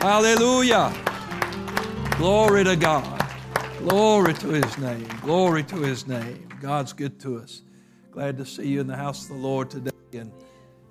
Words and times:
Hallelujah. 0.00 0.94
Glory 2.16 2.64
to 2.64 2.74
God. 2.74 3.22
Glory 3.80 4.32
to 4.32 4.48
his 4.48 4.78
name. 4.78 5.06
Glory 5.20 5.62
to 5.64 5.76
his 5.76 6.06
name. 6.06 6.48
God's 6.58 6.94
good 6.94 7.20
to 7.20 7.36
us. 7.36 7.60
Glad 8.10 8.38
to 8.38 8.46
see 8.46 8.66
you 8.66 8.80
in 8.80 8.86
the 8.86 8.96
house 8.96 9.24
of 9.24 9.36
the 9.36 9.42
Lord 9.42 9.68
today 9.68 9.90
and 10.14 10.32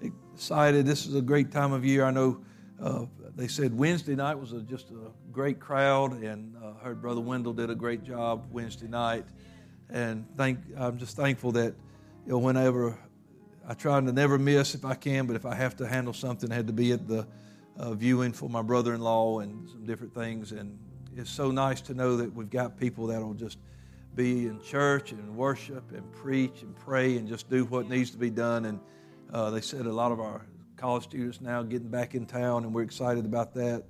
excited. 0.04 0.86
This 0.86 1.08
is 1.08 1.16
a 1.16 1.24
great 1.24 1.52
time 1.52 1.72
of 1.72 1.84
year. 1.84 2.06
I 2.06 2.12
know 2.12 2.40
uh, 2.80 3.06
they 3.36 3.48
said 3.48 3.76
Wednesday 3.76 4.16
night 4.16 4.36
was 4.36 4.54
a, 4.54 4.62
just 4.62 4.92
a 4.92 5.10
great 5.32 5.60
crowd, 5.60 6.22
and 6.22 6.56
uh, 6.64 6.74
heard 6.74 7.02
Brother 7.02 7.22
Wendell 7.22 7.54
did 7.54 7.72
a 7.72 7.76
great 7.76 8.04
job 8.04 8.46
Wednesday 8.52 8.88
night. 8.88 9.26
And 9.90 10.28
thank, 10.38 10.60
I'm 10.78 11.00
just 11.00 11.18
thankful 11.18 11.52
that 11.54 11.74
you 12.28 12.34
know, 12.34 12.38
whenever 12.38 12.96
I 13.68 13.74
try 13.74 14.00
to 14.00 14.12
never 14.12 14.38
miss 14.38 14.76
if 14.76 14.86
I 14.86 14.94
can, 14.94 15.26
but 15.26 15.36
if 15.36 15.48
I 15.48 15.56
have 15.56 15.76
to 15.78 15.88
handle 15.88 16.14
something, 16.14 16.52
I 16.52 16.56
had 16.56 16.68
to 16.68 16.74
be 16.74 16.92
at 16.92 17.08
the 17.08 17.26
uh, 17.80 17.94
viewing 17.94 18.34
for 18.34 18.50
my 18.50 18.62
brother-in-law 18.62 19.40
and 19.40 19.68
some 19.70 19.86
different 19.86 20.14
things. 20.14 20.52
And 20.52 20.78
it's 21.16 21.32
so 21.32 21.50
nice 21.50 21.82
to 21.82 21.94
know 21.94 22.18
that 22.18 22.34
we've 22.34 22.50
got 22.50 22.78
people 22.78 23.08
that'll 23.08 23.34
just 23.34 23.58
be 24.16 24.48
in 24.48 24.62
church 24.62 25.12
and 25.14 25.36
worship 25.36 25.92
and 25.94 26.12
preach 26.12 26.62
and 26.62 26.76
pray 26.76 27.18
and 27.18 27.28
just 27.28 27.50
do 27.50 27.66
what 27.66 27.90
needs 27.90 28.12
to 28.12 28.18
be 28.18 28.30
done. 28.30 28.66
And 28.66 28.80
uh, 29.32 29.50
they 29.50 29.62
said 29.62 29.86
a 29.86 29.94
lot 29.94 30.12
of 30.12 30.20
our 30.20 30.46
college 30.76 31.04
students 31.04 31.42
now 31.42 31.64
getting 31.64 31.90
back 31.90 32.16
in 32.16 32.26
town, 32.26 32.64
and 32.64 32.74
we're 32.74 32.84
excited 32.84 33.26
about 33.26 33.54
that. 33.54 33.84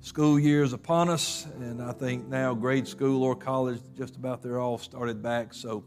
School 0.00 0.38
year 0.38 0.62
is 0.62 0.72
upon 0.72 1.08
us, 1.08 1.46
and 1.58 1.82
I 1.82 1.92
think 1.92 2.28
now 2.28 2.54
grade 2.54 2.86
school 2.86 3.24
or 3.24 3.34
college, 3.34 3.80
just 3.96 4.16
about 4.16 4.42
they're 4.42 4.60
all 4.60 4.78
started 4.78 5.22
back. 5.22 5.52
So 5.52 5.84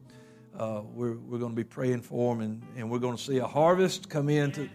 uh, 0.57 0.81
we're, 0.83 1.15
we're 1.17 1.37
going 1.37 1.51
to 1.51 1.55
be 1.55 1.63
praying 1.63 2.01
for 2.01 2.35
them, 2.35 2.43
and, 2.43 2.63
and 2.75 2.89
we're 2.89 2.99
going 2.99 3.15
to 3.15 3.23
see 3.23 3.37
a 3.37 3.47
harvest 3.47 4.09
come 4.09 4.27
in 4.27 4.51
to, 4.53 4.69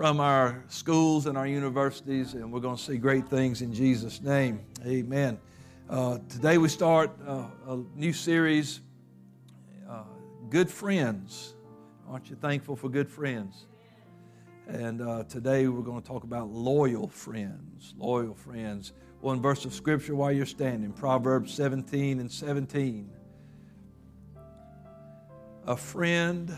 from 0.00 0.18
our 0.18 0.64
schools 0.68 1.26
and 1.26 1.36
our 1.36 1.46
universities, 1.46 2.32
and 2.32 2.50
we're 2.50 2.58
going 2.58 2.74
to 2.74 2.82
see 2.82 2.96
great 2.96 3.28
things 3.28 3.60
in 3.60 3.70
Jesus' 3.70 4.22
name. 4.22 4.58
Amen. 4.86 5.38
Uh, 5.90 6.16
today 6.26 6.56
we 6.56 6.70
start 6.70 7.10
uh, 7.28 7.44
a 7.68 7.76
new 7.94 8.14
series, 8.14 8.80
uh, 9.86 10.04
Good 10.48 10.70
Friends. 10.70 11.52
Aren't 12.08 12.30
you 12.30 12.36
thankful 12.36 12.76
for 12.76 12.88
good 12.88 13.10
friends? 13.10 13.66
And 14.68 15.02
uh, 15.02 15.24
today 15.24 15.68
we're 15.68 15.82
going 15.82 16.00
to 16.00 16.08
talk 16.08 16.24
about 16.24 16.48
loyal 16.48 17.06
friends. 17.06 17.92
Loyal 17.98 18.32
friends. 18.32 18.94
One 19.20 19.42
verse 19.42 19.66
of 19.66 19.74
scripture 19.74 20.14
while 20.14 20.32
you're 20.32 20.46
standing 20.46 20.94
Proverbs 20.94 21.52
17 21.52 22.20
and 22.20 22.32
17. 22.32 23.10
A 25.66 25.76
friend 25.76 26.56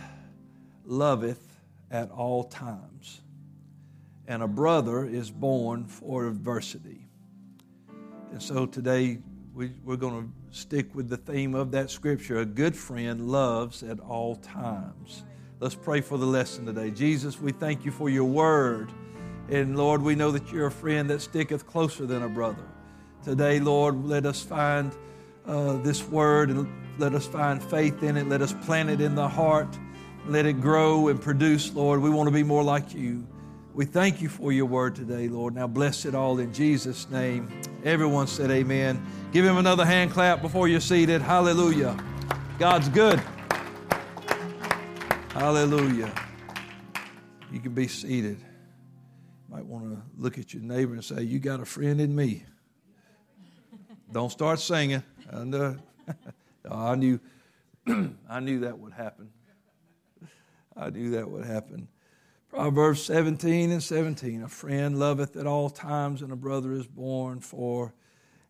loveth 0.85 1.59
at 1.91 2.09
all 2.13 2.45
times, 2.45 3.22
and 4.27 4.43
a 4.43 4.49
brother 4.49 5.05
is 5.05 5.31
born 5.31 5.87
for 5.87 6.27
adversity. 6.27 7.09
And 8.31 8.43
so 8.43 8.67
today 8.67 9.19
we, 9.55 9.73
we're 9.85 9.97
going 9.97 10.23
to 10.23 10.57
stick 10.57 10.95
with 10.95 11.09
the 11.09 11.17
theme 11.17 11.55
of 11.55 11.71
that 11.73 11.91
scripture. 11.91 12.39
A 12.39 12.45
good 12.45 12.77
friend 12.77 13.29
loves 13.29 13.83
at 13.83 14.01
all 14.01 14.37
times. 14.37 15.25
Let's 15.61 15.75
pray 15.75 16.01
for 16.01 16.19
the 16.19 16.27
lesson 16.27 16.67
today. 16.67 16.91
Jesus, 16.91 17.41
we 17.41 17.53
thank 17.53 17.85
you 17.85 17.91
for 17.91 18.09
your 18.09 18.25
word. 18.25 18.91
And 19.49 19.77
Lord, 19.77 20.03
we 20.03 20.15
know 20.15 20.31
that 20.31 20.51
you're 20.51 20.67
a 20.67 20.73
friend 20.73 21.11
that 21.11 21.21
sticketh 21.21 21.67
closer 21.67 22.07
than 22.07 22.23
a 22.23 22.29
brother. 22.29 22.65
Today, 23.23 23.61
Lord, 23.61 24.05
let 24.05 24.25
us 24.25 24.43
find 24.43 24.93
uh, 25.47 25.75
this 25.79 26.03
word 26.09 26.51
and 26.51 26.67
let 26.99 27.15
us 27.15 27.27
find 27.27 27.63
faith 27.63 28.03
in 28.03 28.17
it. 28.17 28.29
Let 28.29 28.43
us 28.43 28.55
plant 28.65 28.91
it 28.91 29.01
in 29.01 29.15
the 29.15 29.29
heart. 29.29 29.79
Let 30.27 30.47
it 30.47 30.61
grow 30.61 31.09
and 31.09 31.21
produce, 31.21 31.73
Lord. 31.75 32.01
We 32.01 32.11
want 32.11 32.29
to 32.29 32.33
be 32.33 32.43
more 32.43 32.63
like 32.63 32.95
you. 32.95 33.27
We 33.75 33.87
thank 33.87 34.21
you 34.21 34.29
for 34.29 34.53
your 34.53 34.67
word 34.67 34.95
today, 34.95 35.29
Lord. 35.29 35.55
Now 35.55 35.67
bless 35.67 36.05
it 36.05 36.15
all 36.15 36.39
in 36.41 36.53
Jesus' 36.53 37.09
name. 37.09 37.49
Everyone 37.85 38.27
said 38.27 38.51
amen. 38.51 39.03
Give 39.33 39.47
him 39.47 39.57
another 39.57 39.87
hand 39.87 40.11
clap 40.11 40.43
before 40.43 40.69
you're 40.69 40.79
seated. 40.79 41.23
Hallelujah. 41.23 41.97
God's 42.59 42.91
good. 42.91 43.19
Hallelujah. 45.31 46.13
You 47.51 47.61
can 47.61 47.73
be 47.73 47.89
seated. 47.89 48.37
Might 49.49 49.65
want 49.65 49.85
to 49.95 50.03
look 50.19 50.37
at 50.37 50.53
your 50.53 50.63
neighbor 50.63 50.93
and 50.93 51.03
say, 51.03 51.23
You 51.23 51.39
got 51.39 51.61
a 51.61 51.65
friend 51.65 51.99
in 51.99 52.15
me. 52.15 52.45
Don't 54.13 54.31
start 54.31 54.61
singing. 54.61 55.03
I 55.33 55.45
knew, 56.97 57.21
I 58.29 58.41
knew 58.41 58.61
that 58.61 58.79
would 58.79 58.93
happen. 58.93 59.31
I 60.77 60.91
knew 60.91 61.13
that 61.13 61.31
would 61.31 61.47
happen. 61.47 61.89
Proverbs 62.53 63.03
17 63.05 63.71
and 63.71 63.83
17 63.83 64.43
A 64.43 64.49
friend 64.49 64.99
loveth 64.99 65.39
at 65.39 65.47
all 65.47 65.71
times, 65.71 66.21
and 66.21 66.31
a 66.31 66.37
brother 66.37 66.75
is 66.75 66.87
born 66.87 67.41
for 67.41 67.95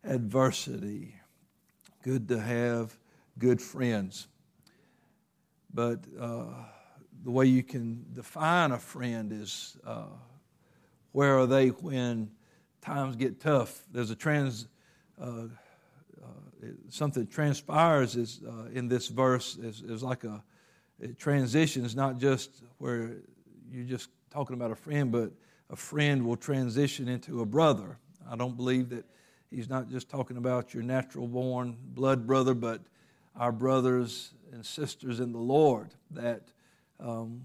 adversity. 0.03 1.15
Good 2.03 2.27
to 2.27 2.41
have 2.41 2.99
good 3.39 3.63
friends. 3.63 4.27
But 5.73 6.01
uh, 6.21 6.47
the 7.23 7.31
way 7.31 7.47
you 7.47 7.63
can 7.63 8.05
define 8.13 8.73
a 8.73 8.79
friend 8.81 9.33
is 9.33 9.77
uh, 9.87 10.07
where 11.13 11.39
are 11.39 11.47
they 11.47 11.69
when 11.69 12.33
times 12.81 13.15
get 13.15 13.41
tough? 13.41 13.83
There's 13.93 14.11
a 14.11 14.17
trans. 14.17 14.67
Uh, 15.21 15.45
something 16.89 17.29
transpires 17.29 18.17
is 18.17 18.41
uh, 18.49 18.65
in 18.73 18.89
this 18.89 19.07
verse 19.07 19.57
is, 19.59 19.83
is 19.83 20.03
like 20.03 20.25
a 20.25 20.43
it 21.01 21.19
transitions 21.19 21.97
not 21.97 22.19
just 22.19 22.63
where 22.79 23.17
you're 23.73 23.85
just 23.85 24.11
talking 24.31 24.55
about 24.55 24.71
a 24.71 24.77
friend 24.77 25.11
but 25.11 25.33
a 25.71 25.77
friend 25.77 26.25
will 26.27 26.37
transition 26.37 27.09
into 27.09 27.41
a 27.41 27.47
brother. 27.47 27.99
I 28.31 28.37
don't 28.37 28.57
believe 28.57 28.91
that 28.91 29.05
he's 29.51 29.69
not 29.69 29.89
just 29.89 30.09
talking 30.09 30.37
about 30.37 30.75
your 30.75 30.83
natural 30.83 31.27
born 31.27 31.77
blood 31.83 32.27
brother 32.27 32.55
but 32.55 32.83
our 33.37 33.53
brothers 33.53 34.35
and 34.53 34.65
sisters 34.65 35.21
in 35.21 35.33
the 35.33 35.39
lord 35.39 35.91
that 36.11 36.43
um, 37.01 37.41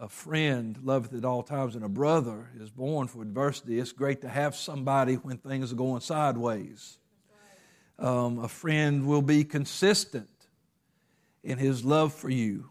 a 0.00 0.08
friend 0.08 0.78
loveth 0.82 1.12
at 1.14 1.24
all 1.24 1.42
times 1.42 1.74
and 1.74 1.84
a 1.84 1.88
brother 1.88 2.48
is 2.60 2.70
born 2.70 3.08
for 3.08 3.22
adversity. 3.22 3.78
It's 3.78 3.92
great 3.92 4.20
to 4.22 4.28
have 4.28 4.54
somebody 4.54 5.14
when 5.14 5.38
things 5.38 5.72
are 5.72 5.76
going 5.76 6.00
sideways. 6.00 6.98
Um, 7.98 8.38
a 8.38 8.48
friend 8.48 9.06
will 9.06 9.22
be 9.22 9.42
consistent 9.42 10.30
in 11.42 11.58
his 11.58 11.84
love 11.84 12.12
for 12.12 12.30
you. 12.30 12.70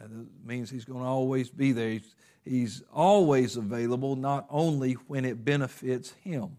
That 0.00 0.10
means 0.44 0.70
he's 0.70 0.84
going 0.84 1.00
to 1.00 1.06
always 1.06 1.50
be 1.50 1.72
there. 1.72 1.90
He's, 1.90 2.14
he's 2.44 2.82
always 2.92 3.56
available, 3.56 4.16
not 4.16 4.46
only 4.50 4.94
when 4.94 5.24
it 5.24 5.44
benefits 5.44 6.12
him. 6.24 6.56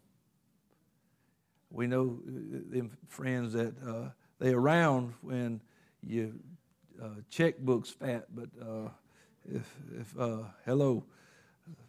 We 1.71 1.87
know 1.87 2.19
uh, 2.27 2.59
them 2.69 2.91
friends 3.07 3.53
that 3.53 3.73
uh, 3.85 4.09
they 4.39 4.53
around 4.53 5.13
when 5.21 5.61
you 6.03 6.39
uh, 7.01 7.21
checkbook's 7.29 7.89
fat, 7.89 8.25
but 8.35 8.49
uh, 8.61 8.89
if, 9.49 9.75
if 9.99 10.19
uh, 10.19 10.43
hello, 10.65 11.03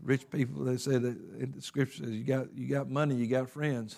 rich 0.01 0.31
people, 0.31 0.65
they 0.65 0.77
say 0.77 0.99
that 0.99 1.17
in 1.39 1.53
the 1.55 1.61
scripture 1.61 2.05
says 2.05 2.13
you 2.13 2.25
got 2.25 2.47
you 2.57 2.69
got 2.69 2.89
money, 2.89 3.17
you 3.17 3.27
got 3.27 3.51
friends 3.51 3.97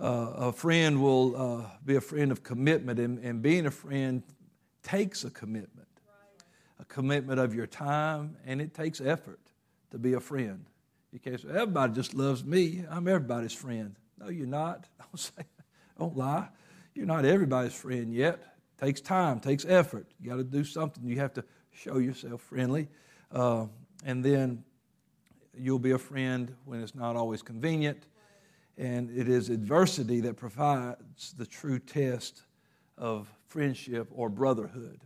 uh, 0.00 0.32
a 0.36 0.52
friend 0.52 1.02
will 1.02 1.70
be 1.84 1.96
a 1.96 2.00
friend 2.00 2.32
of 2.32 2.42
commitment, 2.42 2.98
and, 2.98 3.18
and, 3.18 3.42
being 3.42 3.66
a 3.66 3.70
friend 3.70 4.22
takes 4.82 5.24
a 5.24 5.30
commitment, 5.30 5.88
a 6.80 6.84
commitment 6.86 7.38
of 7.38 7.54
your 7.54 7.66
time, 7.66 8.36
and 8.46 8.60
it 8.60 8.74
takes 8.74 9.00
effort 9.00 9.40
to 9.90 9.98
be 9.98 10.14
a 10.14 10.20
friend. 10.20 10.64
You 11.12 11.18
can't 11.18 11.40
say, 11.40 11.48
everybody 11.48 11.92
just 11.92 12.14
loves 12.14 12.44
me. 12.44 12.84
I'm 12.88 13.06
everybody's 13.08 13.52
friend. 13.52 13.96
No, 14.18 14.28
you're 14.28 14.46
not. 14.46 14.86
Don't 14.98 15.18
say, 15.18 15.42
don't 15.98 16.16
lie. 16.16 16.48
You're 16.94 17.06
not 17.06 17.24
everybody's 17.24 17.74
friend 17.74 18.14
yet. 18.14 18.34
It 18.78 18.84
takes 18.84 19.00
time, 19.00 19.40
takes 19.40 19.66
effort. 19.66 20.06
You 20.20 20.30
got 20.30 20.36
to 20.36 20.44
do 20.44 20.64
something. 20.64 21.04
You 21.04 21.18
have 21.18 21.34
to 21.34 21.44
show 21.72 21.98
yourself 21.98 22.40
friendly. 22.42 22.88
Uh, 23.30 23.66
and 24.04 24.24
then 24.24 24.64
you'll 25.54 25.78
be 25.78 25.90
a 25.90 25.98
friend 25.98 26.54
when 26.64 26.82
it's 26.82 26.94
not 26.94 27.16
always 27.16 27.42
convenient 27.42 28.06
and 28.80 29.10
it 29.10 29.28
is 29.28 29.50
adversity 29.50 30.20
that 30.20 30.36
provides 30.36 31.34
the 31.36 31.44
true 31.44 31.78
test 31.78 32.42
of 32.96 33.30
friendship 33.46 34.08
or 34.10 34.30
brotherhood. 34.30 35.00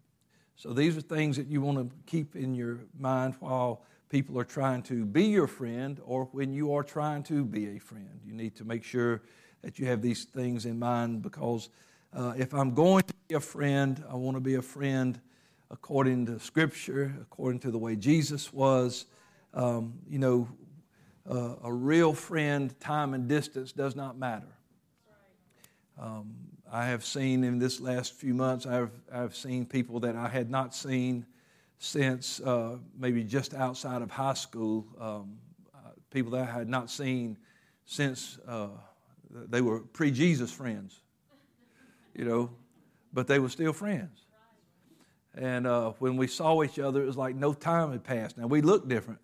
So 0.56 0.72
these 0.72 0.96
are 0.96 1.00
things 1.00 1.36
that 1.36 1.46
you 1.46 1.60
want 1.60 1.78
to 1.78 1.94
keep 2.06 2.36
in 2.36 2.54
your 2.54 2.78
mind 2.98 3.34
while 3.40 3.82
people 4.08 4.38
are 4.38 4.44
trying 4.44 4.82
to 4.82 5.04
be 5.04 5.24
your 5.24 5.46
friend 5.46 6.00
or 6.04 6.26
when 6.26 6.52
you 6.52 6.72
are 6.74 6.84
trying 6.84 7.22
to 7.24 7.44
be 7.44 7.76
a 7.76 7.78
friend. 7.78 8.20
You 8.24 8.32
need 8.32 8.54
to 8.56 8.64
make 8.64 8.84
sure 8.84 9.22
that 9.62 9.78
you 9.78 9.86
have 9.86 10.02
these 10.02 10.24
things 10.24 10.66
in 10.66 10.78
mind 10.78 11.22
because 11.22 11.70
uh, 12.12 12.34
if 12.36 12.54
I'm 12.54 12.74
going 12.74 13.02
to 13.02 13.14
be 13.28 13.34
a 13.34 13.40
friend, 13.40 14.02
I 14.08 14.14
want 14.14 14.36
to 14.36 14.40
be 14.40 14.54
a 14.54 14.62
friend 14.62 15.20
according 15.70 16.26
to 16.26 16.38
Scripture, 16.38 17.12
according 17.20 17.60
to 17.60 17.70
the 17.70 17.78
way 17.78 17.96
Jesus 17.96 18.52
was. 18.52 19.06
Um, 19.52 19.94
you 20.08 20.18
know, 20.18 20.48
uh, 21.28 21.56
a 21.64 21.72
real 21.72 22.12
friend, 22.12 22.78
time 22.78 23.14
and 23.14 23.28
distance 23.28 23.72
does 23.72 23.96
not 23.96 24.16
matter. 24.16 24.46
Um, 25.98 26.34
I 26.74 26.86
have 26.86 27.04
seen 27.04 27.44
in 27.44 27.60
this 27.60 27.80
last 27.80 28.14
few 28.14 28.34
months, 28.34 28.66
I've, 28.66 28.90
I've 29.12 29.36
seen 29.36 29.64
people 29.64 30.00
that 30.00 30.16
I 30.16 30.26
had 30.26 30.50
not 30.50 30.74
seen 30.74 31.24
since 31.78 32.40
uh, 32.40 32.78
maybe 32.98 33.22
just 33.22 33.54
outside 33.54 34.02
of 34.02 34.10
high 34.10 34.34
school, 34.34 34.84
um, 35.00 35.38
uh, 35.72 35.90
people 36.10 36.32
that 36.32 36.48
I 36.48 36.52
had 36.52 36.68
not 36.68 36.90
seen 36.90 37.38
since 37.84 38.40
uh, 38.48 38.70
they 39.30 39.60
were 39.60 39.82
pre 39.82 40.10
Jesus 40.10 40.50
friends, 40.50 41.00
you 42.12 42.24
know, 42.24 42.50
but 43.12 43.28
they 43.28 43.38
were 43.38 43.50
still 43.50 43.72
friends. 43.72 44.24
And 45.36 45.68
uh, 45.68 45.92
when 46.00 46.16
we 46.16 46.26
saw 46.26 46.64
each 46.64 46.80
other, 46.80 47.04
it 47.04 47.06
was 47.06 47.16
like 47.16 47.36
no 47.36 47.52
time 47.52 47.92
had 47.92 48.02
passed. 48.02 48.36
Now, 48.36 48.48
we 48.48 48.62
looked 48.62 48.88
different. 48.88 49.20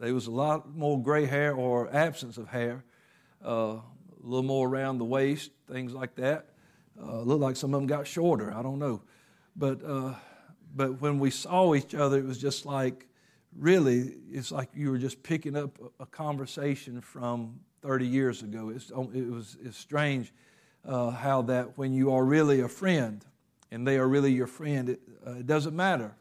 There 0.00 0.14
was 0.14 0.28
a 0.28 0.30
lot 0.30 0.74
more 0.74 0.98
gray 1.02 1.26
hair 1.26 1.52
or 1.52 1.94
absence 1.94 2.38
of 2.38 2.48
hair, 2.48 2.84
uh, 3.44 3.80
a 4.24 4.26
little 4.26 4.42
more 4.42 4.66
around 4.66 4.98
the 4.98 5.04
waist, 5.04 5.50
things 5.70 5.92
like 5.92 6.14
that. 6.16 6.46
Uh, 7.00 7.20
looked 7.20 7.42
like 7.42 7.56
some 7.56 7.74
of 7.74 7.80
them 7.80 7.86
got 7.86 8.06
shorter. 8.06 8.52
I 8.54 8.62
don't 8.62 8.78
know. 8.78 9.02
But, 9.56 9.84
uh, 9.84 10.14
but 10.74 11.00
when 11.00 11.18
we 11.18 11.30
saw 11.30 11.74
each 11.74 11.94
other, 11.94 12.18
it 12.18 12.24
was 12.24 12.38
just 12.38 12.64
like, 12.64 13.06
really, 13.56 14.14
it's 14.32 14.50
like 14.50 14.70
you 14.74 14.90
were 14.90 14.98
just 14.98 15.22
picking 15.22 15.56
up 15.56 15.78
a 16.00 16.06
conversation 16.06 17.00
from 17.00 17.60
30 17.82 18.06
years 18.06 18.42
ago. 18.42 18.70
It's, 18.74 18.90
it 18.90 19.30
was 19.30 19.56
it's 19.62 19.76
strange 19.76 20.32
uh, 20.86 21.10
how 21.10 21.42
that 21.42 21.76
when 21.76 21.92
you 21.92 22.12
are 22.12 22.24
really 22.24 22.60
a 22.60 22.68
friend 22.68 23.24
and 23.70 23.86
they 23.86 23.98
are 23.98 24.08
really 24.08 24.32
your 24.32 24.46
friend, 24.46 24.88
it, 24.88 25.00
uh, 25.26 25.32
it 25.32 25.46
doesn't 25.46 25.76
matter. 25.76 26.14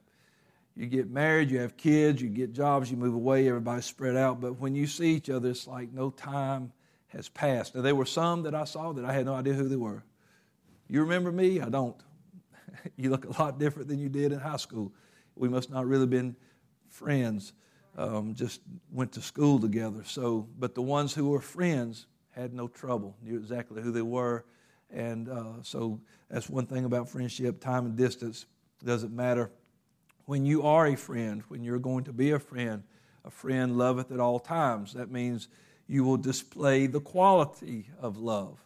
You 0.76 0.88
get 0.88 1.10
married, 1.10 1.52
you 1.52 1.60
have 1.60 1.78
kids, 1.78 2.22
you 2.22 2.30
get 2.30 2.52
jobs, 2.52 2.90
you 2.90 2.98
move 2.98 3.14
away, 3.14 3.48
everybody's 3.48 3.86
spread 3.86 4.18
out. 4.18 4.42
But 4.42 4.60
when 4.60 4.74
you 4.76 4.88
see 4.88 5.14
each 5.14 5.30
other, 5.30 5.52
it's 5.52 5.68
like 5.68 5.94
no 5.94 6.10
time 6.10 6.74
has 7.14 7.30
passed. 7.30 7.76
Now, 7.76 7.82
there 7.82 7.96
were 7.96 8.06
some 8.06 8.44
that 8.44 8.56
I 8.56 8.66
saw 8.66 8.92
that 8.94 9.06
I 9.06 9.14
had 9.14 9.26
no 9.26 9.36
idea 9.36 9.54
who 9.54 9.68
they 9.68 9.76
were. 9.76 10.04
You 10.90 11.02
remember 11.02 11.32
me? 11.32 11.62
I 11.62 11.70
don't. 11.70 11.96
you 12.98 13.10
look 13.10 13.26
a 13.26 13.42
lot 13.42 13.60
different 13.60 13.88
than 13.88 14.00
you 14.00 14.10
did 14.10 14.32
in 14.32 14.40
high 14.40 14.58
school. 14.58 14.92
We 15.36 15.50
must 15.50 15.70
not 15.70 15.86
really 15.86 16.08
been 16.08 16.36
friends. 16.90 17.54
Um, 17.98 18.34
just 18.34 18.62
went 18.92 19.12
to 19.14 19.22
school 19.22 19.60
together. 19.60 20.04
So, 20.06 20.48
but 20.58 20.76
the 20.76 20.82
ones 20.82 21.14
who 21.14 21.30
were 21.30 21.42
friends 21.42 22.08
had 22.32 22.54
no 22.54 22.68
trouble, 22.68 23.16
knew 23.22 23.38
exactly 23.38 23.84
who 23.84 23.92
they 23.92 24.02
were, 24.02 24.46
and 24.90 25.30
uh, 25.30 25.62
so 25.62 26.00
that's 26.30 26.50
one 26.50 26.66
thing 26.66 26.86
about 26.86 27.10
friendship. 27.10 27.60
Time 27.60 27.86
and 27.86 27.96
distance 27.96 28.48
doesn't 28.84 29.16
matter. 29.16 29.52
When 30.26 30.46
you 30.46 30.64
are 30.64 30.88
a 30.88 30.96
friend, 30.96 31.44
when 31.48 31.64
you're 31.64 31.80
going 31.80 32.06
to 32.06 32.14
be 32.14 32.32
a 32.32 32.40
friend, 32.40 32.84
a 33.26 33.30
friend 33.30 33.78
loveth 33.78 34.12
at 34.12 34.20
all 34.20 34.40
times. 34.40 34.94
That 34.94 35.12
means 35.12 35.48
you 35.88 36.04
will 36.04 36.18
display 36.18 36.88
the 36.88 37.00
quality 37.00 37.88
of 38.00 38.18
love. 38.18 38.60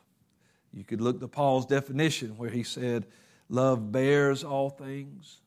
You 0.73 0.83
could 0.83 1.01
look 1.01 1.19
to 1.19 1.27
Paul's 1.27 1.65
definition 1.65 2.37
where 2.37 2.49
he 2.49 2.63
said, 2.63 3.05
Love 3.49 3.91
bears 3.91 4.43
all 4.43 4.69
things. 4.69 5.39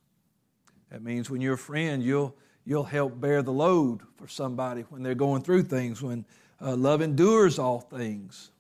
That 0.91 1.03
means 1.03 1.31
when 1.31 1.41
you're 1.41 1.55
a 1.55 1.59
friend, 1.59 2.03
you'll, 2.03 2.35
you'll 2.65 2.85
help 2.85 3.21
bear 3.21 3.43
the 3.43 3.53
load 3.53 4.01
for 4.17 4.27
somebody 4.27 4.83
when 4.89 5.03
they're 5.03 5.15
going 5.15 5.43
through 5.43 5.65
things, 5.65 6.03
when 6.03 6.25
uh, 6.61 6.75
love 6.77 7.03
endures 7.03 7.59
all 7.59 7.81
things. 7.81 8.51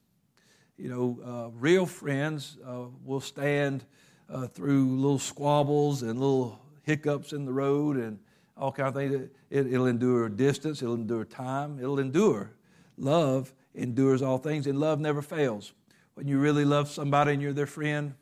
You 0.77 0.89
know, 0.89 1.19
uh, 1.25 1.51
real 1.59 1.87
friends 1.87 2.57
uh, 2.67 2.85
will 3.05 3.21
stand 3.21 3.85
uh, 4.29 4.47
through 4.47 4.97
little 4.97 5.19
squabbles 5.19 6.03
and 6.03 6.19
little 6.21 6.61
hiccups 6.83 7.33
in 7.33 7.45
the 7.45 7.53
road 7.53 7.97
and 7.97 8.19
all 8.57 8.73
kind 8.73 8.89
of 8.89 8.95
things. 8.95 9.29
It, 9.51 9.67
it'll 9.73 9.87
endure 9.87 10.29
distance, 10.29 10.83
it'll 10.83 10.95
endure 10.95 11.25
time, 11.25 11.79
it'll 11.79 11.99
endure. 11.99 12.53
Love 13.01 13.55
endures 13.75 14.21
all 14.21 14.37
things, 14.39 14.67
and 14.67 14.79
love 14.79 15.01
never 15.01 15.23
fails. 15.23 15.73
When 16.15 16.29
you 16.29 16.39
really 16.39 16.67
love 16.67 16.89
somebody 16.91 17.33
and 17.33 17.41
you're 17.41 17.55
their 17.55 17.67
friend, 17.67 18.15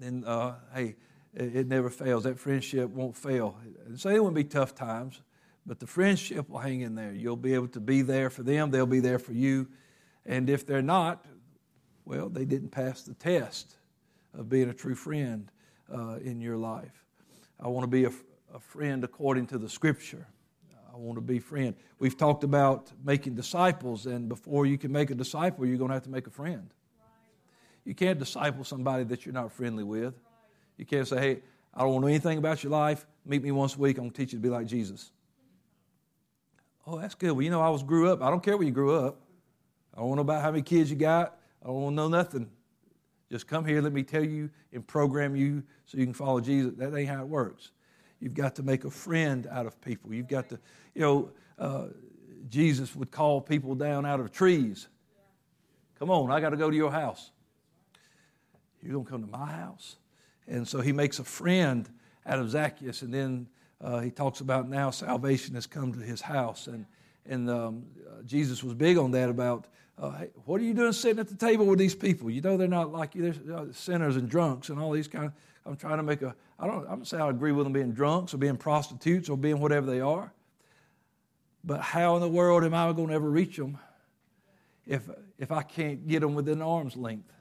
then 0.00 0.24
uh, 0.26 0.56
hey, 0.74 0.96
it, 1.34 1.68
never 1.68 1.88
fails. 1.88 2.24
That 2.24 2.38
friendship 2.38 2.90
won't 2.90 3.16
fail. 3.16 3.56
So 3.96 4.10
it 4.10 4.22
won't 4.22 4.34
be 4.34 4.44
tough 4.44 4.74
times, 4.74 5.20
but 5.64 5.78
the 5.78 5.86
friendship 5.86 6.50
will 6.50 6.58
hang 6.58 6.80
in 6.80 6.96
there. 6.96 7.12
You'll 7.12 7.36
be 7.36 7.54
able 7.54 7.68
to 7.68 7.80
be 7.80 8.02
there 8.02 8.28
for 8.28 8.42
them, 8.42 8.70
they'll 8.70 8.86
be 8.86 9.00
there 9.00 9.20
for 9.20 9.32
you. 9.32 9.68
And 10.26 10.50
if 10.50 10.66
they're 10.66 10.82
not, 10.82 11.24
well, 12.04 12.28
they 12.28 12.44
didn't 12.44 12.70
pass 12.70 13.02
the 13.02 13.14
test 13.14 13.76
of 14.34 14.48
being 14.48 14.68
a 14.68 14.74
true 14.74 14.94
friend 14.96 15.48
uh, 15.92 16.16
in 16.16 16.40
your 16.40 16.56
life. 16.56 17.06
I 17.60 17.68
want 17.68 17.84
to 17.84 17.88
be 17.88 18.04
a, 18.04 18.12
a 18.52 18.58
friend 18.58 19.04
according 19.04 19.46
to 19.48 19.58
the 19.58 19.68
scripture. 19.68 20.26
I 20.92 20.98
want 20.98 21.16
to 21.16 21.22
be 21.22 21.38
friend. 21.38 21.74
We've 21.98 22.16
talked 22.16 22.44
about 22.44 22.92
making 23.02 23.34
disciples, 23.34 24.06
and 24.06 24.28
before 24.28 24.66
you 24.66 24.76
can 24.76 24.92
make 24.92 25.10
a 25.10 25.14
disciple, 25.14 25.64
you're 25.64 25.78
going 25.78 25.88
to 25.88 25.94
have 25.94 26.02
to 26.04 26.10
make 26.10 26.26
a 26.26 26.30
friend. 26.30 26.72
You 27.84 27.94
can't 27.94 28.18
disciple 28.18 28.62
somebody 28.62 29.04
that 29.04 29.24
you're 29.24 29.32
not 29.32 29.52
friendly 29.52 29.84
with. 29.84 30.14
You 30.76 30.84
can't 30.84 31.08
say, 31.08 31.18
hey, 31.18 31.42
I 31.74 31.80
don't 31.80 31.92
want 31.92 32.02
to 32.02 32.06
know 32.08 32.10
anything 32.10 32.38
about 32.38 32.62
your 32.62 32.72
life. 32.72 33.06
Meet 33.24 33.42
me 33.42 33.52
once 33.52 33.74
a 33.74 33.78
week. 33.78 33.96
I'm 33.96 34.04
going 34.04 34.10
to 34.10 34.16
teach 34.16 34.32
you 34.32 34.38
to 34.38 34.42
be 34.42 34.50
like 34.50 34.66
Jesus. 34.66 35.10
Oh, 36.86 36.98
that's 36.98 37.14
good. 37.14 37.32
Well, 37.32 37.42
you 37.42 37.50
know, 37.50 37.62
I 37.62 37.70
was 37.70 37.82
grew 37.82 38.10
up. 38.10 38.22
I 38.22 38.28
don't 38.28 38.42
care 38.42 38.56
where 38.56 38.66
you 38.66 38.72
grew 38.72 38.94
up. 38.94 39.20
I 39.94 39.98
don't 39.98 40.08
want 40.08 40.18
to 40.18 40.24
know 40.24 40.30
about 40.32 40.42
how 40.42 40.50
many 40.50 40.62
kids 40.62 40.90
you 40.90 40.96
got. 40.96 41.38
I 41.62 41.66
don't 41.68 41.76
want 41.76 41.92
to 41.92 41.96
know 41.96 42.08
nothing. 42.08 42.50
Just 43.30 43.46
come 43.46 43.64
here, 43.64 43.80
let 43.80 43.92
me 43.92 44.02
tell 44.02 44.24
you 44.24 44.50
and 44.72 44.86
program 44.86 45.34
you 45.34 45.62
so 45.86 45.96
you 45.96 46.04
can 46.04 46.12
follow 46.12 46.40
Jesus. 46.40 46.74
That 46.76 46.94
ain't 46.94 47.08
how 47.08 47.22
it 47.22 47.28
works. 47.28 47.70
You've 48.20 48.34
got 48.34 48.54
to 48.56 48.62
make 48.62 48.84
a 48.84 48.90
friend 48.90 49.48
out 49.50 49.66
of 49.66 49.80
people. 49.80 50.12
You've 50.14 50.28
got 50.28 50.48
to, 50.50 50.58
you 50.94 51.00
know, 51.00 51.30
uh, 51.58 51.86
Jesus 52.48 52.94
would 52.94 53.10
call 53.10 53.40
people 53.40 53.74
down 53.74 54.04
out 54.04 54.20
of 54.20 54.30
trees. 54.30 54.88
Come 55.98 56.10
on, 56.10 56.30
I 56.30 56.40
got 56.40 56.50
to 56.50 56.56
go 56.56 56.70
to 56.70 56.76
your 56.76 56.90
house. 56.90 57.30
You're 58.82 58.92
going 58.92 59.04
to 59.04 59.10
come 59.10 59.22
to 59.22 59.30
my 59.30 59.46
house? 59.46 59.96
And 60.48 60.66
so 60.66 60.80
he 60.80 60.92
makes 60.92 61.18
a 61.18 61.24
friend 61.24 61.88
out 62.26 62.38
of 62.38 62.50
Zacchaeus, 62.50 63.02
and 63.02 63.14
then 63.14 63.48
uh, 63.80 64.00
he 64.00 64.10
talks 64.10 64.40
about 64.40 64.68
now 64.68 64.90
salvation 64.90 65.54
has 65.54 65.66
come 65.66 65.92
to 65.92 66.00
his 66.00 66.20
house. 66.20 66.66
And, 66.66 66.86
and 67.26 67.48
um, 67.48 67.84
Jesus 68.26 68.62
was 68.62 68.74
big 68.74 68.98
on 68.98 69.12
that 69.12 69.28
about, 69.28 69.66
uh, 69.98 70.10
hey, 70.10 70.30
what 70.44 70.60
are 70.60 70.64
you 70.64 70.74
doing 70.74 70.92
sitting 70.92 71.20
at 71.20 71.28
the 71.28 71.36
table 71.36 71.66
with 71.66 71.78
these 71.78 71.94
people? 71.94 72.30
You 72.30 72.40
know 72.40 72.56
they're 72.56 72.68
not 72.68 72.92
like 72.92 73.14
you, 73.14 73.32
they're 73.32 73.56
uh, 73.56 73.66
sinners 73.72 74.16
and 74.16 74.28
drunks 74.28 74.68
and 74.68 74.80
all 74.80 74.90
these 74.90 75.08
kind 75.08 75.26
of, 75.26 75.32
I'm 75.64 75.76
trying 75.76 75.98
to 75.98 76.02
make 76.02 76.22
a, 76.22 76.34
I 76.58 76.66
don't, 76.66 76.86
I'm 76.88 76.98
not 76.98 77.06
say 77.06 77.18
I 77.18 77.30
agree 77.30 77.52
with 77.52 77.64
them 77.64 77.72
being 77.72 77.92
drunks 77.92 78.34
or 78.34 78.38
being 78.38 78.56
prostitutes 78.56 79.28
or 79.28 79.36
being 79.36 79.60
whatever 79.60 79.86
they 79.86 80.00
are. 80.00 80.32
But 81.64 81.80
how 81.80 82.16
in 82.16 82.22
the 82.22 82.28
world 82.28 82.64
am 82.64 82.74
I 82.74 82.92
going 82.92 83.08
to 83.08 83.14
ever 83.14 83.30
reach 83.30 83.56
them 83.56 83.78
if, 84.86 85.08
if 85.38 85.52
I 85.52 85.62
can't 85.62 86.06
get 86.08 86.20
them 86.20 86.34
within 86.34 86.60
arm's 86.60 86.96
length? 86.96 87.32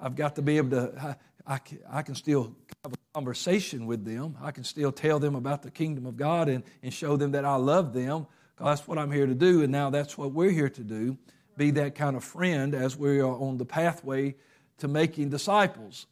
I've 0.00 0.16
got 0.16 0.34
to 0.36 0.42
be 0.42 0.56
able 0.56 0.70
to, 0.70 1.16
I, 1.46 1.54
I, 1.54 1.58
can, 1.58 1.78
I 1.88 2.02
can 2.02 2.14
still 2.16 2.56
have 2.84 2.92
a 2.92 2.96
conversation 3.14 3.86
with 3.86 4.04
them. 4.04 4.36
I 4.42 4.50
can 4.50 4.64
still 4.64 4.90
tell 4.90 5.20
them 5.20 5.36
about 5.36 5.62
the 5.62 5.70
kingdom 5.70 6.06
of 6.06 6.16
God 6.16 6.48
and, 6.48 6.64
and 6.82 6.92
show 6.92 7.16
them 7.16 7.32
that 7.32 7.44
I 7.44 7.54
love 7.54 7.92
them. 7.92 8.26
That's 8.60 8.86
what 8.86 8.98
I'm 8.98 9.10
here 9.10 9.26
to 9.26 9.34
do, 9.34 9.62
and 9.62 9.72
now 9.72 9.90
that's 9.90 10.16
what 10.16 10.32
we're 10.32 10.50
here 10.50 10.68
to 10.68 10.82
do 10.82 11.18
be 11.56 11.70
that 11.72 11.94
kind 11.94 12.16
of 12.16 12.24
friend 12.24 12.74
as 12.74 12.96
we 12.96 13.20
are 13.20 13.26
on 13.26 13.58
the 13.58 13.64
pathway 13.64 14.34
to 14.78 14.88
making 14.88 15.28
disciples. 15.28 16.06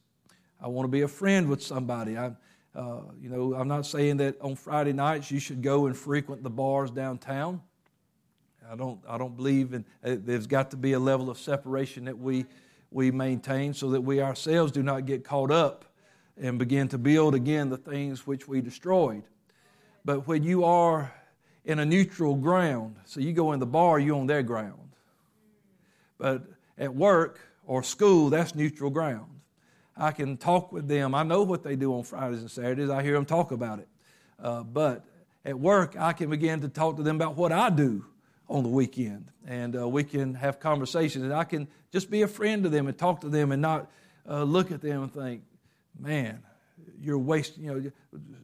I 0.60 0.68
want 0.68 0.84
to 0.84 0.90
be 0.90 1.02
a 1.02 1.08
friend 1.08 1.48
with 1.48 1.62
somebody. 1.62 2.18
I, 2.18 2.32
uh, 2.74 3.00
you 3.20 3.28
know, 3.28 3.54
I'm 3.54 3.68
not 3.68 3.86
saying 3.86 4.18
that 4.18 4.40
on 4.40 4.54
Friday 4.54 4.92
nights 4.92 5.30
you 5.30 5.40
should 5.40 5.62
go 5.62 5.86
and 5.86 5.96
frequent 5.96 6.42
the 6.42 6.50
bars 6.50 6.90
downtown. 6.90 7.60
I 8.70 8.76
don't, 8.76 9.00
I 9.08 9.18
don't 9.18 9.36
believe 9.36 9.74
in. 9.74 9.84
Uh, 10.04 10.16
there's 10.18 10.46
got 10.46 10.70
to 10.70 10.76
be 10.76 10.92
a 10.92 10.98
level 11.00 11.28
of 11.28 11.38
separation 11.38 12.04
that 12.04 12.18
we 12.18 12.46
we 12.90 13.10
maintain 13.10 13.72
so 13.72 13.90
that 13.90 14.00
we 14.00 14.20
ourselves 14.20 14.72
do 14.72 14.82
not 14.82 15.06
get 15.06 15.24
caught 15.24 15.50
up 15.50 15.84
and 16.36 16.58
begin 16.58 16.88
to 16.88 16.98
build 16.98 17.34
again 17.34 17.68
the 17.68 17.76
things 17.76 18.26
which 18.26 18.48
we 18.48 18.60
destroyed. 18.60 19.22
But 20.04 20.26
when 20.26 20.42
you 20.42 20.64
are 20.64 21.12
in 21.64 21.78
a 21.78 21.84
neutral 21.84 22.34
ground, 22.34 22.96
so 23.04 23.20
you 23.20 23.32
go 23.32 23.52
in 23.52 23.60
the 23.60 23.66
bar, 23.66 23.98
you're 23.98 24.16
on 24.16 24.26
their 24.26 24.42
ground. 24.42 24.96
But 26.18 26.42
at 26.78 26.94
work 26.94 27.40
or 27.66 27.82
school, 27.82 28.30
that's 28.30 28.54
neutral 28.54 28.90
ground. 28.90 29.39
I 30.00 30.12
can 30.12 30.38
talk 30.38 30.72
with 30.72 30.88
them. 30.88 31.14
I 31.14 31.22
know 31.22 31.42
what 31.42 31.62
they 31.62 31.76
do 31.76 31.94
on 31.94 32.04
Fridays 32.04 32.40
and 32.40 32.50
Saturdays. 32.50 32.88
I 32.88 33.02
hear 33.02 33.12
them 33.12 33.26
talk 33.26 33.52
about 33.52 33.78
it. 33.80 33.88
Uh, 34.42 34.62
but 34.62 35.04
at 35.44 35.58
work, 35.58 35.94
I 35.98 36.14
can 36.14 36.30
begin 36.30 36.62
to 36.62 36.68
talk 36.68 36.96
to 36.96 37.02
them 37.02 37.16
about 37.16 37.36
what 37.36 37.52
I 37.52 37.68
do 37.68 38.06
on 38.48 38.62
the 38.62 38.68
weekend. 38.70 39.30
And 39.46 39.76
uh, 39.76 39.86
we 39.88 40.02
can 40.04 40.34
have 40.34 40.58
conversations. 40.58 41.24
And 41.24 41.34
I 41.34 41.44
can 41.44 41.68
just 41.92 42.10
be 42.10 42.22
a 42.22 42.28
friend 42.28 42.62
to 42.64 42.70
them 42.70 42.86
and 42.86 42.96
talk 42.96 43.20
to 43.20 43.28
them 43.28 43.52
and 43.52 43.60
not 43.60 43.90
uh, 44.28 44.42
look 44.42 44.72
at 44.72 44.80
them 44.80 45.02
and 45.02 45.12
think, 45.12 45.42
man, 45.98 46.42
you're 46.98 47.18
wasting, 47.18 47.64
you 47.64 47.74
know, 47.74 47.90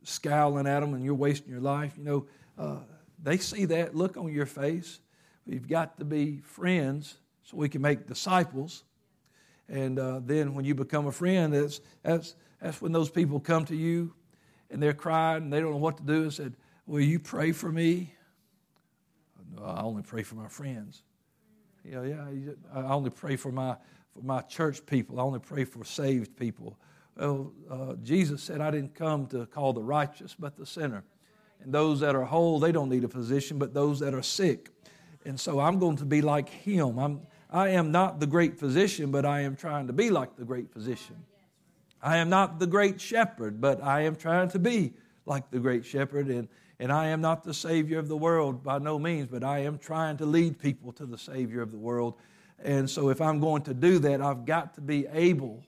scowling 0.03 0.67
at 0.67 0.81
them 0.81 0.93
and 0.93 1.05
you're 1.05 1.15
wasting 1.15 1.51
your 1.51 1.63
life. 1.63 1.95
You 1.97 2.05
know, 2.05 2.27
uh, 2.59 2.79
they 3.23 3.39
see 3.39 3.65
that 3.67 3.97
look 3.97 4.19
on 4.19 4.31
your 4.31 4.47
face. 4.47 5.01
We've 5.47 5.67
got 5.67 5.99
to 5.99 6.05
be 6.05 6.43
friends 6.45 7.17
so 7.45 7.57
we 7.57 7.69
can 7.69 7.81
make 7.81 8.07
disciples. 8.07 8.85
And 9.69 9.99
uh, 9.99 10.21
then 10.25 10.55
when 10.55 10.65
you 10.65 10.75
become 10.75 11.07
a 11.07 11.13
friend, 11.13 11.53
that's, 11.53 11.81
that's, 12.03 12.37
that's 12.61 12.81
when 12.81 12.93
those 12.93 13.11
people 13.11 13.41
come 13.41 13.65
to 13.67 13.77
you 13.77 14.15
and 14.71 14.83
they're 14.83 14.95
crying 14.95 15.45
and 15.45 15.53
they 15.53 15.61
don't 15.61 15.73
know 15.73 15.77
what 15.77 15.97
to 15.99 16.03
do 16.03 16.23
and 16.23 16.33
said, 16.33 16.55
Will 16.87 17.01
you 17.01 17.19
pray 17.19 17.51
for 17.51 17.71
me? 17.73 18.15
No, 19.57 19.65
I 19.65 19.83
only 19.83 20.03
pray 20.03 20.23
for 20.23 20.37
my 20.37 20.49
friends. 20.49 21.03
Yeah, 21.85 22.03
yeah. 22.03 22.25
I 22.73 22.83
only 22.83 23.11
pray 23.11 23.37
for 23.37 23.51
my 23.51 23.77
for 24.13 24.23
my 24.23 24.41
church 24.43 24.85
people. 24.87 25.21
I 25.21 25.23
only 25.23 25.41
pray 25.41 25.65
for 25.65 25.85
saved 25.85 26.37
people. 26.37 26.79
Well, 27.17 27.53
uh, 27.71 27.95
Jesus 28.03 28.43
said, 28.43 28.61
"I 28.61 28.71
didn't 28.71 28.95
come 28.95 29.27
to 29.29 29.47
call 29.47 29.73
the 29.73 29.83
righteous, 29.83 30.35
but 30.39 30.57
the 30.57 30.67
sinner." 30.67 31.05
And 31.61 31.73
those 31.73 32.01
that 32.01 32.15
are 32.15 32.25
whole, 32.25 32.61
they 32.61 32.73
don't 32.73 32.89
need 32.89 33.05
a 33.05 33.09
physician, 33.09 33.59
but 33.59 33.75
those 33.75 34.01
that 34.01 34.15
are 34.15 34.23
sick. 34.23 34.71
And 35.25 35.39
so 35.41 35.59
I'm 35.59 35.79
going 35.79 35.97
to 35.97 36.05
be 36.05 36.23
like 36.23 36.49
him. 36.49 36.99
I'm, 36.99 37.27
I 37.57 37.69
am 37.71 37.91
not 37.91 38.21
the 38.21 38.27
great 38.27 38.59
physician, 38.59 39.11
but 39.11 39.25
I 39.25 39.41
am 39.41 39.57
trying 39.57 39.87
to 39.87 39.95
be 39.95 40.11
like 40.11 40.37
the 40.37 40.45
great 40.45 40.71
physician. 40.71 41.17
I 42.03 42.19
am 42.19 42.29
not 42.29 42.59
the 42.59 42.67
great 42.67 43.01
shepherd, 43.01 43.63
but 43.63 43.83
I 43.83 44.03
am 44.03 44.15
trying 44.15 44.51
to 44.51 44.59
be 44.59 44.93
like 45.25 45.51
the 45.51 45.59
great 45.59 45.87
shepherd. 45.87 46.29
And, 46.29 46.49
and 46.79 46.93
I 46.93 47.07
am 47.07 47.23
not 47.23 47.45
the 47.45 47.55
Savior 47.55 47.99
of 47.99 48.09
the 48.09 48.17
world 48.17 48.63
by 48.63 48.79
no 48.79 48.99
means, 48.99 49.29
but 49.29 49.43
I 49.43 49.61
am 49.61 49.79
trying 49.79 50.19
to 50.19 50.27
lead 50.27 50.59
people 50.59 50.93
to 50.93 51.07
the 51.07 51.17
Savior 51.17 51.63
of 51.63 51.71
the 51.71 51.79
world. 51.79 52.17
And 52.63 52.91
so 52.91 53.09
if 53.09 53.23
I'm 53.23 53.41
going 53.41 53.63
to 53.63 53.73
do 53.73 53.99
that, 54.01 54.21
I've 54.21 54.45
got 54.45 54.75
to 54.75 54.83
be 54.83 55.07
able 55.11 55.65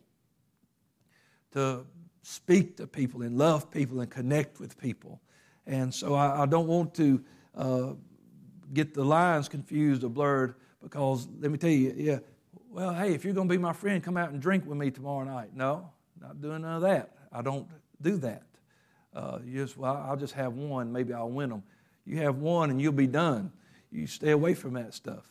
to 1.52 1.87
speak 2.21 2.76
to 2.76 2.87
people 2.87 3.23
and 3.23 3.38
love 3.38 3.71
people 3.71 4.02
and 4.02 4.11
connect 4.11 4.61
with 4.61 4.76
people. 4.76 5.23
And 5.66 5.95
so 5.95 6.14
I, 6.14 6.42
I 6.42 6.47
don't 6.47 6.66
want 6.66 6.92
to 6.97 7.25
uh, 7.57 7.92
get 8.75 8.92
the 8.92 9.07
lines 9.07 9.49
confused 9.49 10.04
or 10.04 10.11
blurred 10.11 10.54
because 10.90 11.28
let 11.40 11.50
me 11.50 11.59
tell 11.59 11.71
you, 11.71 11.95
yeah, 11.97 12.18
well, 12.71 12.95
hey, 12.95 13.14
if 13.14 13.25
you're 13.25 13.35
going 13.35 13.49
to 13.49 13.52
be 13.52 13.59
my 13.59 13.73
friend, 13.73 14.02
come 14.02 14.16
out 14.16 14.30
and 14.30 14.40
drink 14.40 14.66
with 14.66 14.78
me 14.78 14.90
tomorrow 14.90 15.25
night. 15.25 15.50
No, 15.54 15.90
not 16.21 16.40
doing 16.40 16.62
none 16.62 16.76
of 16.76 16.83
that. 16.83 17.14
I 17.33 17.42
don't 17.42 17.66
do 18.00 18.16
that. 18.18 18.42
Uh, 19.14 19.38
you 19.45 19.62
just, 19.62 19.76
well, 19.76 20.04
I'll 20.09 20.16
just 20.16 20.35
have 20.35 20.54
one. 20.54 20.92
Maybe 20.92 21.12
I'll 21.12 21.30
win 21.30 21.50
them. 21.50 21.62
You 22.07 22.18
have 22.18 22.37
one 22.37 22.71
and 22.71 22.80
you'll 22.80 22.92
be 22.92 23.07
done. 23.07 23.52
You 23.90 24.07
stay 24.07 24.30
away 24.30 24.54
from 24.54 24.75
that 24.75 24.95
stuff. 24.95 25.30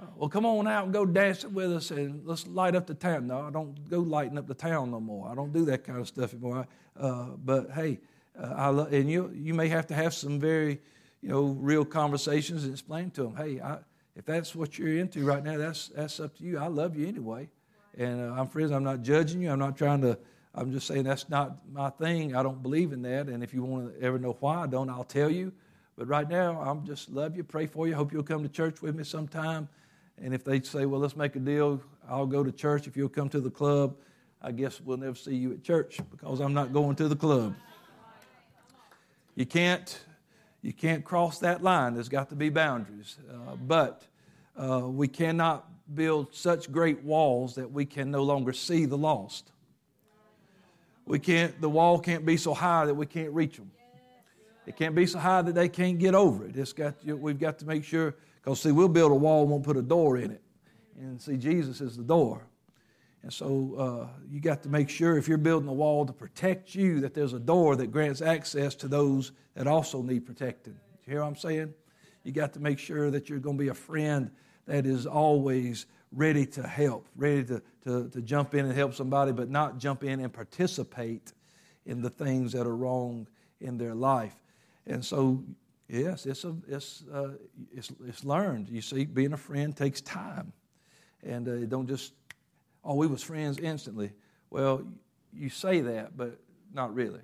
Uh, 0.00 0.06
well, 0.16 0.28
come 0.28 0.44
on 0.44 0.68
out 0.68 0.84
and 0.84 0.92
go 0.92 1.06
dancing 1.06 1.54
with 1.54 1.72
us 1.72 1.90
and 1.90 2.26
let's 2.26 2.46
light 2.46 2.74
up 2.74 2.86
the 2.86 2.94
town. 2.94 3.26
No, 3.26 3.40
I 3.40 3.50
don't 3.50 3.88
go 3.88 4.00
lighting 4.00 4.36
up 4.36 4.46
the 4.46 4.54
town 4.54 4.90
no 4.90 5.00
more. 5.00 5.28
I 5.28 5.34
don't 5.34 5.52
do 5.52 5.64
that 5.66 5.84
kind 5.84 5.98
of 5.98 6.06
stuff 6.06 6.34
anymore. 6.34 6.66
Uh, 6.98 7.28
but 7.42 7.70
hey, 7.70 7.98
uh, 8.38 8.52
I 8.54 8.68
lo- 8.68 8.88
and 8.90 9.10
you 9.10 9.30
you 9.34 9.54
may 9.54 9.68
have 9.68 9.86
to 9.88 9.94
have 9.94 10.12
some 10.12 10.38
very 10.38 10.80
you 11.22 11.30
know 11.30 11.56
real 11.58 11.84
conversations 11.84 12.64
and 12.64 12.72
explain 12.72 13.10
to 13.12 13.22
them. 13.22 13.36
Hey, 13.36 13.60
I, 13.60 13.78
if 14.16 14.24
that's 14.24 14.54
what 14.54 14.78
you're 14.78 14.98
into 14.98 15.24
right 15.24 15.44
now, 15.44 15.58
that's 15.58 15.88
that's 15.88 16.18
up 16.20 16.36
to 16.38 16.44
you. 16.44 16.58
I 16.58 16.66
love 16.66 16.96
you 16.96 17.06
anyway, 17.06 17.48
and 17.96 18.20
uh, 18.20 18.34
I'm 18.34 18.48
friends. 18.48 18.72
I'm 18.72 18.84
not 18.84 19.02
judging 19.02 19.42
you. 19.42 19.50
I'm 19.50 19.58
not 19.58 19.76
trying 19.76 20.00
to. 20.00 20.18
I'm 20.54 20.72
just 20.72 20.86
saying 20.86 21.04
that's 21.04 21.28
not 21.28 21.58
my 21.70 21.90
thing. 21.90 22.34
I 22.34 22.42
don't 22.42 22.62
believe 22.62 22.92
in 22.92 23.02
that. 23.02 23.28
And 23.28 23.44
if 23.44 23.52
you 23.52 23.62
want 23.62 23.94
to 23.94 24.02
ever 24.02 24.18
know 24.18 24.36
why 24.40 24.62
I 24.62 24.66
don't, 24.66 24.88
I'll 24.88 25.04
tell 25.04 25.30
you. 25.30 25.52
But 25.98 26.08
right 26.08 26.28
now, 26.28 26.60
I'm 26.60 26.84
just 26.86 27.10
love 27.10 27.36
you, 27.36 27.44
pray 27.44 27.66
for 27.66 27.86
you. 27.86 27.94
Hope 27.94 28.12
you'll 28.12 28.22
come 28.22 28.42
to 28.42 28.48
church 28.48 28.80
with 28.82 28.94
me 28.94 29.04
sometime. 29.04 29.68
And 30.22 30.34
if 30.34 30.44
they 30.44 30.60
say, 30.62 30.86
well, 30.86 31.00
let's 31.00 31.16
make 31.16 31.36
a 31.36 31.38
deal, 31.38 31.80
I'll 32.08 32.26
go 32.26 32.42
to 32.42 32.52
church. 32.52 32.86
If 32.86 32.96
you'll 32.96 33.08
come 33.10 33.28
to 33.30 33.40
the 33.40 33.50
club, 33.50 33.96
I 34.42 34.52
guess 34.52 34.80
we'll 34.80 34.96
never 34.96 35.14
see 35.14 35.34
you 35.34 35.52
at 35.52 35.62
church 35.62 36.00
because 36.10 36.40
I'm 36.40 36.54
not 36.54 36.72
going 36.72 36.96
to 36.96 37.08
the 37.08 37.16
club. 37.16 37.54
You 39.34 39.44
can't, 39.44 39.98
you 40.66 40.72
can't 40.72 41.04
cross 41.04 41.38
that 41.38 41.62
line. 41.62 41.94
There's 41.94 42.08
got 42.08 42.28
to 42.30 42.34
be 42.34 42.48
boundaries. 42.48 43.18
Uh, 43.30 43.54
but 43.54 44.02
uh, 44.60 44.80
we 44.84 45.06
cannot 45.06 45.64
build 45.94 46.34
such 46.34 46.72
great 46.72 47.04
walls 47.04 47.54
that 47.54 47.70
we 47.70 47.86
can 47.86 48.10
no 48.10 48.24
longer 48.24 48.52
see 48.52 48.84
the 48.84 48.98
lost. 48.98 49.52
We 51.04 51.20
can't, 51.20 51.60
the 51.60 51.68
wall 51.68 52.00
can't 52.00 52.26
be 52.26 52.36
so 52.36 52.52
high 52.52 52.84
that 52.86 52.94
we 52.94 53.06
can't 53.06 53.30
reach 53.30 53.58
them. 53.58 53.70
It 54.66 54.74
can't 54.74 54.96
be 54.96 55.06
so 55.06 55.20
high 55.20 55.42
that 55.42 55.54
they 55.54 55.68
can't 55.68 56.00
get 56.00 56.16
over 56.16 56.44
it. 56.46 56.56
It's 56.56 56.72
got, 56.72 56.94
we've 57.04 57.38
got 57.38 57.60
to 57.60 57.64
make 57.64 57.84
sure 57.84 58.16
because, 58.42 58.60
see, 58.60 58.72
we'll 58.72 58.88
build 58.88 59.12
a 59.12 59.14
wall 59.14 59.42
and 59.42 59.50
won't 59.52 59.62
put 59.62 59.76
a 59.76 59.82
door 59.82 60.16
in 60.16 60.32
it. 60.32 60.42
And 60.98 61.22
see, 61.22 61.36
Jesus 61.36 61.80
is 61.80 61.96
the 61.96 62.02
door. 62.02 62.42
And 63.26 63.32
so 63.32 63.74
uh, 63.76 64.18
you 64.30 64.38
got 64.38 64.62
to 64.62 64.68
make 64.68 64.88
sure 64.88 65.18
if 65.18 65.26
you're 65.26 65.36
building 65.36 65.68
a 65.68 65.72
wall 65.72 66.06
to 66.06 66.12
protect 66.12 66.76
you, 66.76 67.00
that 67.00 67.12
there's 67.12 67.32
a 67.32 67.40
door 67.40 67.74
that 67.74 67.88
grants 67.88 68.22
access 68.22 68.76
to 68.76 68.86
those 68.86 69.32
that 69.56 69.66
also 69.66 70.00
need 70.00 70.24
protecting. 70.24 70.76
You 71.04 71.14
hear 71.14 71.22
what 71.22 71.26
I'm 71.26 71.34
saying? 71.34 71.74
You 72.22 72.30
got 72.30 72.52
to 72.52 72.60
make 72.60 72.78
sure 72.78 73.10
that 73.10 73.28
you're 73.28 73.40
going 73.40 73.58
to 73.58 73.60
be 73.64 73.70
a 73.70 73.74
friend 73.74 74.30
that 74.66 74.86
is 74.86 75.06
always 75.06 75.86
ready 76.12 76.46
to 76.46 76.62
help, 76.68 77.08
ready 77.16 77.42
to, 77.46 77.60
to, 77.82 78.08
to 78.10 78.22
jump 78.22 78.54
in 78.54 78.64
and 78.64 78.72
help 78.72 78.94
somebody, 78.94 79.32
but 79.32 79.50
not 79.50 79.78
jump 79.78 80.04
in 80.04 80.20
and 80.20 80.32
participate 80.32 81.32
in 81.84 82.02
the 82.02 82.10
things 82.10 82.52
that 82.52 82.64
are 82.64 82.76
wrong 82.76 83.26
in 83.60 83.76
their 83.76 83.96
life. 83.96 84.36
And 84.86 85.04
so 85.04 85.42
Yes, 85.88 86.26
it's, 86.26 86.44
a, 86.44 86.52
it's, 86.66 87.04
uh, 87.12 87.30
it's, 87.72 87.92
it's 88.06 88.24
learned. 88.24 88.68
You 88.68 88.82
see, 88.82 89.04
being 89.04 89.32
a 89.32 89.36
friend 89.36 89.76
takes 89.76 90.00
time. 90.00 90.52
And 91.22 91.48
uh, 91.48 91.66
don't 91.66 91.86
just, 91.86 92.12
oh, 92.86 92.94
we 92.94 93.06
was 93.06 93.22
friends 93.22 93.58
instantly. 93.58 94.12
Well, 94.48 94.86
you 95.34 95.50
say 95.50 95.80
that, 95.80 96.16
but 96.16 96.38
not 96.72 96.94
really. 96.94 97.20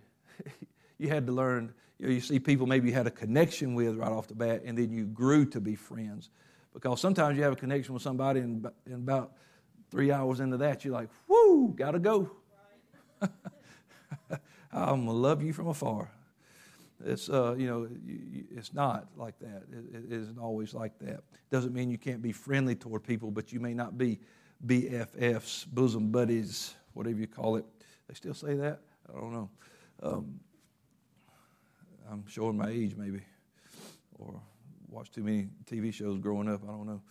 you 0.98 1.08
had 1.08 1.26
to 1.26 1.32
learn, 1.32 1.72
you, 1.98 2.06
know, 2.06 2.12
you 2.12 2.20
see 2.20 2.40
people 2.40 2.66
maybe 2.66 2.88
you 2.88 2.94
had 2.94 3.06
a 3.06 3.12
connection 3.12 3.74
with 3.74 3.96
right 3.96 4.10
off 4.10 4.26
the 4.26 4.34
bat, 4.34 4.62
and 4.64 4.76
then 4.76 4.90
you 4.90 5.04
grew 5.06 5.46
to 5.46 5.60
be 5.60 5.76
friends. 5.76 6.30
Because 6.74 7.00
sometimes 7.00 7.36
you 7.36 7.44
have 7.44 7.52
a 7.52 7.56
connection 7.56 7.94
with 7.94 8.02
somebody, 8.02 8.40
and, 8.40 8.66
and 8.86 8.94
about 8.94 9.32
three 9.90 10.10
hours 10.10 10.40
into 10.40 10.56
that, 10.56 10.84
you're 10.84 10.94
like, 10.94 11.08
whoo, 11.28 11.72
gotta 11.76 12.00
go. 12.00 12.30
I'm 13.20 15.06
gonna 15.06 15.12
love 15.12 15.42
you 15.42 15.52
from 15.52 15.68
afar. 15.68 16.10
It's, 17.04 17.28
uh, 17.28 17.54
you 17.58 17.66
know, 17.66 17.88
it's 18.56 18.72
not 18.72 19.08
like 19.16 19.38
that. 19.40 19.64
It, 19.72 20.04
it 20.04 20.12
isn't 20.12 20.38
always 20.38 20.72
like 20.72 20.98
that. 21.00 21.22
Doesn't 21.50 21.74
mean 21.74 21.90
you 21.90 21.98
can't 21.98 22.22
be 22.22 22.32
friendly 22.32 22.74
toward 22.74 23.02
people, 23.04 23.30
but 23.30 23.52
you 23.52 23.60
may 23.60 23.74
not 23.74 23.98
be 23.98 24.20
BFFs, 24.66 25.66
bosom 25.66 26.10
buddies, 26.10 26.74
whatever 26.94 27.18
you 27.18 27.26
call 27.26 27.56
it. 27.56 27.64
They 28.08 28.14
still 28.14 28.34
say 28.34 28.54
that? 28.54 28.80
I 29.08 29.18
don't 29.18 29.32
know. 29.32 29.50
Um, 30.02 30.40
I'm 32.10 32.24
showing 32.26 32.56
my 32.56 32.68
age, 32.68 32.94
maybe, 32.96 33.22
or 34.18 34.40
watched 34.88 35.14
too 35.14 35.22
many 35.22 35.48
TV 35.64 35.92
shows 35.92 36.18
growing 36.18 36.48
up. 36.48 36.62
I 36.64 36.72
don't 36.72 36.86
know. 36.86 37.02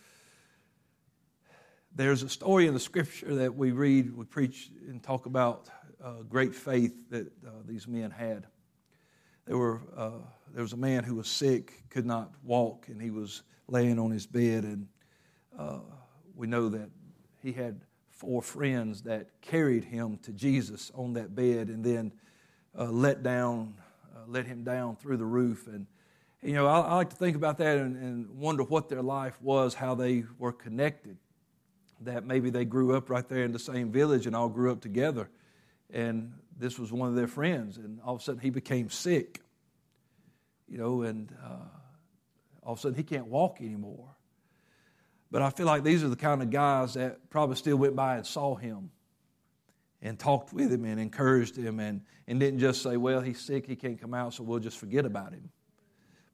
There's 1.94 2.22
a 2.22 2.28
story 2.28 2.66
in 2.66 2.74
the 2.74 2.80
scripture 2.80 3.34
that 3.34 3.54
we 3.54 3.72
read, 3.72 4.16
we 4.16 4.24
preach, 4.24 4.70
and 4.88 5.02
talk 5.02 5.26
about 5.26 5.68
uh, 6.02 6.22
great 6.28 6.54
faith 6.54 7.10
that 7.10 7.26
uh, 7.46 7.50
these 7.66 7.86
men 7.86 8.10
had 8.10 8.46
there, 9.46 9.58
were, 9.58 9.80
uh, 9.96 10.10
there 10.54 10.62
was 10.62 10.72
a 10.72 10.76
man 10.76 11.04
who 11.04 11.16
was 11.16 11.28
sick, 11.28 11.82
could 11.90 12.06
not 12.06 12.32
walk, 12.44 12.86
and 12.88 13.00
he 13.00 13.10
was 13.10 13.42
laying 13.68 13.98
on 13.98 14.10
his 14.10 14.26
bed. 14.26 14.64
And 14.64 14.86
uh, 15.58 15.80
we 16.34 16.46
know 16.46 16.68
that 16.68 16.88
he 17.42 17.52
had 17.52 17.80
four 18.10 18.40
friends 18.40 19.02
that 19.02 19.26
carried 19.40 19.84
him 19.84 20.18
to 20.18 20.32
Jesus 20.32 20.92
on 20.94 21.14
that 21.14 21.34
bed 21.34 21.68
and 21.68 21.84
then 21.84 22.12
uh, 22.78 22.84
let 22.84 23.22
down, 23.22 23.74
uh, 24.14 24.20
let 24.28 24.46
him 24.46 24.62
down 24.62 24.96
through 24.96 25.16
the 25.16 25.24
roof. 25.24 25.66
And, 25.66 25.86
you 26.40 26.54
know, 26.54 26.66
I, 26.66 26.80
I 26.80 26.94
like 26.94 27.10
to 27.10 27.16
think 27.16 27.36
about 27.36 27.58
that 27.58 27.78
and, 27.78 27.96
and 27.96 28.30
wonder 28.38 28.62
what 28.62 28.88
their 28.88 29.02
life 29.02 29.36
was, 29.42 29.74
how 29.74 29.94
they 29.94 30.24
were 30.38 30.52
connected. 30.52 31.16
That 32.02 32.24
maybe 32.24 32.50
they 32.50 32.64
grew 32.64 32.96
up 32.96 33.10
right 33.10 33.28
there 33.28 33.44
in 33.44 33.52
the 33.52 33.58
same 33.58 33.90
village 33.90 34.26
and 34.26 34.34
all 34.34 34.48
grew 34.48 34.70
up 34.72 34.80
together. 34.80 35.28
And 35.90 36.32
this 36.58 36.78
was 36.78 36.92
one 36.92 37.08
of 37.08 37.14
their 37.14 37.26
friends, 37.26 37.76
and 37.76 38.00
all 38.04 38.14
of 38.14 38.20
a 38.20 38.24
sudden 38.24 38.40
he 38.40 38.50
became 38.50 38.88
sick, 38.88 39.40
you 40.68 40.78
know, 40.78 41.02
and 41.02 41.32
uh, 41.44 41.66
all 42.62 42.74
of 42.74 42.78
a 42.78 42.82
sudden 42.82 42.96
he 42.96 43.02
can't 43.02 43.26
walk 43.26 43.60
anymore. 43.60 44.08
But 45.32 45.40
I 45.40 45.48
feel 45.48 45.64
like 45.64 45.82
these 45.82 46.04
are 46.04 46.10
the 46.10 46.14
kind 46.14 46.42
of 46.42 46.50
guys 46.50 46.92
that 46.92 47.30
probably 47.30 47.56
still 47.56 47.78
went 47.78 47.96
by 47.96 48.16
and 48.16 48.26
saw 48.26 48.54
him 48.54 48.90
and 50.02 50.18
talked 50.18 50.52
with 50.52 50.70
him 50.70 50.84
and 50.84 51.00
encouraged 51.00 51.56
him 51.56 51.80
and, 51.80 52.02
and 52.28 52.38
didn't 52.38 52.60
just 52.60 52.82
say, 52.82 52.98
well, 52.98 53.22
he's 53.22 53.40
sick, 53.40 53.66
he 53.66 53.74
can't 53.74 53.98
come 53.98 54.12
out, 54.12 54.34
so 54.34 54.42
we'll 54.42 54.58
just 54.58 54.76
forget 54.76 55.06
about 55.06 55.32
him. 55.32 55.48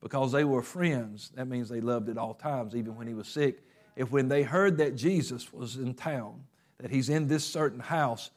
Because 0.00 0.33
they 0.33 0.43
were 0.43 0.62
friends, 0.62 1.31
that 1.37 1.47
means 1.47 1.69
they 1.69 1.81
loved 1.81 2.09
at 2.09 2.19
all 2.19 2.35
times, 2.35 2.75
even 2.75 2.97
when 2.97 3.07
he 3.07 3.14
was 3.14 3.28
sick. 3.28 3.62
If 3.95 4.11
when 4.11 4.26
they 4.28 4.43
heard 4.43 4.78
that 4.78 4.97
Jesus 4.97 5.52
was 5.52 5.76
in 5.76 5.95
town, 5.95 6.43
that 6.78 6.90
he's 6.90 7.09
in 7.09 7.28
this 7.28 7.45
certain 7.45 7.81
house, 7.81 8.31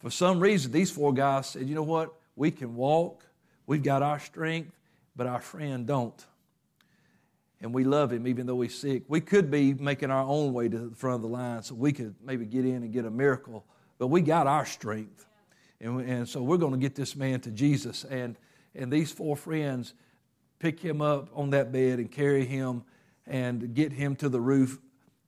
for 0.00 0.10
some 0.10 0.38
reason, 0.38 0.70
these 0.70 0.90
four 0.90 1.14
guys 1.14 1.48
said, 1.48 1.66
you 1.66 1.74
know 1.74 1.82
what? 1.82 2.14
We 2.36 2.50
can 2.50 2.76
walk, 2.76 3.24
we've 3.66 3.82
got 3.82 4.02
our 4.02 4.18
strength, 4.18 4.76
but 5.14 5.26
our 5.26 5.40
friend 5.40 5.86
don't. 5.86 6.26
And 7.60 7.72
we 7.72 7.84
love 7.84 8.12
him 8.12 8.26
even 8.26 8.46
though 8.46 8.60
he's 8.60 8.74
sick. 8.74 9.04
We 9.08 9.20
could 9.20 9.50
be 9.50 9.74
making 9.74 10.10
our 10.10 10.24
own 10.24 10.52
way 10.52 10.68
to 10.68 10.78
the 10.78 10.94
front 10.94 11.16
of 11.16 11.22
the 11.22 11.28
line 11.28 11.62
so 11.62 11.74
we 11.74 11.92
could 11.92 12.14
maybe 12.22 12.44
get 12.44 12.64
in 12.64 12.82
and 12.82 12.92
get 12.92 13.04
a 13.04 13.10
miracle, 13.10 13.64
but 13.98 14.08
we 14.08 14.20
got 14.20 14.46
our 14.46 14.66
strength. 14.66 15.26
And, 15.80 16.00
and 16.00 16.28
so 16.28 16.42
we're 16.42 16.58
going 16.58 16.72
to 16.72 16.78
get 16.78 16.94
this 16.94 17.16
man 17.16 17.40
to 17.40 17.50
Jesus. 17.50 18.04
And, 18.04 18.36
and 18.74 18.92
these 18.92 19.10
four 19.10 19.36
friends 19.36 19.94
pick 20.58 20.80
him 20.80 21.00
up 21.00 21.30
on 21.34 21.50
that 21.50 21.72
bed 21.72 21.98
and 21.98 22.10
carry 22.10 22.44
him 22.44 22.84
and 23.26 23.74
get 23.74 23.92
him 23.92 24.16
to 24.16 24.28
the 24.28 24.40
roof, 24.40 24.78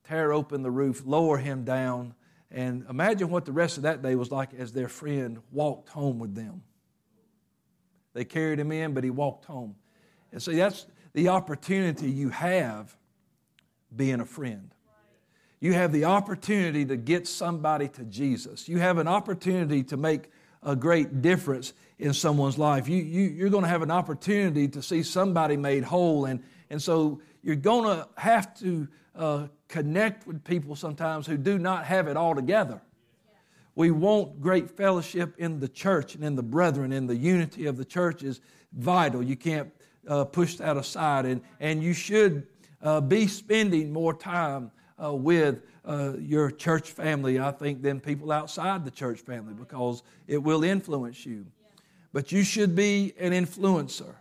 tear 0.07 0.31
open 0.31 0.61
the 0.61 0.71
roof, 0.71 1.03
lower 1.05 1.37
him 1.37 1.63
down, 1.63 2.13
and 2.51 2.85
imagine 2.89 3.29
what 3.29 3.45
the 3.45 3.51
rest 3.51 3.77
of 3.77 3.83
that 3.83 4.01
day 4.01 4.15
was 4.15 4.31
like 4.31 4.53
as 4.53 4.71
their 4.71 4.89
friend 4.89 5.39
walked 5.51 5.89
home 5.89 6.17
with 6.17 6.33
them. 6.33 6.63
They 8.13 8.25
carried 8.25 8.59
him 8.59 8.71
in, 8.71 8.93
but 8.93 9.03
he 9.03 9.11
walked 9.11 9.45
home. 9.45 9.75
And 10.31 10.41
see, 10.41 10.55
that's 10.55 10.87
the 11.13 11.29
opportunity 11.29 12.09
you 12.09 12.29
have 12.29 12.95
being 13.95 14.19
a 14.19 14.25
friend. 14.25 14.73
You 15.59 15.73
have 15.73 15.91
the 15.91 16.05
opportunity 16.05 16.85
to 16.85 16.95
get 16.95 17.27
somebody 17.27 17.89
to 17.89 18.03
Jesus. 18.05 18.69
You 18.69 18.79
have 18.79 18.97
an 18.97 19.07
opportunity 19.07 19.83
to 19.83 19.97
make 19.97 20.29
a 20.63 20.75
great 20.75 21.21
difference 21.21 21.73
in 21.97 22.13
someone's 22.13 22.57
life. 22.57 22.87
You, 22.87 22.97
you, 22.97 23.23
you're 23.23 23.49
going 23.49 23.63
to 23.63 23.69
have 23.69 23.81
an 23.81 23.91
opportunity 23.91 24.67
to 24.69 24.81
see 24.81 25.03
somebody 25.03 25.57
made 25.57 25.83
whole. 25.83 26.25
And, 26.25 26.41
and 26.69 26.81
so 26.81 27.21
you're 27.43 27.55
going 27.55 27.83
to 27.85 28.07
have 28.15 28.57
to 28.59 28.87
uh, 29.15 29.47
connect 29.67 30.27
with 30.27 30.43
people 30.43 30.75
sometimes 30.75 31.27
who 31.27 31.37
do 31.37 31.59
not 31.59 31.85
have 31.85 32.07
it 32.07 32.15
all 32.15 32.35
together. 32.35 32.81
We 33.75 33.91
want 33.91 34.41
great 34.41 34.69
fellowship 34.71 35.35
in 35.37 35.59
the 35.59 35.67
church 35.67 36.15
and 36.15 36.23
in 36.23 36.35
the 36.35 36.43
brethren, 36.43 36.91
and 36.91 37.09
the 37.09 37.15
unity 37.15 37.65
of 37.65 37.77
the 37.77 37.85
church 37.85 38.23
is 38.23 38.41
vital. 38.73 39.23
You 39.23 39.37
can't 39.37 39.71
uh, 40.09 40.25
push 40.25 40.55
that 40.55 40.75
aside, 40.75 41.25
and, 41.25 41.41
and 41.59 41.81
you 41.81 41.93
should 41.93 42.47
uh, 42.81 42.99
be 42.99 43.27
spending 43.27 43.93
more 43.93 44.13
time 44.13 44.71
uh, 45.01 45.13
with 45.13 45.61
uh, 45.85 46.13
your 46.19 46.51
church 46.51 46.91
family, 46.91 47.39
I 47.39 47.51
think, 47.51 47.81
than 47.81 47.99
people 47.99 48.31
outside 48.31 48.83
the 48.83 48.91
church 48.91 49.21
family 49.21 49.53
because 49.53 50.03
it 50.27 50.39
will 50.39 50.63
influence 50.63 51.25
you. 51.25 51.45
But 52.11 52.31
you 52.31 52.43
should 52.43 52.75
be 52.75 53.13
an 53.19 53.31
influencer. 53.31 54.15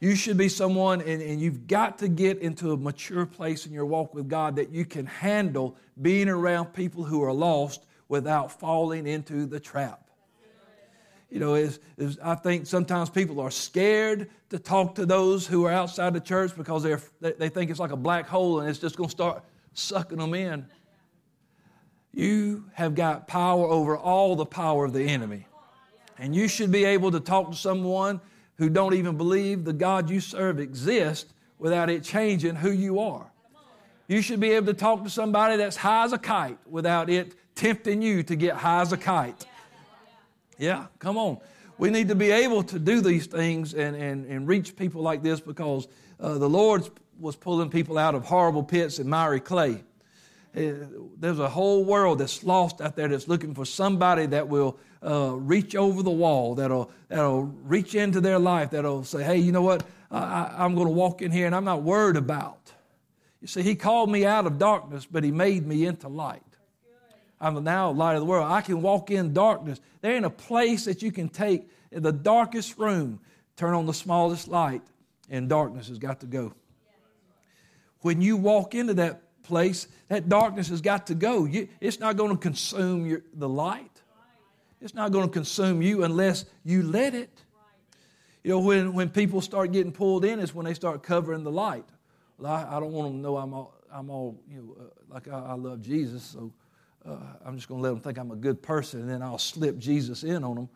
You 0.00 0.14
should 0.14 0.36
be 0.36 0.48
someone, 0.48 1.00
and, 1.00 1.22
and 1.22 1.40
you've 1.40 1.66
got 1.66 1.98
to 1.98 2.08
get 2.08 2.38
into 2.38 2.72
a 2.72 2.76
mature 2.76 3.26
place 3.26 3.66
in 3.66 3.72
your 3.72 3.86
walk 3.86 4.14
with 4.14 4.28
God 4.28 4.56
that 4.56 4.70
you 4.70 4.84
can 4.84 5.06
handle 5.06 5.76
being 6.00 6.28
around 6.28 6.66
people 6.66 7.04
who 7.04 7.22
are 7.22 7.32
lost 7.32 7.86
without 8.08 8.52
falling 8.52 9.06
into 9.06 9.46
the 9.46 9.58
trap. 9.58 10.03
You 11.34 11.40
know, 11.40 11.54
is, 11.56 11.80
is, 11.98 12.16
I 12.22 12.36
think 12.36 12.64
sometimes 12.64 13.10
people 13.10 13.40
are 13.40 13.50
scared 13.50 14.30
to 14.50 14.58
talk 14.60 14.94
to 14.94 15.04
those 15.04 15.48
who 15.48 15.64
are 15.64 15.72
outside 15.72 16.14
the 16.14 16.20
church 16.20 16.56
because 16.56 16.84
they're, 16.84 17.00
they 17.20 17.48
think 17.48 17.72
it's 17.72 17.80
like 17.80 17.90
a 17.90 17.96
black 17.96 18.28
hole 18.28 18.60
and 18.60 18.70
it's 18.70 18.78
just 18.78 18.96
going 18.96 19.08
to 19.08 19.10
start 19.10 19.42
sucking 19.72 20.18
them 20.18 20.32
in. 20.32 20.64
You 22.12 22.66
have 22.74 22.94
got 22.94 23.26
power 23.26 23.66
over 23.66 23.98
all 23.98 24.36
the 24.36 24.46
power 24.46 24.84
of 24.84 24.92
the 24.92 25.02
enemy. 25.02 25.48
And 26.20 26.36
you 26.36 26.46
should 26.46 26.70
be 26.70 26.84
able 26.84 27.10
to 27.10 27.18
talk 27.18 27.50
to 27.50 27.56
someone 27.56 28.20
who 28.56 28.70
don't 28.70 28.94
even 28.94 29.16
believe 29.16 29.64
the 29.64 29.72
God 29.72 30.08
you 30.08 30.20
serve 30.20 30.60
exists 30.60 31.34
without 31.58 31.90
it 31.90 32.04
changing 32.04 32.54
who 32.54 32.70
you 32.70 33.00
are. 33.00 33.26
You 34.06 34.22
should 34.22 34.38
be 34.38 34.52
able 34.52 34.66
to 34.66 34.74
talk 34.74 35.02
to 35.02 35.10
somebody 35.10 35.56
that's 35.56 35.74
high 35.74 36.04
as 36.04 36.12
a 36.12 36.18
kite 36.18 36.58
without 36.64 37.10
it 37.10 37.34
tempting 37.56 38.02
you 38.02 38.22
to 38.22 38.36
get 38.36 38.54
high 38.54 38.82
as 38.82 38.92
a 38.92 38.96
kite. 38.96 39.46
Yeah, 40.58 40.86
come 40.98 41.16
on. 41.16 41.38
We 41.78 41.90
need 41.90 42.08
to 42.08 42.14
be 42.14 42.30
able 42.30 42.62
to 42.64 42.78
do 42.78 43.00
these 43.00 43.26
things 43.26 43.74
and, 43.74 43.96
and, 43.96 44.26
and 44.26 44.46
reach 44.46 44.76
people 44.76 45.02
like 45.02 45.22
this 45.22 45.40
because 45.40 45.88
uh, 46.20 46.38
the 46.38 46.48
Lord 46.48 46.88
was 47.18 47.36
pulling 47.36 47.70
people 47.70 47.98
out 47.98 48.14
of 48.14 48.24
horrible 48.24 48.62
pits 48.62 48.98
and 48.98 49.08
miry 49.08 49.40
clay. 49.40 49.82
Uh, 50.56 50.72
there's 51.18 51.40
a 51.40 51.48
whole 51.48 51.84
world 51.84 52.18
that's 52.20 52.44
lost 52.44 52.80
out 52.80 52.94
there 52.94 53.08
that's 53.08 53.26
looking 53.26 53.54
for 53.54 53.64
somebody 53.64 54.26
that 54.26 54.48
will 54.48 54.78
uh, 55.04 55.32
reach 55.34 55.74
over 55.74 56.02
the 56.02 56.10
wall, 56.10 56.54
that'll, 56.54 56.90
that'll 57.08 57.42
reach 57.42 57.94
into 57.94 58.20
their 58.20 58.38
life, 58.38 58.70
that'll 58.70 59.04
say, 59.04 59.22
hey, 59.24 59.38
you 59.38 59.50
know 59.50 59.62
what? 59.62 59.84
I, 60.10 60.54
I'm 60.58 60.74
going 60.74 60.86
to 60.86 60.92
walk 60.92 61.22
in 61.22 61.32
here 61.32 61.46
and 61.46 61.54
I'm 61.54 61.64
not 61.64 61.82
worried 61.82 62.16
about. 62.16 62.72
You 63.40 63.48
see, 63.48 63.62
He 63.62 63.74
called 63.74 64.10
me 64.10 64.24
out 64.24 64.46
of 64.46 64.58
darkness, 64.58 65.06
but 65.10 65.24
He 65.24 65.32
made 65.32 65.66
me 65.66 65.86
into 65.86 66.08
light. 66.08 66.42
I'm 67.44 67.62
now 67.62 67.90
light 67.90 68.14
of 68.14 68.20
the 68.20 68.26
world. 68.26 68.50
I 68.50 68.62
can 68.62 68.80
walk 68.80 69.10
in 69.10 69.34
darkness. 69.34 69.78
There 70.00 70.14
ain't 70.14 70.24
a 70.24 70.30
place 70.30 70.86
that 70.86 71.02
you 71.02 71.12
can 71.12 71.28
take 71.28 71.68
in 71.92 72.02
the 72.02 72.10
darkest 72.12 72.78
room, 72.78 73.20
turn 73.56 73.74
on 73.74 73.84
the 73.84 73.92
smallest 73.92 74.48
light, 74.48 74.80
and 75.28 75.46
darkness 75.46 75.88
has 75.88 75.98
got 75.98 76.20
to 76.20 76.26
go. 76.26 76.54
When 78.00 78.22
you 78.22 78.38
walk 78.38 78.74
into 78.74 78.94
that 78.94 79.42
place, 79.42 79.88
that 80.08 80.26
darkness 80.26 80.68
has 80.68 80.80
got 80.80 81.06
to 81.08 81.14
go. 81.14 81.44
You, 81.44 81.68
it's 81.82 82.00
not 82.00 82.16
going 82.16 82.30
to 82.30 82.38
consume 82.38 83.04
your, 83.04 83.22
the 83.34 83.48
light. 83.48 84.02
It's 84.80 84.94
not 84.94 85.12
going 85.12 85.26
to 85.26 85.32
consume 85.32 85.82
you 85.82 86.02
unless 86.02 86.46
you 86.64 86.82
let 86.82 87.14
it. 87.14 87.42
You 88.42 88.52
know, 88.52 88.60
when, 88.60 88.94
when 88.94 89.10
people 89.10 89.42
start 89.42 89.70
getting 89.70 89.92
pulled 89.92 90.24
in, 90.24 90.40
is 90.40 90.54
when 90.54 90.64
they 90.64 90.74
start 90.74 91.02
covering 91.02 91.44
the 91.44 91.52
light. 91.52 91.84
Well, 92.38 92.50
I, 92.50 92.76
I 92.76 92.80
don't 92.80 92.92
want 92.92 93.08
them 93.08 93.18
to 93.18 93.22
know 93.22 93.36
I'm 93.36 93.52
all, 93.52 93.74
I'm 93.92 94.08
all 94.08 94.40
you 94.50 94.62
know, 94.62 94.76
uh, 94.80 95.14
like 95.14 95.28
I, 95.28 95.50
I 95.50 95.54
love 95.54 95.82
Jesus, 95.82 96.22
so 96.22 96.50
uh, 97.06 97.16
I'm 97.44 97.56
just 97.56 97.68
going 97.68 97.80
to 97.80 97.82
let 97.82 97.90
them 97.90 98.00
think 98.00 98.18
I'm 98.18 98.30
a 98.30 98.36
good 98.36 98.62
person, 98.62 99.00
and 99.00 99.10
then 99.10 99.22
I'll 99.22 99.38
slip 99.38 99.78
Jesus 99.78 100.24
in 100.24 100.42
on 100.42 100.54
them. 100.56 100.68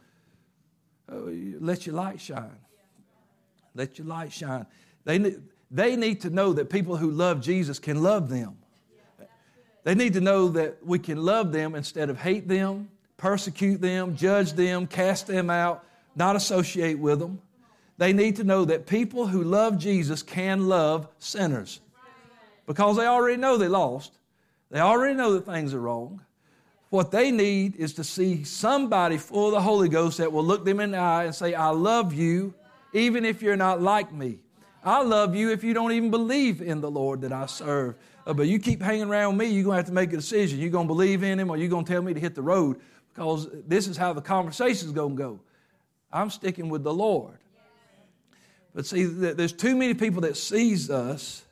Uh, 1.10 1.64
let 1.64 1.86
your 1.86 1.94
light 1.94 2.20
shine. 2.20 2.58
Let 3.74 3.98
your 3.98 4.06
light 4.06 4.32
shine. 4.32 4.66
They, 5.04 5.36
they 5.70 5.96
need 5.96 6.20
to 6.22 6.30
know 6.30 6.52
that 6.52 6.68
people 6.68 6.96
who 6.96 7.10
love 7.10 7.40
Jesus 7.40 7.78
can 7.78 8.02
love 8.02 8.28
them. 8.28 8.58
They 9.84 9.94
need 9.94 10.14
to 10.14 10.20
know 10.20 10.48
that 10.48 10.84
we 10.84 10.98
can 10.98 11.24
love 11.24 11.50
them 11.52 11.74
instead 11.74 12.10
of 12.10 12.18
hate 12.18 12.46
them, 12.46 12.90
persecute 13.16 13.80
them, 13.80 14.16
judge 14.16 14.52
them, 14.52 14.86
cast 14.86 15.26
them 15.28 15.48
out, 15.48 15.84
not 16.14 16.36
associate 16.36 16.98
with 16.98 17.20
them. 17.20 17.40
They 17.96 18.12
need 18.12 18.36
to 18.36 18.44
know 18.44 18.64
that 18.66 18.86
people 18.86 19.26
who 19.26 19.42
love 19.42 19.78
Jesus 19.78 20.22
can 20.22 20.68
love 20.68 21.08
sinners 21.18 21.80
because 22.66 22.96
they 22.96 23.06
already 23.06 23.38
know 23.38 23.56
they 23.56 23.68
lost. 23.68 24.12
They 24.70 24.80
already 24.80 25.14
know 25.14 25.34
that 25.34 25.46
things 25.46 25.72
are 25.74 25.80
wrong. 25.80 26.22
What 26.90 27.10
they 27.10 27.30
need 27.30 27.76
is 27.76 27.94
to 27.94 28.04
see 28.04 28.44
somebody 28.44 29.18
full 29.18 29.48
of 29.48 29.52
the 29.52 29.60
Holy 29.60 29.88
Ghost 29.88 30.18
that 30.18 30.32
will 30.32 30.44
look 30.44 30.64
them 30.64 30.80
in 30.80 30.92
the 30.92 30.98
eye 30.98 31.24
and 31.24 31.34
say, 31.34 31.54
I 31.54 31.68
love 31.68 32.14
you, 32.14 32.54
even 32.94 33.24
if 33.24 33.42
you're 33.42 33.56
not 33.56 33.82
like 33.82 34.12
me. 34.12 34.38
I 34.82 35.02
love 35.02 35.34
you 35.34 35.50
if 35.50 35.62
you 35.62 35.74
don't 35.74 35.92
even 35.92 36.10
believe 36.10 36.62
in 36.62 36.80
the 36.80 36.90
Lord 36.90 37.20
that 37.22 37.32
I 37.32 37.46
serve. 37.46 37.96
Uh, 38.26 38.32
but 38.32 38.46
you 38.46 38.58
keep 38.58 38.80
hanging 38.80 39.08
around 39.08 39.36
me, 39.36 39.46
you're 39.46 39.64
going 39.64 39.74
to 39.74 39.78
have 39.78 39.86
to 39.86 39.92
make 39.92 40.12
a 40.12 40.16
decision. 40.16 40.58
You're 40.58 40.70
going 40.70 40.86
to 40.86 40.94
believe 40.94 41.22
in 41.22 41.38
Him 41.38 41.50
or 41.50 41.56
you're 41.56 41.68
going 41.68 41.84
to 41.84 41.92
tell 41.92 42.02
me 42.02 42.14
to 42.14 42.20
hit 42.20 42.34
the 42.34 42.42
road 42.42 42.80
because 43.12 43.48
this 43.66 43.86
is 43.86 43.96
how 43.96 44.12
the 44.12 44.22
conversation 44.22 44.86
is 44.86 44.92
going 44.92 45.16
to 45.16 45.22
go. 45.22 45.40
I'm 46.12 46.30
sticking 46.30 46.68
with 46.68 46.84
the 46.84 46.94
Lord. 46.94 47.38
But 48.74 48.86
see, 48.86 49.04
there's 49.04 49.52
too 49.52 49.76
many 49.76 49.94
people 49.94 50.22
that 50.22 50.36
sees 50.36 50.88
us 50.90 51.42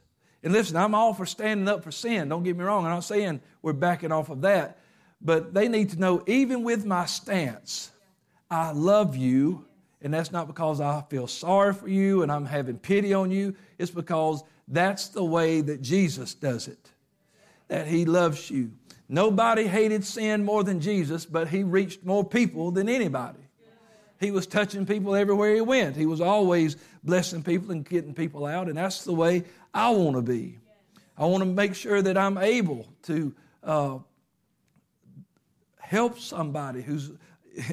and 0.47 0.53
listen, 0.53 0.77
I'm 0.77 0.95
all 0.95 1.13
for 1.13 1.27
standing 1.27 1.67
up 1.67 1.83
for 1.83 1.91
sin. 1.91 2.29
Don't 2.29 2.45
get 2.45 2.57
me 2.57 2.63
wrong. 2.63 2.85
I'm 2.85 2.93
not 2.93 3.03
saying 3.03 3.41
we're 3.63 3.73
backing 3.73 4.13
off 4.13 4.31
of 4.31 4.43
that. 4.43 4.79
But 5.21 5.53
they 5.53 5.67
need 5.67 5.91
to 5.91 5.99
know, 5.99 6.23
even 6.29 6.63
with 6.63 6.87
my 6.87 7.07
stance, 7.07 7.91
I 8.49 8.71
love 8.71 9.17
you. 9.17 9.65
And 10.01 10.15
that's 10.15 10.31
not 10.31 10.47
because 10.47 10.81
I 10.81 11.03
feel 11.11 11.27
sorry 11.27 11.75
for 11.75 11.89
you 11.89 12.23
and 12.23 12.31
I'm 12.31 12.45
having 12.45 12.79
pity 12.79 13.13
on 13.13 13.33
you. 13.33 13.57
It's 13.77 13.91
because 13.91 14.45
that's 14.69 15.09
the 15.09 15.25
way 15.25 15.63
that 15.63 15.83
Jesus 15.83 16.33
does 16.35 16.69
it, 16.69 16.93
that 17.67 17.89
He 17.89 18.05
loves 18.05 18.49
you. 18.49 18.71
Nobody 19.09 19.67
hated 19.67 20.05
sin 20.05 20.45
more 20.45 20.63
than 20.63 20.79
Jesus, 20.79 21.27
but 21.27 21.49
He 21.49 21.65
reached 21.65 22.05
more 22.05 22.23
people 22.23 22.71
than 22.71 22.89
anybody. 22.89 23.46
He 24.19 24.31
was 24.31 24.47
touching 24.47 24.87
people 24.87 25.15
everywhere 25.15 25.55
He 25.55 25.61
went. 25.61 25.97
He 25.97 26.07
was 26.07 26.21
always 26.21 26.77
blessing 27.05 27.43
people 27.43 27.71
and 27.71 27.89
getting 27.89 28.15
people 28.15 28.47
out. 28.47 28.69
And 28.69 28.77
that's 28.77 29.05
the 29.05 29.13
way 29.13 29.45
I 29.75 29.91
want 29.91 30.17
to 30.17 30.23
be. 30.23 30.59
I 31.19 31.27
want 31.27 31.43
to 31.43 31.49
make 31.49 31.75
sure 31.75 32.03
that 32.03 32.17
I'm 32.17 32.39
able 32.39 32.87
to 33.05 33.35
uh, 33.63 33.99
help 35.79 36.19
somebody 36.19 36.83
who's 36.83 37.11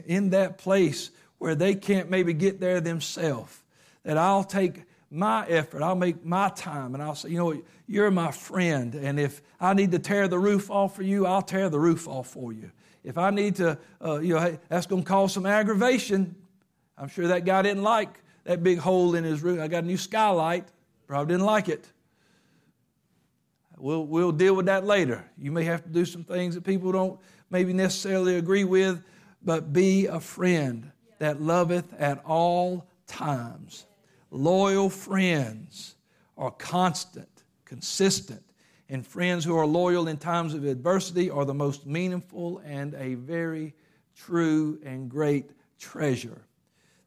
in 0.06 0.30
that 0.30 0.58
place 0.58 1.12
where 1.40 1.56
they 1.56 1.76
can't 1.76 2.10
maybe 2.10 2.34
get 2.34 2.60
there 2.60 2.80
themselves. 2.80 3.58
That 4.04 4.18
I'll 4.18 4.44
take 4.44 4.84
my 5.10 5.46
effort, 5.48 5.84
I'll 5.84 5.96
make 5.96 6.26
my 6.26 6.50
time, 6.50 6.94
and 6.96 7.04
I'll 7.04 7.16
say, 7.16 7.30
you 7.30 7.38
know, 7.38 7.62
you're 7.86 8.10
my 8.10 8.32
friend, 8.32 8.96
and 8.96 9.20
if 9.20 9.42
I 9.60 9.74
need 9.74 9.92
to 9.92 10.00
tear 10.00 10.28
the 10.28 10.40
roof 10.40 10.72
off 10.72 10.96
for 10.96 11.04
you, 11.04 11.28
I'll 11.28 11.44
tear 11.44 11.70
the 11.70 11.80
roof 11.80 12.08
off 12.08 12.30
for 12.30 12.52
you. 12.52 12.72
If 13.04 13.18
I 13.18 13.30
need 13.30 13.56
to, 13.58 13.78
uh, 14.04 14.20
you 14.20 14.36
know, 14.36 14.40
hey, 14.40 14.60
that's 14.70 14.86
going 14.86 15.04
to 15.04 15.08
cause 15.08 15.34
some 15.34 15.46
aggravation. 15.46 16.36
I'm 16.98 17.10
sure 17.10 17.28
that 17.28 17.46
guy 17.46 17.62
didn't 17.62 17.84
like 17.84 18.20
that 18.46 18.64
big 18.64 18.80
hole 18.80 19.16
in 19.16 19.24
his 19.24 19.42
roof. 19.42 19.60
I 19.60 19.68
got 19.68 19.84
a 19.84 19.88
new 19.88 19.98
skylight. 19.98 20.68
Probably 21.08 21.34
didn't 21.34 21.46
like 21.46 21.70
it. 21.70 21.88
We'll, 23.78 24.06
we'll 24.06 24.32
deal 24.32 24.56
with 24.56 24.68
that 24.68 24.86
later. 24.86 25.26
You 25.38 25.52
may 25.52 25.66
have 25.66 25.84
to 25.84 25.90
do 25.90 26.06
some 26.06 26.24
things 26.24 26.56
that 26.56 26.64
people 26.64 26.92
don't 26.92 27.20
maybe 27.50 27.74
necessarily 27.74 28.38
agree 28.38 28.64
with, 28.64 29.04
but 29.44 29.74
be 29.74 30.08
a 30.08 30.20
friend 30.20 30.92
that 31.20 31.42
loveth 31.42 31.94
at 32.00 32.24
all 32.26 32.88
times. 33.08 33.86
Loyal 34.32 34.90
friends 34.90 35.96
are 36.38 36.52
constant, 36.52 37.44
consistent, 37.66 38.44
and 38.94 39.06
friends 39.08 39.44
who 39.44 39.58
are 39.58 39.66
loyal 39.66 40.08
in 40.08 40.18
times 40.18 40.54
of 40.54 40.64
adversity 40.66 41.28
are 41.28 41.46
the 41.46 41.54
most 41.54 41.88
meaningful 41.88 42.60
and 42.64 42.94
a 42.94 43.16
very 43.16 43.74
true 44.16 44.80
and 44.86 45.10
great 45.10 45.50
treasure. 45.80 46.46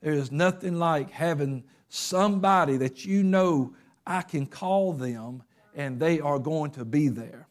There 0.01 0.13
is 0.13 0.33
nothing 0.33 0.81
like 0.81 1.13
having 1.13 1.63
somebody 1.89 2.77
that 2.79 3.05
you 3.05 3.23
know 3.23 3.77
I 4.05 4.23
can 4.23 4.47
call 4.47 4.95
them 4.95 5.45
and 5.77 6.01
they 6.01 6.19
are 6.19 6.41
going 6.41 6.73
to 6.73 6.85
be 6.85 7.07
there. 7.07 7.47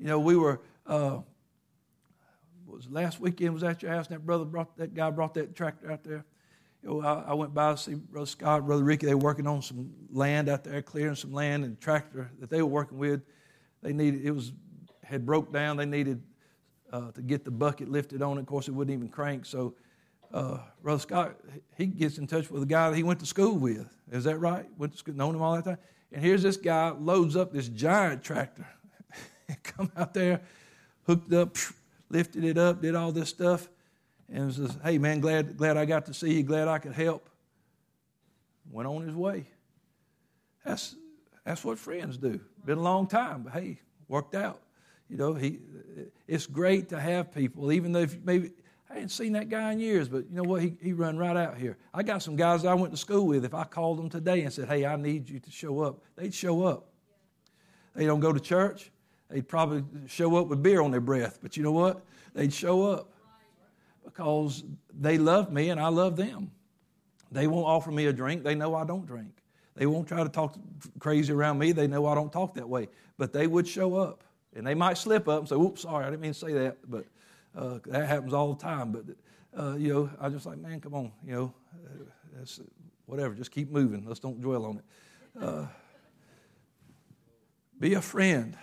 You 0.00 0.06
know, 0.06 0.18
we 0.18 0.34
were, 0.34 0.60
uh, 0.84 1.20
was 2.66 2.90
last 2.90 3.20
weekend 3.20 3.54
was 3.54 3.62
at 3.62 3.80
your 3.80 3.92
house 3.92 4.08
and 4.08 4.16
that 4.16 4.26
brother 4.26 4.44
brought, 4.44 4.76
that 4.76 4.92
guy 4.92 5.08
brought 5.10 5.34
that 5.34 5.54
tractor 5.54 5.92
out 5.92 6.02
there. 6.02 6.24
You 6.82 6.88
know, 6.88 7.00
I, 7.02 7.30
I 7.30 7.34
went 7.34 7.54
by 7.54 7.70
to 7.70 7.78
see 7.78 7.94
Brother 7.94 8.26
Scott, 8.26 8.66
Brother 8.66 8.82
Ricky. 8.82 9.06
They 9.06 9.14
were 9.14 9.20
working 9.20 9.46
on 9.46 9.62
some 9.62 9.92
land 10.10 10.48
out 10.48 10.64
there, 10.64 10.82
clearing 10.82 11.14
some 11.14 11.32
land, 11.32 11.64
and 11.64 11.80
tractor 11.80 12.28
that 12.40 12.50
they 12.50 12.60
were 12.60 12.66
working 12.68 12.98
with, 12.98 13.22
they 13.82 13.92
needed, 13.92 14.24
it 14.24 14.30
was, 14.30 14.52
had 15.02 15.26
broke 15.26 15.52
down. 15.52 15.76
They 15.76 15.86
needed 15.86 16.22
uh, 16.92 17.10
to 17.12 17.22
get 17.22 17.44
the 17.44 17.50
bucket 17.50 17.88
lifted 17.88 18.22
on. 18.22 18.38
Of 18.38 18.46
course, 18.46 18.68
it 18.68 18.72
wouldn't 18.72 18.94
even 18.94 19.08
crank. 19.08 19.44
So, 19.44 19.74
uh, 20.32 20.58
Brother 20.82 21.00
Scott, 21.00 21.36
he 21.76 21.86
gets 21.86 22.18
in 22.18 22.26
touch 22.26 22.50
with 22.50 22.62
a 22.62 22.66
guy 22.66 22.90
that 22.90 22.96
he 22.96 23.02
went 23.02 23.20
to 23.20 23.26
school 23.26 23.54
with. 23.54 23.86
Is 24.10 24.24
that 24.24 24.38
right? 24.38 24.66
Went 24.78 24.92
to 24.92 24.98
school, 24.98 25.14
known 25.14 25.34
him 25.34 25.42
all 25.42 25.54
that 25.56 25.64
time 25.64 25.78
And 26.10 26.22
here's 26.22 26.42
this 26.42 26.56
guy 26.56 26.90
loads 26.90 27.36
up 27.36 27.52
this 27.52 27.68
giant 27.68 28.22
tractor. 28.22 28.66
Come 29.62 29.90
out 29.96 30.14
there, 30.14 30.40
hooked 31.06 31.32
up, 31.32 31.56
lifted 32.08 32.44
it 32.44 32.56
up, 32.56 32.80
did 32.80 32.94
all 32.94 33.12
this 33.12 33.28
stuff, 33.28 33.68
and 34.32 34.52
says, 34.52 34.76
"Hey 34.82 34.96
man, 34.98 35.20
glad 35.20 35.56
glad 35.56 35.76
I 35.76 35.84
got 35.84 36.06
to 36.06 36.14
see 36.14 36.34
you. 36.34 36.42
Glad 36.42 36.68
I 36.68 36.78
could 36.78 36.92
help." 36.92 37.28
Went 38.70 38.88
on 38.88 39.02
his 39.02 39.14
way. 39.14 39.46
That's 40.64 40.94
that's 41.44 41.64
what 41.64 41.78
friends 41.78 42.18
do. 42.18 42.40
Been 42.64 42.78
a 42.78 42.82
long 42.82 43.06
time, 43.06 43.42
but 43.42 43.52
hey, 43.52 43.80
worked 44.08 44.34
out. 44.34 44.60
You 45.08 45.16
know, 45.16 45.34
he. 45.34 45.58
It's 46.26 46.46
great 46.46 46.88
to 46.90 47.00
have 47.00 47.34
people, 47.34 47.72
even 47.72 47.92
though 47.92 48.00
if 48.00 48.18
maybe 48.24 48.52
I 48.92 48.94
hadn't 48.94 49.08
seen 49.08 49.32
that 49.32 49.48
guy 49.48 49.72
in 49.72 49.80
years, 49.80 50.08
but 50.08 50.28
you 50.28 50.36
know 50.36 50.42
what? 50.42 50.62
He, 50.62 50.74
he 50.80 50.92
run 50.92 51.16
right 51.16 51.36
out 51.36 51.56
here. 51.56 51.78
I 51.94 52.02
got 52.02 52.22
some 52.22 52.36
guys 52.36 52.64
I 52.64 52.74
went 52.74 52.92
to 52.92 52.98
school 52.98 53.26
with. 53.26 53.44
If 53.44 53.54
I 53.54 53.64
called 53.64 53.98
them 53.98 54.10
today 54.10 54.42
and 54.42 54.52
said, 54.52 54.68
hey, 54.68 54.84
I 54.84 54.96
need 54.96 55.30
you 55.30 55.40
to 55.40 55.50
show 55.50 55.80
up, 55.80 56.02
they'd 56.14 56.34
show 56.34 56.64
up. 56.64 56.88
They 57.94 58.04
don't 58.04 58.20
go 58.20 58.32
to 58.32 58.40
church. 58.40 58.90
They'd 59.30 59.48
probably 59.48 59.82
show 60.06 60.36
up 60.36 60.48
with 60.48 60.62
beer 60.62 60.82
on 60.82 60.90
their 60.90 61.00
breath. 61.00 61.38
But 61.42 61.56
you 61.56 61.62
know 61.62 61.72
what? 61.72 62.04
They'd 62.34 62.52
show 62.52 62.84
up 62.84 63.12
because 64.04 64.62
they 64.92 65.16
love 65.16 65.50
me 65.50 65.70
and 65.70 65.80
I 65.80 65.88
love 65.88 66.16
them. 66.16 66.50
They 67.30 67.46
won't 67.46 67.66
offer 67.66 67.90
me 67.90 68.06
a 68.06 68.12
drink. 68.12 68.44
They 68.44 68.54
know 68.54 68.74
I 68.74 68.84
don't 68.84 69.06
drink. 69.06 69.41
They 69.74 69.86
won't 69.86 70.06
try 70.06 70.22
to 70.22 70.28
talk 70.28 70.56
crazy 70.98 71.32
around 71.32 71.58
me. 71.58 71.72
They 71.72 71.86
know 71.86 72.06
I 72.06 72.14
don't 72.14 72.32
talk 72.32 72.54
that 72.54 72.68
way. 72.68 72.88
But 73.18 73.32
they 73.32 73.46
would 73.46 73.66
show 73.66 73.96
up. 73.96 74.24
And 74.54 74.66
they 74.66 74.74
might 74.74 74.98
slip 74.98 75.28
up 75.28 75.40
and 75.40 75.48
say, 75.48 75.54
oops, 75.54 75.82
sorry, 75.82 76.04
I 76.04 76.10
didn't 76.10 76.20
mean 76.20 76.34
to 76.34 76.38
say 76.38 76.52
that. 76.52 76.78
But 76.88 77.06
uh, 77.56 77.78
that 77.86 78.06
happens 78.06 78.34
all 78.34 78.52
the 78.52 78.62
time. 78.62 78.92
But, 78.92 79.04
uh, 79.58 79.76
you 79.76 79.92
know, 79.92 80.10
I 80.20 80.28
just 80.28 80.44
like, 80.44 80.58
man, 80.58 80.80
come 80.80 80.94
on, 80.94 81.12
you 81.24 81.32
know, 81.32 81.54
uh, 81.74 82.44
whatever, 83.06 83.34
just 83.34 83.50
keep 83.50 83.70
moving. 83.70 84.04
Let's 84.06 84.20
don't 84.20 84.40
dwell 84.40 84.66
on 84.66 84.78
it. 84.78 84.84
Uh, 85.40 85.66
be 87.78 87.94
a 87.94 88.02
friend 88.02 88.56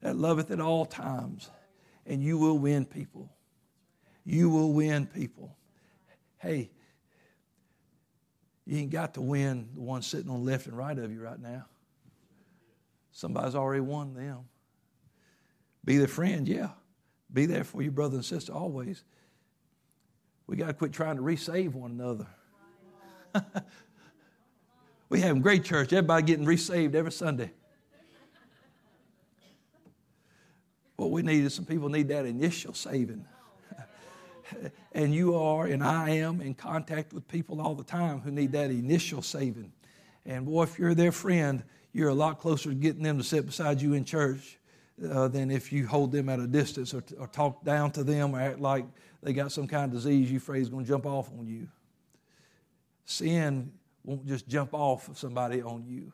that 0.00 0.16
loveth 0.16 0.50
at 0.50 0.60
all 0.60 0.86
times, 0.86 1.50
and 2.06 2.22
you 2.22 2.38
will 2.38 2.58
win 2.58 2.84
people. 2.84 3.28
You 4.24 4.50
will 4.50 4.72
win 4.72 5.06
people. 5.06 5.56
Hey, 6.38 6.70
you 8.70 8.78
ain't 8.78 8.90
got 8.90 9.14
to 9.14 9.20
win 9.20 9.68
the 9.74 9.80
one 9.80 10.00
sitting 10.00 10.30
on 10.30 10.44
left 10.44 10.68
and 10.68 10.78
right 10.78 10.96
of 10.96 11.10
you 11.10 11.20
right 11.20 11.40
now. 11.40 11.66
Somebody's 13.10 13.56
already 13.56 13.80
won 13.80 14.14
them. 14.14 14.44
Be 15.84 15.96
the 15.96 16.06
friend, 16.06 16.46
yeah. 16.46 16.68
Be 17.32 17.46
there 17.46 17.64
for 17.64 17.82
your 17.82 17.90
brother 17.90 18.14
and 18.14 18.24
sister 18.24 18.52
always. 18.52 19.02
We 20.46 20.54
got 20.54 20.68
to 20.68 20.74
quit 20.74 20.92
trying 20.92 21.16
to 21.16 21.22
resave 21.22 21.72
one 21.72 21.90
another. 21.90 22.28
we 25.08 25.20
have 25.20 25.36
a 25.36 25.40
great 25.40 25.64
church. 25.64 25.92
Everybody 25.92 26.22
getting 26.22 26.46
resaved 26.46 26.94
every 26.94 27.10
Sunday. 27.10 27.50
What 30.94 31.10
we 31.10 31.22
need 31.22 31.44
is 31.44 31.54
some 31.54 31.64
people 31.64 31.88
need 31.88 32.06
that 32.06 32.24
initial 32.24 32.74
saving. 32.74 33.24
And 34.92 35.14
you 35.14 35.36
are, 35.36 35.66
and 35.66 35.82
I 35.82 36.10
am, 36.10 36.40
in 36.40 36.54
contact 36.54 37.12
with 37.12 37.26
people 37.28 37.60
all 37.60 37.74
the 37.74 37.84
time 37.84 38.20
who 38.20 38.30
need 38.30 38.52
that 38.52 38.70
initial 38.70 39.22
saving. 39.22 39.72
And 40.26 40.46
boy, 40.46 40.64
if 40.64 40.78
you're 40.78 40.94
their 40.94 41.12
friend, 41.12 41.62
you're 41.92 42.08
a 42.08 42.14
lot 42.14 42.38
closer 42.38 42.70
to 42.70 42.74
getting 42.74 43.02
them 43.02 43.18
to 43.18 43.24
sit 43.24 43.46
beside 43.46 43.80
you 43.80 43.94
in 43.94 44.04
church 44.04 44.58
uh, 45.10 45.28
than 45.28 45.50
if 45.50 45.72
you 45.72 45.86
hold 45.86 46.12
them 46.12 46.28
at 46.28 46.38
a 46.38 46.46
distance 46.46 46.92
or, 46.92 47.02
or, 47.18 47.26
talk 47.26 47.64
down 47.64 47.90
to 47.90 48.04
them 48.04 48.34
or 48.34 48.40
act 48.40 48.60
like 48.60 48.84
they 49.22 49.32
got 49.32 49.50
some 49.50 49.66
kind 49.66 49.84
of 49.84 49.92
disease 49.92 50.30
you 50.30 50.36
afraid 50.36 50.62
is 50.62 50.68
going 50.68 50.84
to 50.84 50.88
jump 50.88 51.06
off 51.06 51.30
on 51.38 51.46
you. 51.46 51.66
Sin 53.06 53.72
won't 54.04 54.26
just 54.26 54.46
jump 54.46 54.74
off 54.74 55.08
of 55.08 55.18
somebody 55.18 55.62
on 55.62 55.84
you. 55.86 56.12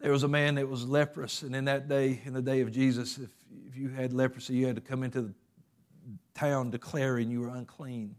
There 0.00 0.12
was 0.12 0.22
a 0.22 0.28
man 0.28 0.56
that 0.56 0.68
was 0.68 0.86
leprous, 0.86 1.42
and 1.42 1.54
in 1.54 1.64
that 1.64 1.88
day, 1.88 2.20
in 2.24 2.32
the 2.32 2.42
day 2.42 2.60
of 2.60 2.70
Jesus, 2.70 3.18
if, 3.18 3.30
if 3.68 3.76
you 3.76 3.88
had 3.88 4.12
leprosy, 4.12 4.54
you 4.54 4.66
had 4.66 4.76
to 4.76 4.82
come 4.82 5.02
into 5.02 5.22
the 5.22 5.34
town 6.34 6.70
declaring 6.70 7.30
you 7.30 7.40
were 7.40 7.48
unclean, 7.48 8.14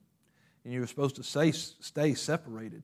and 0.63 0.73
you 0.73 0.79
were 0.79 0.87
supposed 0.87 1.15
to 1.17 1.23
stay, 1.23 1.51
stay 1.51 2.13
separated. 2.13 2.83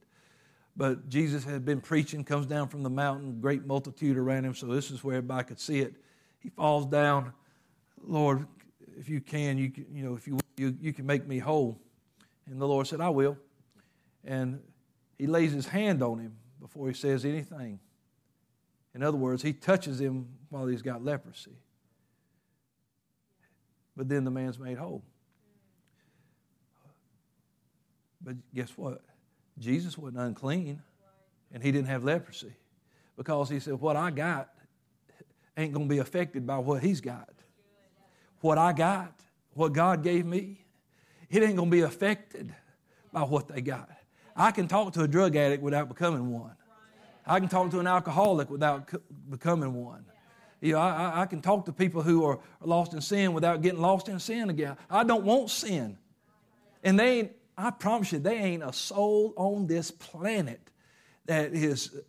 But 0.78 1.10
Jesus 1.10 1.44
had 1.44 1.66
been 1.66 1.82
preaching, 1.82 2.24
comes 2.24 2.46
down 2.46 2.70
from 2.70 2.84
the 2.84 2.90
mountain, 2.90 3.40
great 3.42 3.66
multitude 3.66 4.18
around 4.18 4.46
him, 4.46 4.56
so 4.56 4.68
this 4.68 4.92
is 4.92 5.04
where 5.04 5.18
everybody 5.18 5.46
could 5.46 5.60
see 5.60 5.80
it 5.80 5.96
he 6.42 6.50
falls 6.50 6.86
down. 6.88 7.32
Lord, 8.04 8.48
if 8.98 9.08
you 9.08 9.22
can, 9.22 9.58
you, 9.58 9.70
can, 9.70 9.86
you 9.94 10.04
know, 10.04 10.16
if 10.16 10.28
you, 10.28 10.40
you, 10.58 10.76
you 10.82 10.92
can 10.92 11.06
make 11.06 11.28
me 11.28 11.40
whole. 11.40 11.80
And 12.48 12.60
the 12.60 12.68
Lord 12.68 12.88
said, 12.88 13.00
I 13.00 13.10
will. 13.10 13.38
And 14.26 14.60
he 15.18 15.28
lays 15.28 15.52
his 15.52 15.68
hand 15.68 16.02
on 16.02 16.20
him 16.20 16.36
before 16.60 16.88
he 16.88 16.94
says 16.94 17.26
anything. 17.26 17.80
In 18.94 19.04
other 19.04 19.18
words, 19.18 19.44
he 19.44 19.54
touches 19.54 20.02
him 20.02 20.28
while 20.50 20.66
he's 20.66 20.82
got 20.82 21.04
leprosy. 21.04 21.58
But 24.02 24.10
then 24.10 24.24
the 24.24 24.32
man's 24.32 24.58
made 24.58 24.80
whole. 24.80 25.04
But 28.20 28.34
guess 28.52 28.76
what? 28.76 29.04
Jesus 29.60 29.96
wasn't 29.96 30.24
unclean 30.24 30.82
and 31.54 31.62
he 31.62 31.72
didn't 31.72 31.86
have 31.86 32.04
leprosy 32.04 32.56
because 33.16 33.48
he 33.48 33.60
said, 33.60 33.76
What 33.76 33.96
I 33.96 34.10
got 34.10 34.50
ain't 35.56 35.72
going 35.72 35.88
to 35.88 35.94
be 35.94 36.00
affected 36.00 36.48
by 36.48 36.58
what 36.58 36.82
he's 36.82 37.00
got. 37.00 37.30
What 38.40 38.58
I 38.58 38.74
got, 38.74 39.14
what 39.54 39.72
God 39.72 40.02
gave 40.02 40.26
me, 40.26 40.66
it 41.30 41.44
ain't 41.44 41.56
going 41.56 41.70
to 41.70 41.78
be 41.78 41.82
affected 41.82 42.56
by 43.14 43.22
what 43.22 43.50
they 43.50 43.62
got. 43.62 43.92
I 44.36 44.50
can 44.50 44.68
talk 44.68 44.94
to 44.94 45.04
a 45.04 45.08
drug 45.08 45.36
addict 45.36 45.62
without 45.62 45.90
becoming 45.90 46.32
one. 46.32 46.56
I 47.24 47.40
can 47.40 47.50
talk 47.50 47.70
to 47.70 47.80
an 47.80 47.86
alcoholic 47.86 48.50
without 48.50 48.90
becoming 49.30 49.76
one. 49.76 50.06
You 50.62 50.74
know, 50.74 50.80
I, 50.80 51.22
I 51.22 51.26
can 51.26 51.42
talk 51.42 51.66
to 51.66 51.74
people 51.74 52.04
who 52.04 52.24
are 52.24 52.40
lost 52.62 52.94
in 52.94 53.02
sin 53.02 53.34
without 53.34 53.64
getting 53.64 53.82
lost 53.82 54.08
in 54.08 54.20
sin 54.20 54.50
again. 54.50 54.78
I 54.90 55.04
don't 55.04 55.26
want 55.26 55.50
sin. 55.50 55.98
And 56.84 57.00
they 57.00 57.20
ain't, 57.20 57.32
I 57.58 57.72
promise 57.72 58.12
you, 58.12 58.20
they 58.20 58.38
ain't 58.38 58.64
a 58.64 58.72
soul 58.72 59.34
on 59.36 59.66
this 59.66 59.90
planet 59.90 60.62
that 61.26 61.54
is 61.54 62.00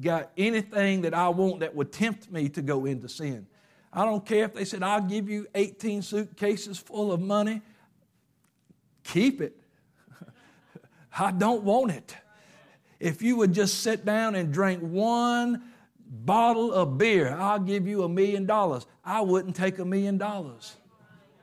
got 0.00 0.30
anything 0.36 1.02
that 1.02 1.14
I 1.14 1.28
want 1.28 1.60
that 1.60 1.74
would 1.74 1.92
tempt 1.92 2.30
me 2.30 2.48
to 2.50 2.62
go 2.62 2.86
into 2.86 3.08
sin. 3.08 3.46
I 3.92 4.04
don't 4.04 4.24
care 4.24 4.44
if 4.44 4.54
they 4.54 4.64
said, 4.64 4.82
I'll 4.82 5.02
give 5.02 5.28
you 5.28 5.46
18 5.54 6.02
suitcases 6.02 6.78
full 6.78 7.12
of 7.12 7.20
money. 7.20 7.60
Keep 9.04 9.42
it. 9.42 9.56
I 11.18 11.30
don't 11.30 11.62
want 11.62 11.92
it. 11.92 12.16
If 12.98 13.20
you 13.20 13.36
would 13.36 13.52
just 13.52 13.80
sit 13.80 14.04
down 14.04 14.34
and 14.34 14.52
drink 14.52 14.80
one 14.80 15.62
bottle 16.12 16.72
of 16.72 16.98
beer, 16.98 17.34
I'll 17.38 17.58
give 17.58 17.88
you 17.88 18.04
a 18.04 18.08
million 18.08 18.44
dollars. 18.46 18.86
I 19.04 19.22
wouldn't 19.22 19.56
take 19.56 19.78
a 19.78 19.84
million 19.84 20.18
dollars. 20.18 20.76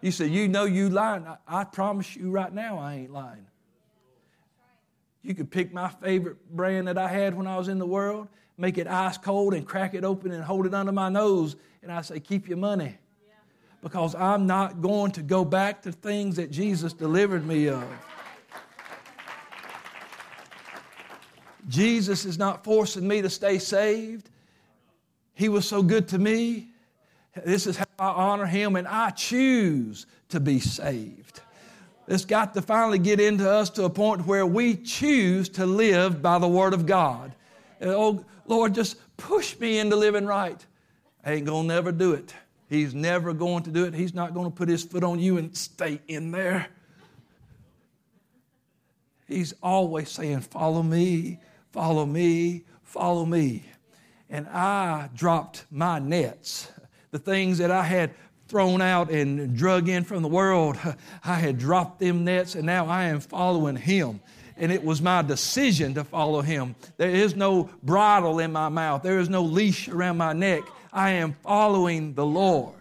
You 0.02 0.12
say, 0.12 0.28
You 0.28 0.48
know 0.48 0.66
you 0.66 0.90
lying. 0.90 1.26
I, 1.26 1.38
I 1.48 1.64
promise 1.64 2.16
you 2.16 2.30
right 2.30 2.54
now 2.54 2.78
I 2.78 2.96
ain't 2.96 3.12
lying. 3.12 3.46
You 5.22 5.36
could 5.36 5.52
pick 5.52 5.74
my 5.74 5.90
favorite 5.90 6.38
brand 6.56 6.88
that 6.88 6.98
I 6.98 7.10
had 7.10 7.36
when 7.36 7.48
I 7.48 7.58
was 7.58 7.68
in 7.68 7.78
the 7.78 7.86
world, 7.86 8.28
make 8.58 8.78
it 8.78 8.88
ice 8.88 9.18
cold 9.18 9.54
and 9.54 9.68
crack 9.68 9.94
it 9.94 10.06
open 10.06 10.32
and 10.32 10.44
hold 10.44 10.66
it 10.66 10.74
under 10.74 10.92
my 10.92 11.10
nose. 11.10 11.56
And 11.84 11.92
I 11.92 12.02
say, 12.02 12.20
keep 12.20 12.48
your 12.48 12.58
money. 12.58 12.98
Because 13.82 14.14
I'm 14.16 14.46
not 14.46 14.82
going 14.82 15.12
to 15.14 15.22
go 15.22 15.44
back 15.46 15.82
to 15.84 15.92
things 15.92 16.36
that 16.36 16.52
Jesus 16.52 16.94
delivered 16.94 17.46
me 17.46 17.70
of. 17.70 17.84
Jesus 21.68 22.26
is 22.26 22.38
not 22.38 22.64
forcing 22.64 23.08
me 23.08 23.22
to 23.22 23.30
stay 23.30 23.60
saved. 23.60 24.30
He 25.40 25.48
was 25.48 25.66
so 25.66 25.82
good 25.82 26.10
to 26.10 26.20
me. 26.20 26.68
This 27.46 27.66
is 27.66 27.78
how 27.78 27.86
I 27.98 28.10
honor 28.10 28.46
him, 28.46 28.76
and 28.76 28.86
I 28.86 29.12
choose 29.12 30.06
to 30.28 30.42
be 30.42 30.60
saved. 30.60 31.40
It's 32.10 32.26
got 32.26 32.54
to 32.56 32.62
finally 32.62 33.00
get 33.00 33.22
into 33.22 33.50
us 33.50 33.70
to 33.72 33.86
a 33.86 33.90
point 33.90 34.28
where 34.28 34.46
we 34.46 34.76
choose 34.76 35.48
to 35.50 35.66
live 35.66 36.22
by 36.22 36.40
the 36.40 36.48
Word 36.50 36.74
of 36.74 36.86
God. 36.86 37.34
And, 37.80 37.90
oh, 37.90 38.26
Lord, 38.48 38.76
just 38.76 38.98
push 39.16 39.58
me 39.58 39.80
into 39.80 39.96
living 39.96 40.26
right. 40.26 40.66
I 41.24 41.32
ain't 41.32 41.46
going 41.46 41.70
to 41.70 41.74
never 41.74 41.94
do 41.94 42.12
it. 42.12 42.34
He's 42.68 42.94
never 42.94 43.32
going 43.32 43.64
to 43.64 43.72
do 43.72 43.86
it. 43.86 43.94
He's 43.94 44.14
not 44.14 44.34
going 44.34 44.52
to 44.52 44.54
put 44.54 44.68
his 44.68 44.84
foot 44.84 45.06
on 45.06 45.20
you 45.20 45.38
and 45.38 45.56
stay 45.56 46.02
in 46.10 46.32
there. 46.32 46.68
He's 49.26 49.54
always 49.64 50.10
saying, 50.10 50.42
Follow 50.42 50.84
me, 50.84 51.40
follow 51.72 52.06
me, 52.06 52.66
follow 52.84 53.26
me. 53.26 53.69
And 54.30 54.48
I 54.48 55.10
dropped 55.16 55.66
my 55.72 56.00
nets, 56.00 56.72
the 57.12 57.20
things 57.20 57.58
that 57.58 57.72
I 57.72 57.84
had 57.84 58.12
thrown 58.48 58.82
out 58.82 59.12
and 59.12 59.56
drug 59.56 59.90
in 59.90 60.04
from 60.04 60.22
the 60.22 60.28
world. 60.28 60.78
I 61.24 61.36
had 61.36 61.58
dropped 61.58 62.00
them 62.00 62.24
nets, 62.24 62.56
and 62.56 62.66
now 62.66 62.88
I 62.88 63.06
am 63.06 63.20
following 63.20 63.76
Him 63.76 64.22
and 64.60 64.72
it 64.72 64.84
was 64.84 65.02
my 65.02 65.22
decision 65.22 65.94
to 65.96 66.04
follow 66.04 66.42
him. 66.42 66.76
There 66.98 67.10
is 67.10 67.36
no 67.36 67.70
bridle 67.82 68.40
in 68.40 68.52
my 68.52 68.70
mouth, 68.70 69.02
there 69.02 69.20
is 69.20 69.30
no 69.30 69.42
leash 69.42 69.88
around 69.88 70.18
my 70.18 70.34
neck. 70.34 70.64
I 70.92 71.12
am 71.12 71.34
following 71.34 72.14
the 72.14 72.26
Lord. 72.26 72.76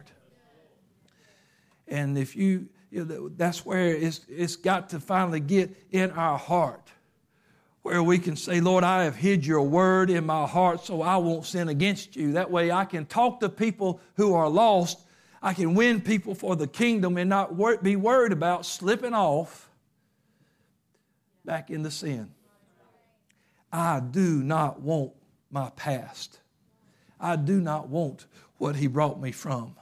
And 1.87 2.19
if 2.19 2.37
you, 2.37 2.69
you 2.91 3.05
know, 3.05 3.29
that's 3.29 3.65
where 3.65 3.95
it's, 3.95 4.21
it's 4.29 4.57
got 4.57 4.91
to 4.91 5.01
finally 5.01 5.41
get 5.41 5.75
in 5.93 6.11
our 6.11 6.37
heart 6.37 6.91
where 7.88 8.03
we 8.03 8.18
can 8.18 8.37
say, 8.37 8.61
Lord, 8.61 8.85
I 8.85 9.05
have 9.05 9.16
hid 9.16 9.46
your 9.46 9.62
word 9.62 10.11
in 10.11 10.27
my 10.27 10.46
heart 10.46 10.85
so 10.85 11.01
I 11.01 11.16
won't 11.16 11.46
sin 11.46 11.70
against 11.70 12.16
you. 12.16 12.33
That 12.33 12.51
way 12.51 12.70
I 12.70 12.85
can 12.85 13.07
talk 13.07 13.40
to 13.40 13.48
people 13.48 14.03
who 14.16 14.35
are 14.35 14.51
lost. 14.51 15.01
I 15.40 15.55
can 15.55 15.74
win 15.74 16.03
people 16.03 16.35
for 16.35 16.55
the 16.55 16.66
kingdom 16.66 17.16
and 17.16 17.31
not 17.31 17.55
wor- 17.55 17.79
be 17.79 17.96
worried 17.96 18.33
about 18.33 18.66
slipping 18.66 19.14
off 19.14 19.70
back 21.46 21.70
into 21.70 21.90
sin. 21.90 22.31
I 23.72 24.01
do 24.01 24.42
not 24.42 24.83
want 24.83 25.12
my 25.51 25.70
past. 25.70 26.40
I 27.18 27.37
do 27.37 27.59
not 27.59 27.88
want 27.88 28.27
what 28.59 28.77
he 28.77 28.87
brought 28.87 29.18
me 29.18 29.33
from 29.33 29.77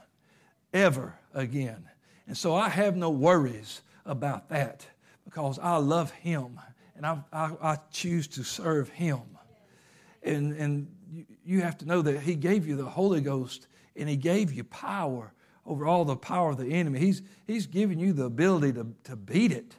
ever 0.73 1.13
again. 1.33 1.89
And 2.25 2.37
so 2.37 2.55
I 2.55 2.69
have 2.69 2.95
no 2.95 3.09
worries 3.09 3.81
about 4.05 4.47
that 4.47 4.85
because 5.25 5.59
I 5.59 5.75
love 5.75 6.11
him 6.11 6.57
and 6.97 7.05
I, 7.05 7.19
I, 7.31 7.51
I 7.61 7.77
choose 7.91 8.27
to 8.29 8.43
serve 8.43 8.89
him. 8.89 9.21
And, 10.23 10.53
and 10.57 10.87
you, 11.45 11.61
have 11.61 11.77
to 11.77 11.85
know 11.85 12.01
that 12.01 12.19
he 12.19 12.35
gave 12.35 12.67
you 12.67 12.75
the 12.75 12.85
Holy 12.85 13.21
Ghost 13.21 13.67
and 13.95 14.09
he 14.09 14.17
gave 14.17 14.51
you 14.51 14.63
power 14.65 15.31
over 15.65 15.85
all 15.85 16.03
the 16.03 16.17
power 16.17 16.49
of 16.49 16.57
the 16.57 16.73
enemy. 16.73 16.99
He's, 16.99 17.21
he's 17.45 17.67
giving 17.67 17.99
you 17.99 18.13
the 18.13 18.25
ability 18.25 18.73
to, 18.73 18.87
to 19.05 19.15
beat 19.15 19.51
it. 19.51 19.75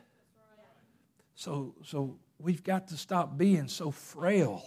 So, 1.35 1.75
so 1.85 2.17
we've 2.39 2.63
got 2.63 2.89
to 2.89 2.97
stop 2.97 3.37
being 3.37 3.69
so 3.69 3.91
frail. 3.91 4.65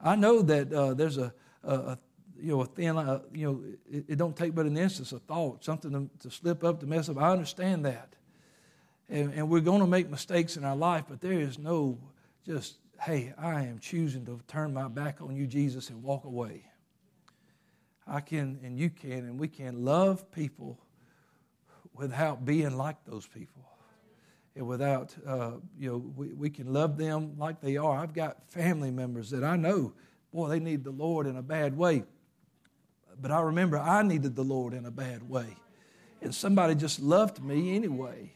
I 0.00 0.16
know 0.16 0.42
that 0.42 0.72
uh, 0.72 0.94
there's 0.94 1.18
a, 1.18 1.32
a, 1.62 1.74
a, 1.74 1.98
you 2.36 2.50
know 2.50 2.62
a 2.62 2.66
thin 2.66 2.98
uh, 2.98 3.20
you 3.32 3.46
know 3.46 3.64
it, 3.90 4.04
it, 4.08 4.16
don't 4.16 4.36
take 4.36 4.54
but 4.54 4.66
an 4.66 4.76
instance 4.76 5.12
of 5.12 5.22
thought, 5.22 5.64
something 5.64 5.90
to, 5.92 6.28
to 6.28 6.34
slip 6.34 6.64
up, 6.64 6.80
to 6.80 6.86
mess 6.86 7.08
up. 7.08 7.16
I 7.16 7.30
understand 7.30 7.84
that, 7.86 8.14
and, 9.08 9.32
and 9.34 9.48
we're 9.48 9.60
going 9.60 9.80
to 9.80 9.86
make 9.86 10.10
mistakes 10.10 10.56
in 10.56 10.64
our 10.64 10.76
life, 10.76 11.04
but 11.08 11.20
there 11.20 11.40
is 11.40 11.58
no 11.58 11.98
just 12.46 12.76
hey, 13.00 13.34
I 13.36 13.64
am 13.64 13.78
choosing 13.80 14.24
to 14.26 14.40
turn 14.48 14.72
my 14.72 14.88
back 14.88 15.20
on 15.20 15.36
you, 15.36 15.46
Jesus, 15.46 15.90
and 15.90 16.02
walk 16.02 16.24
away. 16.24 16.64
I 18.06 18.20
can, 18.20 18.58
and 18.62 18.78
you 18.78 18.90
can, 18.90 19.12
and 19.12 19.38
we 19.38 19.48
can 19.48 19.84
love 19.84 20.30
people 20.30 20.78
without 21.92 22.44
being 22.44 22.76
like 22.76 22.96
those 23.04 23.26
people 23.26 23.62
and 24.56 24.66
without, 24.66 25.14
uh, 25.26 25.52
you 25.78 25.90
know, 25.90 26.12
we, 26.16 26.28
we 26.28 26.50
can 26.50 26.72
love 26.72 26.96
them 26.96 27.34
like 27.38 27.60
they 27.60 27.76
are. 27.76 27.98
I've 27.98 28.14
got 28.14 28.50
family 28.50 28.90
members 28.90 29.30
that 29.30 29.42
I 29.42 29.56
know, 29.56 29.92
boy, 30.32 30.48
they 30.48 30.60
need 30.60 30.84
the 30.84 30.90
Lord 30.90 31.26
in 31.26 31.36
a 31.36 31.42
bad 31.42 31.76
way. 31.76 32.04
But 33.20 33.30
I 33.30 33.40
remember 33.40 33.78
I 33.78 34.02
needed 34.02 34.36
the 34.36 34.44
Lord 34.44 34.74
in 34.74 34.86
a 34.86 34.90
bad 34.90 35.28
way. 35.28 35.56
And 36.20 36.34
somebody 36.34 36.74
just 36.74 37.00
loved 37.00 37.42
me 37.42 37.76
anyway. 37.76 38.33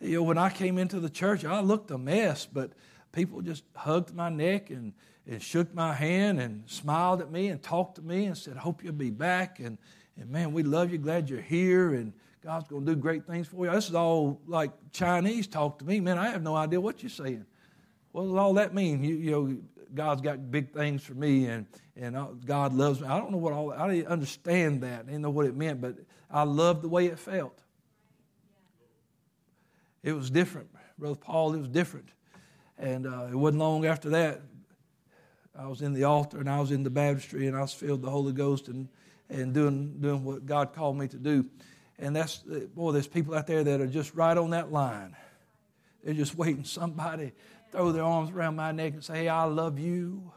You 0.00 0.16
know, 0.16 0.22
when 0.22 0.38
I 0.38 0.50
came 0.50 0.78
into 0.78 1.00
the 1.00 1.10
church, 1.10 1.44
I 1.44 1.60
looked 1.60 1.90
a 1.90 1.98
mess, 1.98 2.46
but 2.46 2.72
people 3.12 3.40
just 3.40 3.64
hugged 3.74 4.14
my 4.14 4.28
neck 4.28 4.70
and, 4.70 4.92
and 5.26 5.42
shook 5.42 5.74
my 5.74 5.94
hand 5.94 6.40
and 6.40 6.68
smiled 6.68 7.22
at 7.22 7.30
me 7.30 7.48
and 7.48 7.62
talked 7.62 7.96
to 7.96 8.02
me 8.02 8.26
and 8.26 8.36
said, 8.36 8.56
Hope 8.56 8.84
you'll 8.84 8.92
be 8.92 9.10
back. 9.10 9.58
And, 9.58 9.78
and 10.18 10.30
man, 10.30 10.52
we 10.52 10.62
love 10.62 10.92
you. 10.92 10.98
Glad 10.98 11.30
you're 11.30 11.40
here. 11.40 11.94
And 11.94 12.12
God's 12.44 12.68
going 12.68 12.84
to 12.84 12.94
do 12.94 13.00
great 13.00 13.26
things 13.26 13.48
for 13.48 13.64
you. 13.64 13.72
This 13.72 13.88
is 13.88 13.94
all 13.94 14.40
like 14.46 14.70
Chinese 14.92 15.46
talk 15.46 15.78
to 15.78 15.84
me. 15.84 15.98
Man, 16.00 16.18
I 16.18 16.28
have 16.28 16.42
no 16.42 16.54
idea 16.54 16.80
what 16.80 17.02
you're 17.02 17.10
saying. 17.10 17.46
What 18.12 18.24
does 18.24 18.34
all 18.34 18.54
that 18.54 18.74
mean? 18.74 19.02
You, 19.02 19.16
you 19.16 19.30
know, 19.30 19.56
God's 19.94 20.20
got 20.20 20.50
big 20.50 20.72
things 20.72 21.02
for 21.02 21.14
me 21.14 21.46
and, 21.46 21.66
and 21.96 22.16
God 22.44 22.74
loves 22.74 23.00
me. 23.00 23.08
I 23.08 23.18
don't 23.18 23.30
know 23.30 23.38
what 23.38 23.52
all, 23.52 23.72
I 23.72 23.88
didn't 23.88 24.08
understand 24.08 24.82
that. 24.82 25.00
I 25.00 25.02
didn't 25.04 25.22
know 25.22 25.30
what 25.30 25.46
it 25.46 25.56
meant, 25.56 25.80
but 25.80 25.96
I 26.30 26.42
loved 26.42 26.82
the 26.82 26.88
way 26.88 27.06
it 27.06 27.18
felt. 27.18 27.62
It 30.02 30.12
was 30.12 30.30
different. 30.30 30.68
Brother 30.98 31.16
Paul, 31.16 31.54
it 31.54 31.58
was 31.58 31.68
different. 31.68 32.08
And 32.78 33.06
uh, 33.06 33.28
it 33.30 33.34
wasn't 33.34 33.60
long 33.60 33.86
after 33.86 34.10
that, 34.10 34.40
I 35.58 35.66
was 35.66 35.80
in 35.80 35.94
the 35.94 36.04
altar 36.04 36.38
and 36.38 36.50
I 36.50 36.60
was 36.60 36.70
in 36.70 36.82
the 36.82 36.90
baptistry 36.90 37.46
and 37.46 37.56
I 37.56 37.62
was 37.62 37.72
filled 37.72 38.02
the 38.02 38.10
Holy 38.10 38.32
Ghost 38.32 38.68
and, 38.68 38.88
and 39.30 39.54
doing, 39.54 39.96
doing 40.00 40.22
what 40.22 40.44
God 40.44 40.74
called 40.74 40.98
me 40.98 41.08
to 41.08 41.16
do. 41.16 41.46
And 41.98 42.14
that's, 42.14 42.38
boy, 42.74 42.92
there's 42.92 43.06
people 43.06 43.34
out 43.34 43.46
there 43.46 43.64
that 43.64 43.80
are 43.80 43.86
just 43.86 44.14
right 44.14 44.36
on 44.36 44.50
that 44.50 44.70
line. 44.70 45.16
They're 46.04 46.14
just 46.14 46.36
waiting 46.36 46.64
somebody 46.64 47.32
throw 47.72 47.92
their 47.92 48.04
arms 48.04 48.30
around 48.30 48.56
my 48.56 48.72
neck 48.72 48.94
and 48.94 49.04
say, 49.04 49.24
hey, 49.24 49.28
I 49.28 49.44
love 49.44 49.78
you. 49.78 50.32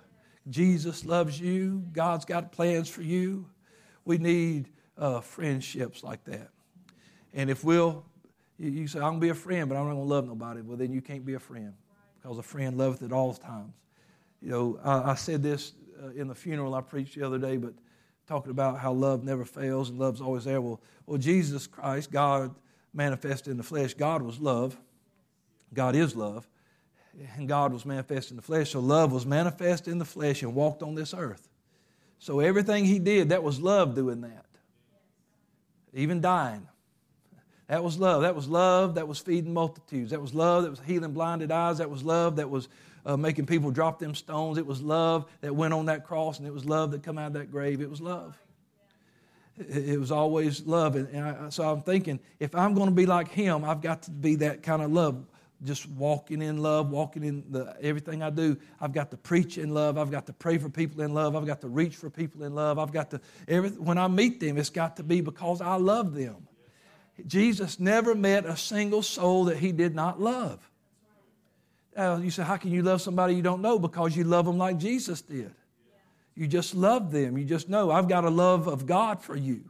Jesus 0.50 1.06
loves 1.06 1.40
you. 1.40 1.86
God's 1.94 2.26
got 2.26 2.52
plans 2.52 2.90
for 2.90 3.02
you. 3.02 3.46
We 4.04 4.18
need 4.18 4.70
uh, 4.98 5.22
friendships 5.22 6.04
like 6.04 6.24
that. 6.26 6.50
And 7.34 7.50
if 7.50 7.64
we'll, 7.64 8.04
you, 8.60 8.70
you 8.70 8.88
say, 8.88 9.00
I'm 9.00 9.06
going 9.06 9.16
to 9.16 9.22
be 9.22 9.30
a 9.30 9.36
friend, 9.36 9.70
but 9.70 9.76
I'm 9.76 9.86
not 9.86 9.94
going 9.94 10.08
to 10.08 10.14
love 10.14 10.28
nobody. 10.28 10.62
Well, 10.62 10.78
then 10.78 10.92
you 10.94 11.02
can't 11.02 11.26
be 11.26 11.34
a 11.34 11.40
friend 11.40 11.74
because 12.22 12.38
a 12.38 12.44
friend 12.44 12.78
loveth 12.78 13.02
at 13.04 13.12
all 13.12 13.34
times. 13.34 13.74
You 14.42 14.50
know, 14.50 14.80
I, 14.84 15.12
I 15.12 15.16
said 15.16 15.42
this 15.42 15.74
uh, 16.04 16.10
in 16.10 16.28
the 16.28 16.36
funeral 16.36 16.76
I 16.76 16.82
preached 16.82 17.16
the 17.16 17.26
other 17.26 17.38
day, 17.38 17.58
but 17.58 17.74
talking 18.28 18.52
about 18.52 18.80
how 18.80 18.92
love 18.92 19.24
never 19.24 19.46
fails 19.46 19.90
and 19.90 19.98
love's 19.98 20.22
always 20.22 20.44
there. 20.44 20.62
Well, 20.62 20.80
well, 21.06 21.18
Jesus 21.18 21.66
Christ, 21.66 22.12
God 22.12 22.54
manifested 22.94 23.52
in 23.52 23.58
the 23.58 23.64
flesh, 23.64 23.94
God 23.94 24.22
was 24.22 24.40
love. 24.40 24.78
God 25.74 25.96
is 25.96 26.16
love. 26.16 26.48
And 27.36 27.48
God 27.48 27.74
was 27.74 27.86
manifest 27.86 28.32
in 28.32 28.38
the 28.38 28.42
flesh. 28.42 28.72
So 28.72 28.80
love 28.80 29.12
was 29.12 29.26
manifest 29.26 29.88
in 29.88 29.98
the 29.98 30.06
flesh 30.06 30.42
and 30.42 30.56
walked 30.56 30.84
on 30.84 30.96
this 30.96 31.14
earth. 31.14 31.50
So 32.18 32.40
everything 32.40 32.86
he 32.86 33.00
did, 33.00 33.30
that 33.30 33.44
was 33.44 33.60
love 33.60 33.96
doing 33.96 34.22
that. 34.22 34.46
Even 35.94 36.22
dying. 36.22 36.68
That 37.70 37.84
was 37.84 38.00
love. 38.00 38.24
That 38.24 38.36
was 38.36 38.48
love 38.48 38.96
that 38.96 39.08
was 39.08 39.20
feeding 39.20 39.54
multitudes. 39.54 40.10
That 40.10 40.20
was 40.20 40.34
love 40.34 40.64
that 40.64 40.72
was 40.72 40.82
healing 40.82 41.12
blinded 41.14 41.52
eyes. 41.52 41.78
That 41.78 41.90
was 41.90 42.04
love 42.04 42.38
that 42.38 42.50
was 42.50 42.68
uh, 43.06 43.16
making 43.16 43.46
people 43.46 43.70
drop 43.70 44.00
them 44.00 44.16
stones. 44.16 44.58
It 44.58 44.66
was 44.66 44.82
love 44.82 45.30
that 45.42 45.56
went 45.56 45.74
on 45.74 45.86
that 45.86 46.04
cross, 46.04 46.40
and 46.40 46.48
it 46.48 46.54
was 46.54 46.66
love 46.66 46.92
that 46.92 47.04
come 47.04 47.20
out 47.20 47.28
of 47.28 47.34
that 47.34 47.52
grave. 47.52 47.80
It 47.80 47.90
was 47.90 48.02
love. 48.02 48.36
It, 49.58 50.00
was 50.00 50.10
always 50.10 50.66
love. 50.66 50.96
And, 50.96 51.08
and 51.10 51.26
I, 51.26 51.50
so 51.50 51.70
I'm 51.70 51.82
thinking, 51.82 52.20
if 52.40 52.56
I'm 52.56 52.74
going 52.74 52.88
to 52.88 52.96
be 52.96 53.06
like 53.06 53.28
him, 53.28 53.64
I've 53.64 53.82
got 53.82 54.04
to 54.04 54.12
be 54.12 54.36
that 54.36 54.64
kind 54.64 54.82
of 54.82 54.92
love. 54.92 55.24
Just 55.64 55.88
walking 55.90 56.42
in 56.42 56.60
love, 56.60 56.90
walking 56.90 57.24
in 57.24 57.44
the, 57.50 57.76
everything 57.82 58.24
I 58.24 58.30
do. 58.30 58.58
I've 58.80 58.94
got 58.94 59.12
to 59.12 59.18
preach 59.18 59.58
in 59.58 59.74
love. 59.74 59.98
I've 59.98 60.10
got 60.10 60.26
to 60.28 60.34
pray 60.34 60.58
for 60.58 60.70
people 60.70 61.02
in 61.02 61.14
love. 61.14 61.36
I've 61.36 61.46
got 61.46 61.62
to 61.62 61.68
reach 61.68 61.98
for 61.98 62.10
people 62.10 62.44
in 62.44 62.56
love. 62.56 62.80
I've 62.80 62.94
got 62.94 63.12
to, 63.12 63.22
every, 63.48 63.72
when 63.72 63.98
I 63.98 64.08
meet 64.08 64.40
them, 64.40 64.58
it's 64.58 64.70
got 64.70 64.96
to 64.96 65.04
be 65.04 65.20
because 65.22 65.60
I 65.62 65.76
love 65.76 66.16
them. 66.16 66.48
Jesus 67.28 67.80
never 67.80 68.16
met 68.16 68.46
a 68.46 68.58
single 68.58 69.02
soul 69.02 69.46
that 69.46 69.58
he 69.58 69.72
did 69.72 69.96
not 69.96 70.20
love. 70.20 70.60
Uh, 71.96 72.20
you 72.22 72.32
say, 72.32 72.44
How 72.44 72.58
can 72.58 72.72
you 72.72 72.82
love 72.82 73.02
somebody 73.02 73.36
you 73.36 73.42
don't 73.42 73.62
know? 73.62 73.80
Because 73.80 74.16
you 74.16 74.24
love 74.24 74.46
them 74.46 74.58
like 74.58 74.78
Jesus 74.78 75.22
did. 75.22 75.54
You 76.36 76.48
just 76.48 76.74
love 76.74 77.12
them. 77.12 77.38
You 77.38 77.44
just 77.44 77.68
know, 77.68 77.92
I've 77.92 78.08
got 78.08 78.24
a 78.24 78.30
love 78.30 78.68
of 78.68 78.86
God 78.86 79.22
for 79.22 79.36
you. 79.36 79.64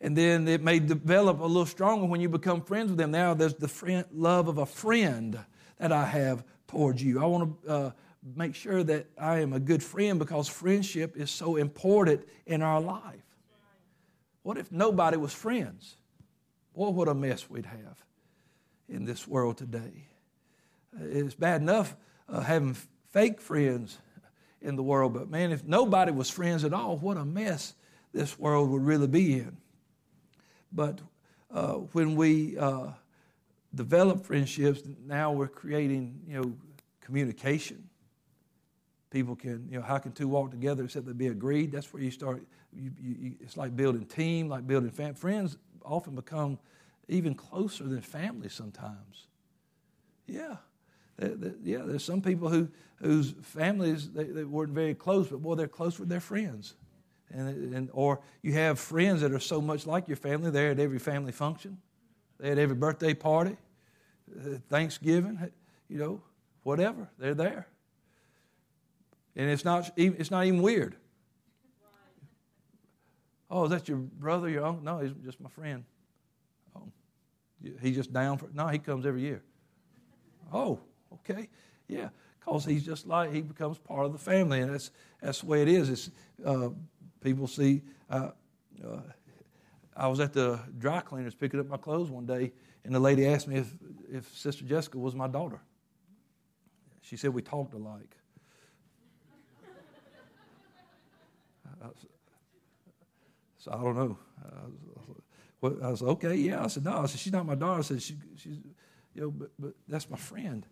And 0.00 0.14
then 0.14 0.46
it 0.46 0.62
may 0.62 0.78
develop 0.78 1.40
a 1.40 1.44
little 1.44 1.64
stronger 1.64 2.04
when 2.04 2.20
you 2.20 2.28
become 2.28 2.60
friends 2.60 2.90
with 2.90 2.98
them. 2.98 3.10
Now 3.10 3.32
there's 3.32 3.54
the 3.54 3.68
friend, 3.68 4.04
love 4.12 4.48
of 4.48 4.58
a 4.58 4.66
friend 4.66 5.38
that 5.78 5.92
I 5.92 6.04
have 6.04 6.44
towards 6.68 7.02
you. 7.02 7.22
I 7.22 7.26
want 7.26 7.64
to 7.64 7.70
uh, 7.70 7.90
make 8.34 8.54
sure 8.54 8.82
that 8.84 9.06
I 9.18 9.40
am 9.40 9.52
a 9.52 9.60
good 9.60 9.82
friend 9.82 10.18
because 10.18 10.48
friendship 10.48 11.16
is 11.16 11.30
so 11.30 11.56
important 11.56 12.26
in 12.44 12.60
our 12.60 12.80
life. 12.80 13.22
What 14.42 14.58
if 14.58 14.70
nobody 14.70 15.16
was 15.16 15.32
friends? 15.32 15.96
Boy, 16.76 16.90
what 16.90 17.08
a 17.08 17.14
mess 17.14 17.48
we'd 17.48 17.64
have 17.64 18.04
in 18.86 19.06
this 19.06 19.26
world 19.26 19.56
today. 19.56 20.08
It's 21.00 21.34
bad 21.34 21.62
enough 21.62 21.96
uh, 22.28 22.40
having 22.40 22.76
fake 23.08 23.40
friends 23.40 23.96
in 24.60 24.76
the 24.76 24.82
world, 24.82 25.14
but 25.14 25.30
man, 25.30 25.52
if 25.52 25.64
nobody 25.64 26.12
was 26.12 26.28
friends 26.28 26.64
at 26.64 26.74
all, 26.74 26.98
what 26.98 27.16
a 27.16 27.24
mess 27.24 27.74
this 28.12 28.38
world 28.38 28.68
would 28.70 28.82
really 28.82 29.06
be 29.06 29.38
in. 29.38 29.56
But 30.70 31.00
uh, 31.50 31.74
when 31.92 32.14
we 32.14 32.58
uh, 32.58 32.88
develop 33.74 34.26
friendships, 34.26 34.82
now 35.06 35.32
we're 35.32 35.48
creating, 35.48 36.20
you 36.28 36.42
know, 36.42 36.56
communication. 37.00 37.85
People 39.16 39.34
can, 39.34 39.66
you 39.70 39.78
know, 39.78 39.82
how 39.82 39.96
can 39.96 40.12
two 40.12 40.28
walk 40.28 40.50
together 40.50 40.84
except 40.84 41.06
they 41.06 41.14
be 41.14 41.28
agreed? 41.28 41.72
That's 41.72 41.90
where 41.90 42.02
you 42.02 42.10
start. 42.10 42.42
You, 42.78 42.90
you, 43.00 43.32
it's 43.40 43.56
like 43.56 43.74
building 43.74 44.04
team, 44.04 44.46
like 44.46 44.66
building 44.66 44.90
fam- 44.90 45.14
friends. 45.14 45.56
Often 45.86 46.16
become 46.16 46.58
even 47.08 47.34
closer 47.34 47.84
than 47.84 48.02
family 48.02 48.50
sometimes. 48.50 49.28
Yeah, 50.26 50.56
yeah, 51.64 51.78
there's 51.86 52.04
some 52.04 52.20
people 52.20 52.50
who 52.50 52.68
whose 52.96 53.34
families 53.40 54.10
they, 54.10 54.24
they, 54.24 54.44
weren't 54.44 54.74
very 54.74 54.94
close, 54.94 55.28
but 55.28 55.40
boy, 55.40 55.54
they're 55.54 55.66
close 55.66 55.98
with 55.98 56.10
their 56.10 56.20
friends. 56.20 56.74
And, 57.30 57.74
and 57.74 57.88
or 57.94 58.20
you 58.42 58.52
have 58.52 58.78
friends 58.78 59.22
that 59.22 59.32
are 59.32 59.40
so 59.40 59.62
much 59.62 59.86
like 59.86 60.08
your 60.08 60.18
family. 60.18 60.50
They're 60.50 60.72
at 60.72 60.78
every 60.78 60.98
family 60.98 61.32
function, 61.32 61.78
they're 62.38 62.52
at 62.52 62.58
every 62.58 62.76
birthday 62.76 63.14
party, 63.14 63.56
uh, 64.38 64.58
Thanksgiving, 64.68 65.50
you 65.88 65.96
know, 65.96 66.20
whatever. 66.64 67.08
They're 67.18 67.34
there, 67.34 67.66
and 69.36 69.50
it's 69.50 69.64
not 69.64 69.90
it's 69.96 70.30
not 70.30 70.44
even 70.46 70.62
weird. 70.62 70.96
Oh, 73.48 73.64
is 73.64 73.70
that 73.70 73.88
your 73.88 73.98
brother, 73.98 74.48
your 74.48 74.66
uncle? 74.66 74.82
No, 74.82 74.98
he's 74.98 75.12
just 75.24 75.40
my 75.40 75.48
friend. 75.48 75.84
Oh, 76.74 76.82
he's 77.80 77.94
just 77.94 78.12
down 78.12 78.38
for. 78.38 78.48
No, 78.52 78.66
he 78.66 78.78
comes 78.78 79.06
every 79.06 79.20
year. 79.22 79.42
Oh, 80.52 80.80
Okay? 81.12 81.48
Yeah. 81.88 82.08
because 82.40 82.64
he's 82.64 82.84
just 82.84 83.06
like 83.06 83.32
he 83.32 83.40
becomes 83.40 83.78
part 83.78 84.06
of 84.06 84.12
the 84.12 84.18
family, 84.18 84.60
and 84.60 84.72
that's 84.72 84.90
that's 85.20 85.40
the 85.40 85.46
way 85.46 85.62
it 85.62 85.68
is. 85.68 85.88
It's 85.88 86.10
uh, 86.44 86.70
people 87.20 87.46
see. 87.46 87.82
Uh, 88.10 88.30
uh, 88.84 89.00
I 89.96 90.08
was 90.08 90.20
at 90.20 90.32
the 90.32 90.60
dry 90.78 91.00
cleaners 91.00 91.34
picking 91.34 91.58
up 91.58 91.68
my 91.68 91.78
clothes 91.78 92.10
one 92.10 92.26
day, 92.26 92.52
and 92.84 92.94
the 92.94 93.00
lady 93.00 93.26
asked 93.26 93.48
me 93.48 93.56
if, 93.56 93.72
if 94.12 94.36
Sister 94.36 94.64
Jessica 94.64 94.98
was 94.98 95.14
my 95.14 95.26
daughter. 95.26 95.60
She 97.00 97.16
said 97.16 97.32
we 97.32 97.40
talked 97.40 97.72
alike. 97.72 98.14
So 103.58 103.72
I 103.72 103.82
don't 103.82 103.96
know. 103.96 104.18
I 105.62 105.88
was, 105.88 106.02
okay, 106.02 106.36
yeah. 106.36 106.62
I 106.62 106.68
said, 106.68 106.84
no. 106.84 106.98
I 106.98 107.06
said, 107.06 107.18
she's 107.18 107.32
not 107.32 107.46
my 107.46 107.54
daughter. 107.54 107.80
I 107.80 107.82
said, 107.82 108.02
she, 108.02 108.14
she's, 108.36 108.58
you 109.14 109.22
know, 109.22 109.30
but, 109.30 109.50
but 109.58 109.72
that's 109.88 110.08
my 110.08 110.16
friend. 110.16 110.64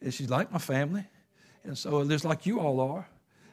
And 0.00 0.14
she's 0.14 0.30
like 0.30 0.52
my 0.52 0.58
family. 0.58 1.04
And 1.64 1.76
so 1.76 2.04
just 2.04 2.24
like 2.24 2.46
you 2.46 2.60
all 2.60 2.80
are. 2.80 3.08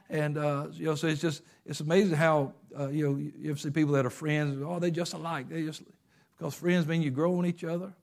And, 0.10 0.38
uh, 0.38 0.68
you 0.72 0.86
know, 0.86 0.96
so 0.96 1.08
it's 1.08 1.22
just, 1.22 1.42
it's 1.66 1.80
amazing 1.80 2.16
how, 2.16 2.54
uh, 2.78 2.88
you 2.88 3.06
know, 3.06 3.16
you 3.18 3.50
ever 3.50 3.58
see 3.58 3.70
people 3.72 3.94
that 3.94 4.06
are 4.06 4.12
friends, 4.12 4.62
oh, 4.66 4.80
they 4.80 4.92
just 4.92 5.14
alike. 5.14 5.50
They 5.50 5.64
just, 5.64 5.84
because 6.38 6.54
friends 6.54 6.88
mean 6.88 7.02
you 7.02 7.12
grow 7.12 7.38
on 7.38 7.46
each 7.46 7.64
other. 7.64 7.94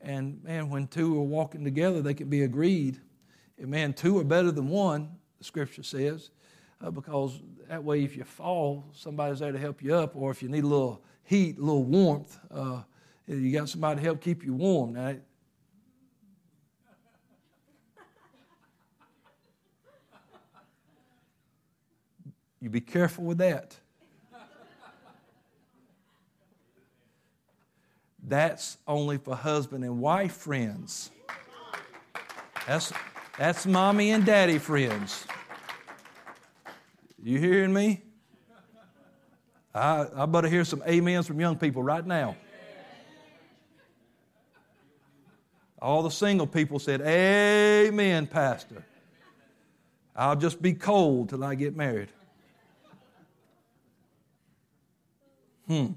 And, 0.00 0.42
man, 0.44 0.70
when 0.70 0.86
two 0.86 1.18
are 1.18 1.24
walking 1.24 1.64
together, 1.64 2.02
they 2.02 2.14
can 2.14 2.28
be 2.28 2.42
agreed. 2.42 3.00
And, 3.58 3.68
man, 3.68 3.94
two 3.94 4.18
are 4.18 4.24
better 4.24 4.52
than 4.52 4.68
one, 4.68 5.10
the 5.38 5.44
scripture 5.44 5.82
says, 5.82 6.30
uh, 6.80 6.90
because 6.90 7.40
that 7.68 7.82
way 7.82 8.04
if 8.04 8.16
you 8.16 8.24
fall, 8.24 8.84
somebody's 8.92 9.40
there 9.40 9.52
to 9.52 9.58
help 9.58 9.82
you 9.82 9.94
up. 9.94 10.16
Or 10.16 10.30
if 10.30 10.42
you 10.42 10.48
need 10.48 10.64
a 10.64 10.66
little 10.66 11.02
heat, 11.24 11.58
a 11.58 11.60
little 11.60 11.84
warmth, 11.84 12.38
uh, 12.50 12.82
you 13.26 13.52
got 13.52 13.68
somebody 13.68 14.00
to 14.00 14.04
help 14.04 14.20
keep 14.20 14.44
you 14.44 14.54
warm. 14.54 14.94
Now, 14.94 15.14
You 22.60 22.70
be 22.70 22.80
careful 22.80 23.24
with 23.24 23.38
that. 23.38 23.76
That's 28.28 28.76
only 28.86 29.16
for 29.16 29.34
husband 29.34 29.84
and 29.84 30.00
wife 30.00 30.32
friends. 30.32 31.10
That's, 32.66 32.92
that's 33.38 33.64
mommy 33.64 34.10
and 34.10 34.26
daddy 34.26 34.58
friends. 34.58 35.26
You 37.22 37.38
hearing 37.38 37.72
me? 37.72 38.02
I, 39.74 40.06
I 40.14 40.26
better 40.26 40.48
hear 40.48 40.64
some 40.64 40.82
amens 40.82 41.26
from 41.26 41.40
young 41.40 41.56
people 41.56 41.82
right 41.82 42.06
now. 42.06 42.36
All 45.80 46.02
the 46.02 46.10
single 46.10 46.46
people 46.46 46.78
said, 46.78 47.00
Amen, 47.02 48.26
Pastor. 48.26 48.84
I'll 50.16 50.36
just 50.36 50.60
be 50.60 50.74
cold 50.74 51.28
till 51.28 51.44
I 51.44 51.54
get 51.54 51.76
married. 51.76 52.08
Hmm. 55.68 55.92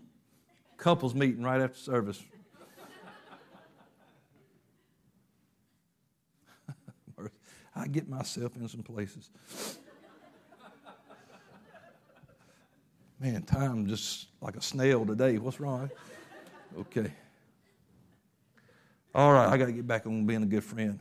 Couples 0.77 1.15
meeting 1.15 1.41
right 1.41 1.62
after 1.62 1.79
service. 1.79 2.21
I 7.75 7.88
get 7.88 8.07
myself 8.07 8.55
in 8.57 8.67
some 8.67 8.84
places. 8.84 9.31
Man, 13.21 13.43
time 13.43 13.88
just 13.88 14.27
like 14.41 14.57
a 14.57 14.62
snail 14.62 15.05
today. 15.05 15.38
What's 15.38 15.60
wrong? 15.60 15.89
Okay. 16.77 17.13
All 19.13 19.31
right, 19.31 19.47
I 19.47 19.57
got 19.57 19.67
to 19.67 19.71
get 19.71 19.88
back 19.88 20.05
on 20.07 20.25
being 20.25 20.43
a 20.43 20.47
good 20.47 20.63
friend. 20.63 20.99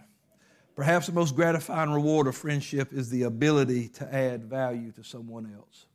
Perhaps 0.76 1.06
the 1.06 1.12
most 1.12 1.35
gratifying 1.35 1.90
reward 1.90 2.26
of 2.26 2.37
friendship 2.37 2.92
is 2.92 3.09
the 3.09 3.22
ability 3.22 3.88
to 3.88 4.14
add 4.14 4.44
value 4.44 4.92
to 4.92 5.02
someone 5.02 5.52
else. 5.56 5.87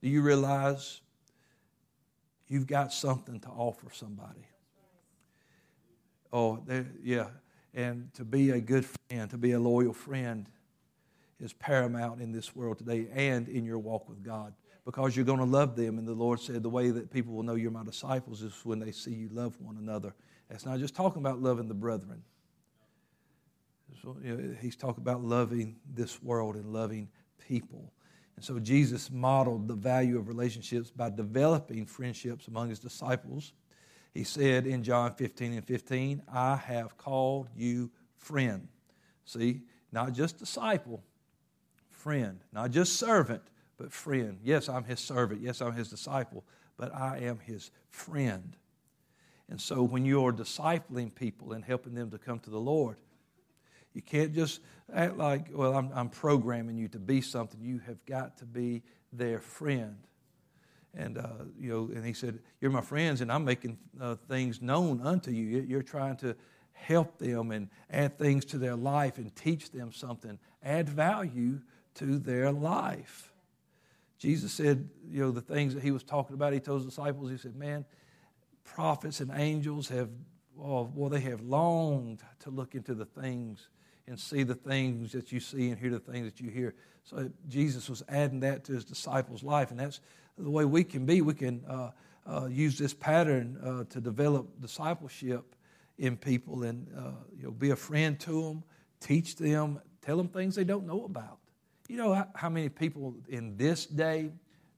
Do 0.00 0.08
you 0.08 0.22
realize 0.22 1.00
You've 2.46 2.66
got 2.66 2.92
something 2.92 3.40
to 3.40 3.48
offer 3.48 3.88
somebody. 3.92 4.46
Oh, 6.32 6.62
yeah. 7.02 7.28
And 7.72 8.12
to 8.14 8.24
be 8.24 8.50
a 8.50 8.60
good 8.60 8.86
friend, 8.86 9.30
to 9.30 9.38
be 9.38 9.52
a 9.52 9.60
loyal 9.60 9.92
friend, 9.92 10.46
is 11.40 11.52
paramount 11.52 12.20
in 12.20 12.32
this 12.32 12.54
world 12.54 12.78
today 12.78 13.08
and 13.12 13.48
in 13.48 13.64
your 13.64 13.78
walk 13.78 14.08
with 14.08 14.22
God 14.22 14.54
because 14.84 15.16
you're 15.16 15.24
going 15.24 15.38
to 15.38 15.44
love 15.44 15.76
them. 15.76 15.98
And 15.98 16.06
the 16.06 16.12
Lord 16.12 16.40
said 16.40 16.62
the 16.62 16.68
way 16.68 16.90
that 16.90 17.10
people 17.10 17.34
will 17.34 17.42
know 17.42 17.54
you're 17.54 17.70
my 17.70 17.84
disciples 17.84 18.42
is 18.42 18.52
when 18.64 18.78
they 18.78 18.92
see 18.92 19.12
you 19.12 19.28
love 19.32 19.58
one 19.60 19.76
another. 19.78 20.14
That's 20.48 20.66
not 20.66 20.78
just 20.78 20.94
talking 20.94 21.22
about 21.22 21.40
loving 21.40 21.68
the 21.68 21.74
brethren. 21.74 22.22
So, 24.02 24.16
you 24.22 24.36
know, 24.36 24.56
he's 24.60 24.76
talking 24.76 25.02
about 25.02 25.22
loving 25.22 25.76
this 25.94 26.22
world 26.22 26.56
and 26.56 26.72
loving 26.72 27.08
people. 27.48 27.92
And 28.36 28.44
so 28.44 28.58
Jesus 28.58 29.10
modeled 29.10 29.68
the 29.68 29.74
value 29.74 30.18
of 30.18 30.28
relationships 30.28 30.90
by 30.90 31.10
developing 31.10 31.86
friendships 31.86 32.48
among 32.48 32.68
his 32.68 32.78
disciples. 32.78 33.52
He 34.12 34.24
said 34.24 34.66
in 34.66 34.82
John 34.82 35.12
15 35.12 35.54
and 35.54 35.64
15, 35.64 36.22
I 36.32 36.56
have 36.56 36.96
called 36.98 37.48
you 37.56 37.90
friend. 38.16 38.68
See, 39.24 39.62
not 39.92 40.12
just 40.12 40.38
disciple, 40.38 41.02
friend. 41.88 42.40
Not 42.52 42.70
just 42.70 42.96
servant, 42.96 43.42
but 43.76 43.92
friend. 43.92 44.38
Yes, 44.42 44.68
I'm 44.68 44.84
his 44.84 45.00
servant. 45.00 45.40
Yes, 45.42 45.60
I'm 45.60 45.72
his 45.72 45.88
disciple, 45.88 46.44
but 46.76 46.94
I 46.94 47.18
am 47.18 47.38
his 47.38 47.70
friend. 47.90 48.56
And 49.48 49.60
so 49.60 49.82
when 49.82 50.04
you're 50.04 50.32
discipling 50.32 51.14
people 51.14 51.52
and 51.52 51.64
helping 51.64 51.94
them 51.94 52.10
to 52.10 52.18
come 52.18 52.38
to 52.40 52.50
the 52.50 52.60
Lord, 52.60 52.96
you 53.92 54.02
can't 54.02 54.34
just 54.34 54.60
act 54.92 55.16
like, 55.16 55.48
well, 55.52 55.76
I'm, 55.76 55.90
I'm 55.94 56.08
programming 56.08 56.76
you 56.76 56.88
to 56.88 56.98
be 56.98 57.20
something. 57.20 57.60
You 57.62 57.78
have 57.86 58.04
got 58.06 58.38
to 58.38 58.44
be 58.44 58.82
their 59.12 59.40
friend. 59.40 59.96
And, 60.96 61.18
uh, 61.18 61.28
you 61.58 61.70
know, 61.70 61.90
and 61.94 62.04
he 62.04 62.12
said, 62.12 62.38
You're 62.60 62.70
my 62.70 62.80
friends, 62.80 63.20
and 63.20 63.30
I'm 63.30 63.44
making 63.44 63.78
uh, 64.00 64.14
things 64.28 64.62
known 64.62 65.00
unto 65.04 65.32
you. 65.32 65.60
You're 65.60 65.82
trying 65.82 66.16
to 66.18 66.36
help 66.72 67.18
them 67.18 67.50
and 67.50 67.68
add 67.90 68.18
things 68.18 68.44
to 68.44 68.58
their 68.58 68.76
life 68.76 69.18
and 69.18 69.34
teach 69.34 69.70
them 69.70 69.92
something, 69.92 70.38
add 70.62 70.88
value 70.88 71.60
to 71.94 72.18
their 72.18 72.52
life. 72.52 73.33
Jesus 74.24 74.52
said, 74.52 74.88
you 75.06 75.20
know, 75.20 75.30
the 75.30 75.42
things 75.42 75.74
that 75.74 75.82
he 75.82 75.90
was 75.90 76.02
talking 76.02 76.32
about, 76.32 76.54
he 76.54 76.58
told 76.58 76.80
his 76.80 76.86
disciples, 76.86 77.30
he 77.30 77.36
said, 77.36 77.54
Man, 77.54 77.84
prophets 78.64 79.20
and 79.20 79.30
angels 79.34 79.86
have, 79.90 80.08
oh, 80.58 80.90
well, 80.94 81.10
they 81.10 81.20
have 81.20 81.42
longed 81.42 82.22
to 82.40 82.48
look 82.48 82.74
into 82.74 82.94
the 82.94 83.04
things 83.04 83.68
and 84.06 84.18
see 84.18 84.42
the 84.42 84.54
things 84.54 85.12
that 85.12 85.30
you 85.30 85.40
see 85.40 85.68
and 85.68 85.78
hear 85.78 85.90
the 85.90 85.98
things 85.98 86.24
that 86.24 86.40
you 86.40 86.48
hear. 86.48 86.74
So 87.02 87.30
Jesus 87.48 87.90
was 87.90 88.02
adding 88.08 88.40
that 88.40 88.64
to 88.64 88.72
his 88.72 88.86
disciples' 88.86 89.42
life, 89.42 89.70
and 89.70 89.78
that's 89.78 90.00
the 90.38 90.48
way 90.48 90.64
we 90.64 90.84
can 90.84 91.04
be. 91.04 91.20
We 91.20 91.34
can 91.34 91.62
uh, 91.68 91.90
uh, 92.26 92.46
use 92.46 92.78
this 92.78 92.94
pattern 92.94 93.58
uh, 93.62 93.84
to 93.92 94.00
develop 94.00 94.58
discipleship 94.58 95.54
in 95.98 96.16
people, 96.16 96.62
and 96.62 96.86
uh, 96.96 97.10
you 97.36 97.42
know, 97.42 97.50
be 97.50 97.70
a 97.70 97.76
friend 97.76 98.18
to 98.20 98.42
them, 98.42 98.64
teach 99.00 99.36
them, 99.36 99.82
tell 100.00 100.16
them 100.16 100.28
things 100.28 100.54
they 100.54 100.64
don't 100.64 100.86
know 100.86 101.04
about. 101.04 101.40
You 101.88 101.96
know 101.96 102.26
how, 102.34 102.48
many 102.48 102.68
people 102.68 103.14
in 103.28 103.56
this 103.56 103.86
day 103.86 104.30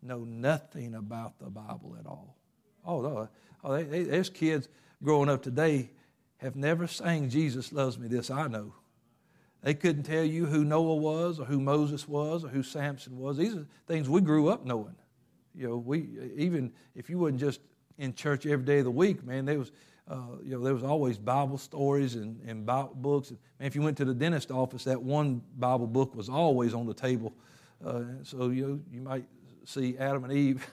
know 0.03 0.25
nothing 0.25 0.95
about 0.95 1.38
the 1.38 1.51
Bible 1.51 1.97
at 1.99 2.07
all? 2.07 2.37
Oh, 2.85 3.01
no. 3.01 3.29
oh 3.62 3.73
they, 3.73 3.85
they, 3.85 4.03
there's 4.03 4.29
kids 4.29 4.69
growing 5.03 5.29
up 5.29 5.42
today 5.42 5.90
have 6.38 6.57
never 6.57 6.87
sang 6.87 7.31
Jesus 7.31 7.73
loves 7.73 7.99
me 7.99 8.09
this 8.09 8.31
I 8.31 8.49
know 8.49 8.75
they 9.66 9.75
couldn't 9.75 10.05
tell 10.05 10.23
you 10.23 10.47
who 10.47 10.64
Noah 10.64 10.95
was 10.95 11.40
or 11.40 11.45
who 11.45 11.61
Moses 11.61 12.07
was 12.07 12.45
or 12.45 12.49
who 12.49 12.62
Samson 12.62 13.19
was. 13.19 13.37
These 13.37 13.57
are 13.57 13.66
things 13.88 14.09
we 14.09 14.21
grew 14.21 14.49
up 14.49 14.64
knowing. 14.64 14.95
You 15.57 15.69
know, 15.69 15.77
we 15.79 16.09
even 16.37 16.73
if 16.95 17.11
you 17.11 17.19
wasn't 17.19 17.40
just 17.40 17.61
in 17.99 18.14
church 18.14 18.47
every 18.47 18.64
day 18.64 18.79
of 18.79 18.85
the 18.85 18.92
week, 18.92 19.25
man, 19.25 19.45
there 19.45 19.59
was 19.59 19.73
uh, 20.09 20.37
you 20.42 20.53
know 20.53 20.62
there 20.62 20.75
was 20.75 20.85
always 20.85 21.19
Bible 21.19 21.59
stories 21.59 22.14
and, 22.14 22.40
and 22.47 22.64
Bible 22.64 22.95
books. 22.95 23.31
And, 23.31 23.38
if 23.61 23.75
you 23.75 23.83
went 23.83 23.97
to 23.99 24.05
the 24.05 24.14
dentist 24.14 24.51
office, 24.51 24.85
that 24.85 25.03
one 25.03 25.43
Bible 25.59 25.87
book 25.87 26.14
was 26.14 26.28
always 26.28 26.74
on 26.74 26.87
the 26.87 26.95
table. 26.95 27.33
Uh, 27.85 28.03
so 28.22 28.51
you 28.51 28.66
know, 28.66 28.80
you 28.93 29.01
might 29.01 29.24
see 29.64 29.97
Adam 29.99 30.24
and 30.24 30.33
Eve. 30.33 30.66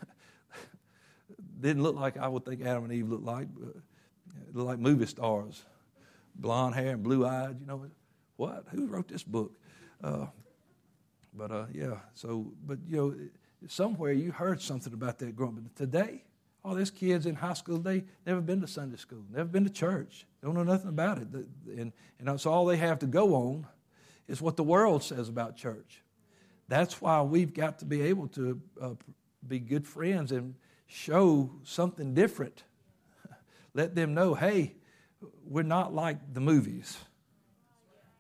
Didn't 1.60 1.84
look 1.84 1.96
like 1.96 2.18
I 2.18 2.28
would 2.28 2.46
think 2.46 2.62
Adam 2.62 2.86
and 2.86 2.94
Eve 2.94 3.10
looked 3.10 3.26
like. 3.26 3.48
Looked 4.54 4.68
like 4.68 4.80
movie 4.80 5.08
stars, 5.08 5.64
blonde 6.36 6.76
hair 6.76 6.94
and 6.94 7.02
blue 7.04 7.26
eyed. 7.26 7.60
You 7.60 7.66
know, 7.66 7.86
what? 8.36 8.66
Who 8.70 8.86
wrote 8.86 9.08
this 9.08 9.24
book? 9.24 9.54
Uh, 10.04 10.28
but 11.34 11.52
uh, 11.52 11.66
yeah, 11.74 11.98
so, 12.14 12.52
but 12.66 12.78
you 12.88 12.98
know, 12.98 13.16
somewhere 13.68 14.12
you 14.12 14.32
heard 14.32 14.62
something 14.62 14.94
about 14.94 15.18
that 15.20 15.36
growing 15.36 15.56
But 15.56 15.76
today, 15.76 16.24
all 16.64 16.76
these 16.76 16.92
kids 16.92 17.26
in 17.26 17.36
high 17.36 17.54
school, 17.54 17.78
they 17.78 18.04
never 18.26 18.42
been 18.42 18.62
to 18.62 18.68
Sunday 18.68 18.98
school, 18.98 19.24
never 19.32 19.50
been 19.50 19.66
to 19.66 19.70
church, 19.70 20.26
don't 20.42 20.54
know 20.54 20.64
nothing 20.64 20.90
about 20.90 21.18
it. 21.18 21.28
And, 21.78 21.92
and 22.20 22.40
so 22.40 22.52
all 22.52 22.66
they 22.66 22.78
have 22.78 23.00
to 23.00 23.06
go 23.06 23.36
on 23.36 23.68
is 24.28 24.42
what 24.42 24.56
the 24.56 24.64
world 24.64 25.04
says 25.04 25.30
about 25.30 25.58
church. 25.58 26.02
That's 26.70 27.02
why 27.02 27.22
we've 27.22 27.54
got 27.54 27.80
to 27.80 27.86
be 27.86 28.02
able 28.04 28.28
to 28.30 28.62
uh, 28.82 28.94
be 29.46 29.60
good 29.60 29.86
friends 29.86 30.32
and 30.32 30.56
show 30.88 31.52
something 31.64 32.14
different. 32.14 32.64
Let 33.74 33.96
them 33.96 34.14
know, 34.14 34.34
hey, 34.34 34.76
we're 35.46 35.64
not 35.64 35.94
like 35.94 36.34
the 36.34 36.40
movies. 36.40 36.98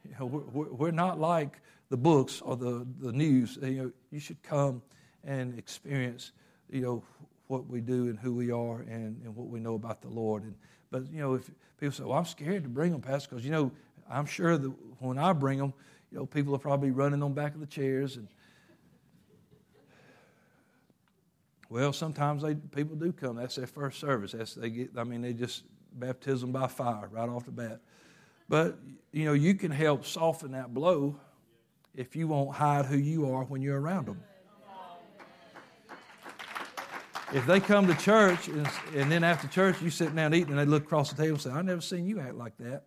You 0.03 0.15
know, 0.19 0.25
we're, 0.25 0.69
we're 0.69 0.91
not 0.91 1.19
like 1.19 1.61
the 1.89 1.97
books 1.97 2.41
or 2.41 2.57
the, 2.57 2.85
the 2.99 3.13
news. 3.13 3.57
You 3.61 3.71
know, 3.71 3.91
you 4.11 4.19
should 4.19 4.43
come 4.43 4.81
and 5.23 5.57
experience, 5.57 6.33
you 6.69 6.81
know, 6.81 7.03
what 7.47 7.67
we 7.67 7.81
do 7.81 8.07
and 8.07 8.19
who 8.19 8.33
we 8.33 8.51
are 8.51 8.79
and, 8.81 9.21
and 9.23 9.35
what 9.35 9.47
we 9.47 9.59
know 9.59 9.75
about 9.75 10.01
the 10.01 10.09
Lord. 10.09 10.43
And 10.43 10.55
but 10.91 11.11
you 11.11 11.19
know, 11.19 11.35
if 11.35 11.49
people 11.79 11.93
say, 11.93 12.03
"Well, 12.03 12.17
I'm 12.17 12.25
scared 12.25 12.63
to 12.63 12.69
bring 12.69 12.91
them, 12.91 13.01
Pastor," 13.01 13.29
because 13.29 13.45
you 13.45 13.51
know, 13.51 13.71
I'm 14.09 14.25
sure 14.25 14.57
that 14.57 14.71
when 14.99 15.17
I 15.17 15.33
bring 15.33 15.57
them, 15.57 15.73
you 16.11 16.19
know, 16.19 16.25
people 16.25 16.55
are 16.55 16.59
probably 16.59 16.91
running 16.91 17.21
on 17.23 17.33
back 17.33 17.53
of 17.53 17.59
the 17.59 17.67
chairs 17.67 18.17
and. 18.17 18.27
Well, 21.69 21.91
sometimes 21.91 22.43
they 22.43 22.53
people 22.53 22.95
do 22.95 23.11
come. 23.11 23.37
That's 23.37 23.55
their 23.55 23.65
first 23.65 23.99
service. 23.99 24.33
That's 24.33 24.53
they 24.53 24.69
get. 24.69 24.91
I 24.95 25.03
mean, 25.03 25.23
they 25.23 25.33
just 25.33 25.63
baptism 25.91 26.51
by 26.51 26.67
fire 26.67 27.07
right 27.11 27.27
off 27.27 27.45
the 27.45 27.51
bat. 27.51 27.79
But 28.47 28.77
you 29.11 29.25
know, 29.25 29.33
you 29.33 29.55
can 29.55 29.71
help 29.71 30.05
soften 30.05 30.51
that 30.51 30.71
blow 30.71 31.15
if 31.95 32.15
you 32.15 32.27
won't 32.27 32.55
hide 32.55 32.85
who 32.85 32.97
you 32.97 33.31
are 33.31 33.43
when 33.43 33.61
you're 33.61 33.79
around 33.79 34.07
them. 34.07 34.19
If 37.33 37.47
they 37.47 37.59
come 37.59 37.87
to 37.87 37.95
church 37.95 38.47
and, 38.47 38.69
and 38.95 39.11
then 39.11 39.23
after 39.23 39.47
church 39.47 39.81
you 39.81 39.89
sit 39.89 40.15
down 40.15 40.33
eating 40.35 40.51
and 40.51 40.59
they 40.59 40.65
look 40.65 40.83
across 40.83 41.09
the 41.09 41.15
table 41.15 41.33
and 41.33 41.41
say, 41.41 41.49
"I 41.49 41.61
never 41.63 41.81
seen 41.81 42.05
you 42.05 42.19
act 42.19 42.35
like 42.35 42.55
that." 42.59 42.83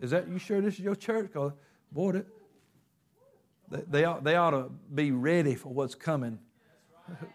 Is 0.00 0.10
that 0.10 0.28
you 0.28 0.38
sure 0.38 0.60
this 0.60 0.74
is 0.74 0.80
your 0.80 0.96
church? 0.96 1.26
Because 1.32 1.52
boy, 1.92 2.22
they, 3.70 3.82
they, 3.88 4.04
ought, 4.04 4.24
they 4.24 4.36
ought 4.36 4.50
to 4.50 4.70
be 4.94 5.12
ready 5.12 5.54
for 5.54 5.68
what's 5.68 5.94
coming 5.94 6.38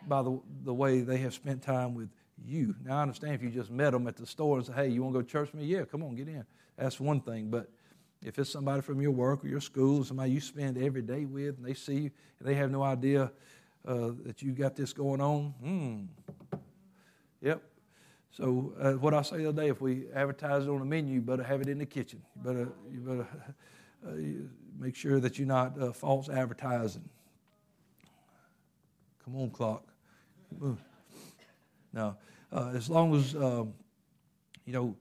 by 0.08 0.22
the, 0.22 0.40
the 0.64 0.74
way 0.74 1.02
they 1.02 1.18
have 1.18 1.34
spent 1.34 1.62
time 1.62 1.94
with 1.94 2.10
you. 2.46 2.76
Now, 2.84 2.98
I 2.98 3.02
understand 3.02 3.36
if 3.36 3.44
you 3.44 3.50
just 3.50 3.72
met 3.72 3.92
them 3.92 4.08
at 4.08 4.16
the 4.18 4.26
store 4.26 4.58
and 4.58 4.66
say, 4.66 4.74
hey, 4.74 4.88
you 4.90 5.04
want 5.04 5.14
to 5.14 5.20
go 5.20 5.22
to 5.24 5.32
church 5.32 5.52
with 5.52 5.62
me? 5.62 5.68
Yeah, 5.68 5.86
come 5.86 6.04
on, 6.04 6.16
get 6.16 6.28
in. 6.28 6.46
That's 6.78 7.00
one 7.00 7.22
thing. 7.22 7.50
But 7.50 7.70
if 8.22 8.38
it's 8.40 8.50
somebody 8.50 8.82
from 8.82 9.02
your 9.02 9.12
work 9.12 9.44
or 9.44 9.48
your 9.48 9.62
school, 9.62 10.04
somebody 10.04 10.32
you 10.32 10.42
spend 10.42 10.78
every 10.78 11.02
day 11.02 11.26
with, 11.26 11.58
and 11.58 11.66
they 11.66 11.74
see 11.74 11.96
you, 11.96 12.12
and 12.40 12.48
they 12.48 12.56
have 12.56 12.72
no 12.72 12.84
idea 12.84 13.32
uh, 13.88 14.12
that 14.26 14.42
you 14.42 14.52
got 14.52 14.76
this 14.76 14.94
going 14.94 15.22
on, 15.22 15.54
hmm. 15.62 16.58
Yep. 17.42 17.64
So, 18.32 18.74
uh, 18.80 18.92
what 18.94 19.14
I 19.14 19.22
say 19.22 19.38
the 19.38 19.50
other 19.50 19.64
day, 19.64 19.70
if 19.70 19.82
we 19.82 20.06
advertise 20.14 20.66
it 20.66 20.70
on 20.70 20.80
the 20.80 20.86
menu, 20.86 21.16
you 21.16 21.22
better 21.22 21.44
have 21.44 21.62
it 21.62 21.68
in 21.68 21.80
the 21.80 21.86
kitchen. 21.86 22.22
You 22.36 22.42
better, 22.44 22.70
you 22.92 23.00
better 23.00 23.28
uh, 24.08 24.12
make 24.80 24.96
sure 24.96 25.20
that 25.20 25.40
you're 25.40 25.48
not 25.48 25.82
uh, 25.82 25.92
false 25.94 26.30
advertising. 26.30 27.10
Come 29.24 29.36
on, 29.36 29.50
clock. 29.50 29.84
Now, 31.94 32.18
uh, 32.52 32.72
as 32.74 32.90
long 32.90 33.16
as, 33.16 33.36
um, 33.36 33.74
you 34.66 34.74
know, 34.74 34.96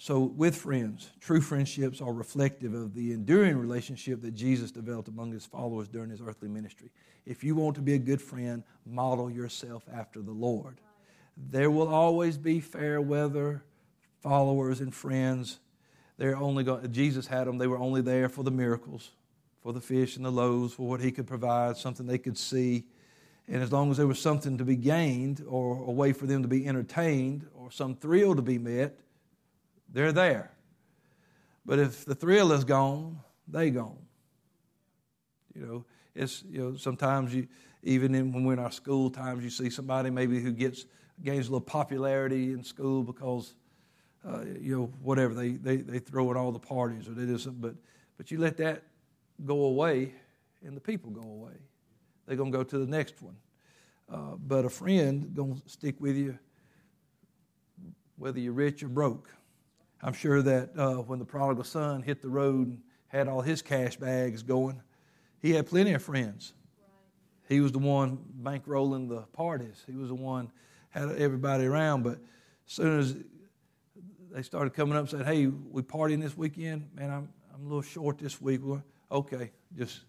so 0.00 0.20
with 0.20 0.54
friends, 0.54 1.10
true 1.20 1.40
friendships 1.40 2.00
are 2.00 2.12
reflective 2.12 2.72
of 2.72 2.94
the 2.94 3.12
enduring 3.12 3.58
relationship 3.58 4.22
that 4.22 4.30
Jesus 4.30 4.70
developed 4.70 5.08
among 5.08 5.32
his 5.32 5.44
followers 5.44 5.88
during 5.88 6.08
his 6.08 6.20
earthly 6.20 6.48
ministry. 6.48 6.90
If 7.26 7.42
you 7.42 7.56
want 7.56 7.74
to 7.74 7.82
be 7.82 7.94
a 7.94 7.98
good 7.98 8.22
friend, 8.22 8.62
model 8.86 9.28
yourself 9.28 9.82
after 9.92 10.22
the 10.22 10.30
Lord. 10.30 10.80
There 11.36 11.70
will 11.70 11.88
always 11.88 12.38
be 12.38 12.60
fair 12.60 13.00
weather 13.00 13.64
followers 14.20 14.80
and 14.80 14.94
friends. 14.94 15.58
They're 16.16 16.36
only 16.36 16.62
going, 16.62 16.90
Jesus 16.92 17.26
had 17.26 17.48
them, 17.48 17.58
they 17.58 17.66
were 17.66 17.78
only 17.78 18.00
there 18.00 18.28
for 18.28 18.44
the 18.44 18.52
miracles, 18.52 19.10
for 19.62 19.72
the 19.72 19.80
fish 19.80 20.16
and 20.16 20.24
the 20.24 20.30
loaves, 20.30 20.74
for 20.74 20.88
what 20.88 21.00
he 21.00 21.10
could 21.10 21.26
provide, 21.26 21.76
something 21.76 22.06
they 22.06 22.18
could 22.18 22.38
see. 22.38 22.84
And 23.48 23.62
as 23.62 23.72
long 23.72 23.90
as 23.90 23.96
there 23.96 24.06
was 24.06 24.20
something 24.20 24.58
to 24.58 24.64
be 24.64 24.76
gained 24.76 25.44
or 25.48 25.82
a 25.82 25.90
way 25.90 26.12
for 26.12 26.26
them 26.26 26.42
to 26.42 26.48
be 26.48 26.68
entertained 26.68 27.46
or 27.54 27.72
some 27.72 27.96
thrill 27.96 28.36
to 28.36 28.42
be 28.42 28.58
met, 28.58 28.98
they're 29.92 30.12
there. 30.12 30.50
But 31.64 31.78
if 31.78 32.04
the 32.04 32.14
thrill 32.14 32.52
is 32.52 32.64
gone, 32.64 33.20
they 33.46 33.70
gone. 33.70 33.98
You 35.54 35.66
know, 35.66 35.84
it's 36.14 36.44
you 36.48 36.60
know 36.60 36.76
sometimes 36.76 37.34
you 37.34 37.48
even 37.82 38.14
in, 38.14 38.32
when 38.32 38.44
we're 38.44 38.54
in 38.54 38.58
our 38.58 38.70
school 38.70 39.10
times 39.10 39.44
you 39.44 39.50
see 39.50 39.70
somebody 39.70 40.10
maybe 40.10 40.40
who 40.40 40.52
gets 40.52 40.86
gains 41.22 41.48
a 41.48 41.50
little 41.50 41.60
popularity 41.60 42.52
in 42.52 42.62
school 42.62 43.02
because 43.02 43.54
uh, 44.26 44.44
you 44.60 44.76
know 44.76 44.90
whatever 45.02 45.34
they, 45.34 45.50
they 45.50 45.76
they 45.76 45.98
throw 45.98 46.30
at 46.30 46.36
all 46.36 46.52
the 46.52 46.58
parties 46.58 47.08
or 47.08 47.12
they 47.12 47.26
do 47.26 47.38
something, 47.38 47.60
but 47.60 47.74
but 48.16 48.30
you 48.30 48.38
let 48.38 48.56
that 48.56 48.82
go 49.44 49.64
away 49.64 50.12
and 50.64 50.76
the 50.76 50.80
people 50.80 51.10
go 51.10 51.22
away 51.22 51.54
they're 52.28 52.36
to 52.36 52.50
go 52.50 52.62
to 52.62 52.78
the 52.78 52.86
next 52.86 53.22
one. 53.22 53.36
Uh, 54.12 54.36
but 54.46 54.64
a 54.64 54.70
friend 54.70 55.34
to 55.34 55.56
stick 55.66 55.96
with 55.98 56.16
you 56.16 56.38
whether 58.16 58.38
you're 58.38 58.52
rich 58.52 58.82
or 58.82 58.88
broke. 58.88 59.30
I'm 60.02 60.12
sure 60.12 60.42
that 60.42 60.70
uh, 60.76 60.96
when 60.96 61.18
the 61.18 61.24
prodigal 61.24 61.64
son 61.64 62.02
hit 62.02 62.22
the 62.22 62.28
road 62.28 62.68
and 62.68 62.80
had 63.08 63.28
all 63.28 63.40
his 63.40 63.62
cash 63.62 63.96
bags 63.96 64.42
going, 64.42 64.80
he 65.40 65.52
had 65.52 65.66
plenty 65.66 65.92
of 65.92 66.02
friends. 66.02 66.52
He 67.48 67.60
was 67.60 67.72
the 67.72 67.78
one 67.78 68.18
bankrolling 68.42 69.08
the 69.08 69.22
parties. 69.32 69.82
He 69.86 69.94
was 69.94 70.08
the 70.08 70.14
one 70.14 70.50
had 70.90 71.10
everybody 71.16 71.64
around. 71.64 72.02
But 72.02 72.18
as 72.66 72.72
soon 72.72 72.98
as 72.98 73.16
they 74.30 74.42
started 74.42 74.74
coming 74.74 74.94
up 74.94 75.00
and 75.00 75.10
said, 75.10 75.26
"Hey, 75.26 75.46
we 75.46 75.82
partying 75.82 76.20
this 76.20 76.36
weekend? 76.36 76.88
Man, 76.94 77.10
I'm 77.10 77.28
I'm 77.54 77.62
a 77.62 77.64
little 77.64 77.82
short 77.82 78.18
this 78.18 78.40
week." 78.40 78.60
Well, 78.62 78.82
okay, 79.10 79.50
just 79.76 80.00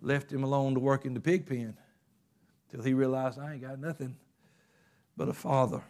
left 0.00 0.32
him 0.32 0.44
alone 0.44 0.74
to 0.74 0.80
work 0.80 1.04
in 1.04 1.14
the 1.14 1.20
pig 1.20 1.46
pen 1.46 1.76
till 2.70 2.82
he 2.82 2.94
realized 2.94 3.38
I 3.38 3.54
ain't 3.54 3.62
got 3.62 3.78
nothing 3.78 4.16
but 5.16 5.28
a 5.28 5.32
father. 5.32 5.82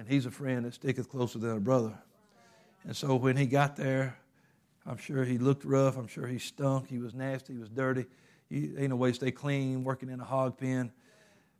And 0.00 0.08
he's 0.08 0.24
a 0.24 0.30
friend 0.30 0.64
that 0.64 0.72
sticketh 0.72 1.10
closer 1.10 1.38
than 1.38 1.50
a 1.50 1.60
brother. 1.60 1.92
And 2.86 2.96
so 2.96 3.16
when 3.16 3.36
he 3.36 3.44
got 3.44 3.76
there, 3.76 4.16
I'm 4.86 4.96
sure 4.96 5.24
he 5.24 5.36
looked 5.36 5.62
rough. 5.62 5.98
I'm 5.98 6.06
sure 6.06 6.26
he 6.26 6.38
stunk. 6.38 6.88
He 6.88 6.96
was 6.96 7.12
nasty. 7.12 7.52
He 7.52 7.58
was 7.58 7.68
dirty. 7.68 8.06
He 8.48 8.72
ain't 8.78 8.88
no 8.88 8.96
way 8.96 9.10
to 9.10 9.14
stay 9.14 9.30
clean 9.30 9.84
working 9.84 10.08
in 10.08 10.18
a 10.18 10.24
hog 10.24 10.56
pen. 10.56 10.90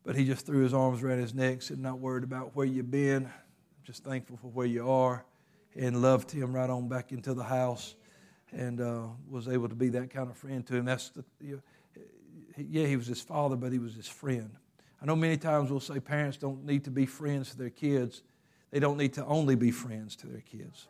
But 0.05 0.17
he 0.17 0.25
just 0.25 0.47
threw 0.47 0.63
his 0.63 0.73
arms 0.73 1.03
around 1.03 1.19
his 1.19 1.35
neck, 1.35 1.61
said, 1.61 1.79
Not 1.79 1.99
worried 1.99 2.25
about 2.25 2.57
where 2.57 2.65
you've 2.65 2.91
been. 2.91 3.27
I'm 3.27 3.85
just 3.85 4.05
thankful 4.05 4.39
for 4.39 4.47
where 4.47 4.65
you 4.67 4.91
are. 4.91 5.27
And 5.77 6.01
loved 6.01 6.31
him 6.31 6.55
right 6.55 6.71
on 6.71 6.89
back 6.89 7.13
into 7.13 7.35
the 7.35 7.45
house 7.45 7.95
and 8.53 8.81
uh, 8.81 9.03
was 9.29 9.49
able 9.49 9.69
to 9.69 9.75
be 9.75 9.91
that 9.91 10.09
kind 10.09 10.31
of 10.31 10.39
friend 10.39 10.67
to 10.67 10.77
him. 10.77 10.87
That's 10.87 11.11
the, 11.11 11.25
you 11.43 11.57
know, 11.97 12.03
yeah, 12.57 12.87
he 12.87 12.97
was 12.97 13.07
his 13.07 13.21
father, 13.21 13.57
but 13.57 13.71
he 13.71 13.79
was 13.79 13.95
his 13.95 14.09
friend. 14.09 14.51
I 15.03 15.05
know 15.05 15.15
many 15.15 15.37
times 15.37 15.71
we'll 15.71 15.81
say 15.81 16.01
parents 16.01 16.39
don't 16.39 16.65
need 16.65 16.85
to 16.85 16.91
be 16.91 17.05
friends 17.05 17.51
to 17.51 17.59
their 17.59 17.69
kids. 17.69 18.23
They 18.71 18.79
don't 18.79 18.97
need 18.97 19.15
to 19.15 19.25
only 19.25 19.57
be 19.57 19.71
friends 19.71 20.17
to 20.17 20.27
their 20.27 20.43
kids. 20.43 20.87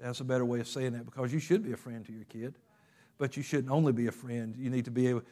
That's 0.00 0.20
a 0.20 0.24
better 0.24 0.44
way 0.44 0.60
of 0.60 0.68
saying 0.68 0.92
that 0.92 1.04
because 1.04 1.32
you 1.32 1.38
should 1.38 1.62
be 1.62 1.72
a 1.72 1.76
friend 1.76 2.04
to 2.06 2.12
your 2.12 2.24
kid, 2.24 2.54
but 3.18 3.36
you 3.36 3.42
shouldn't 3.42 3.70
only 3.70 3.92
be 3.92 4.08
a 4.08 4.12
friend. 4.12 4.54
You 4.56 4.70
need 4.70 4.84
to 4.86 4.90
be 4.90 5.06
able. 5.06 5.22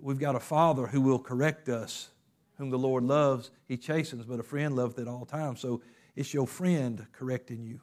We've 0.00 0.18
got 0.18 0.36
a 0.36 0.40
father 0.40 0.86
who 0.86 1.00
will 1.00 1.18
correct 1.18 1.68
us, 1.68 2.10
whom 2.56 2.70
the 2.70 2.78
Lord 2.78 3.02
loves. 3.02 3.50
He 3.66 3.76
chastens, 3.76 4.24
but 4.24 4.38
a 4.38 4.42
friend 4.44 4.76
loveth 4.76 4.98
at 4.98 5.08
all 5.08 5.26
times. 5.26 5.60
So 5.60 5.82
it's 6.14 6.32
your 6.32 6.46
friend 6.46 7.06
correcting 7.12 7.64
you. 7.64 7.80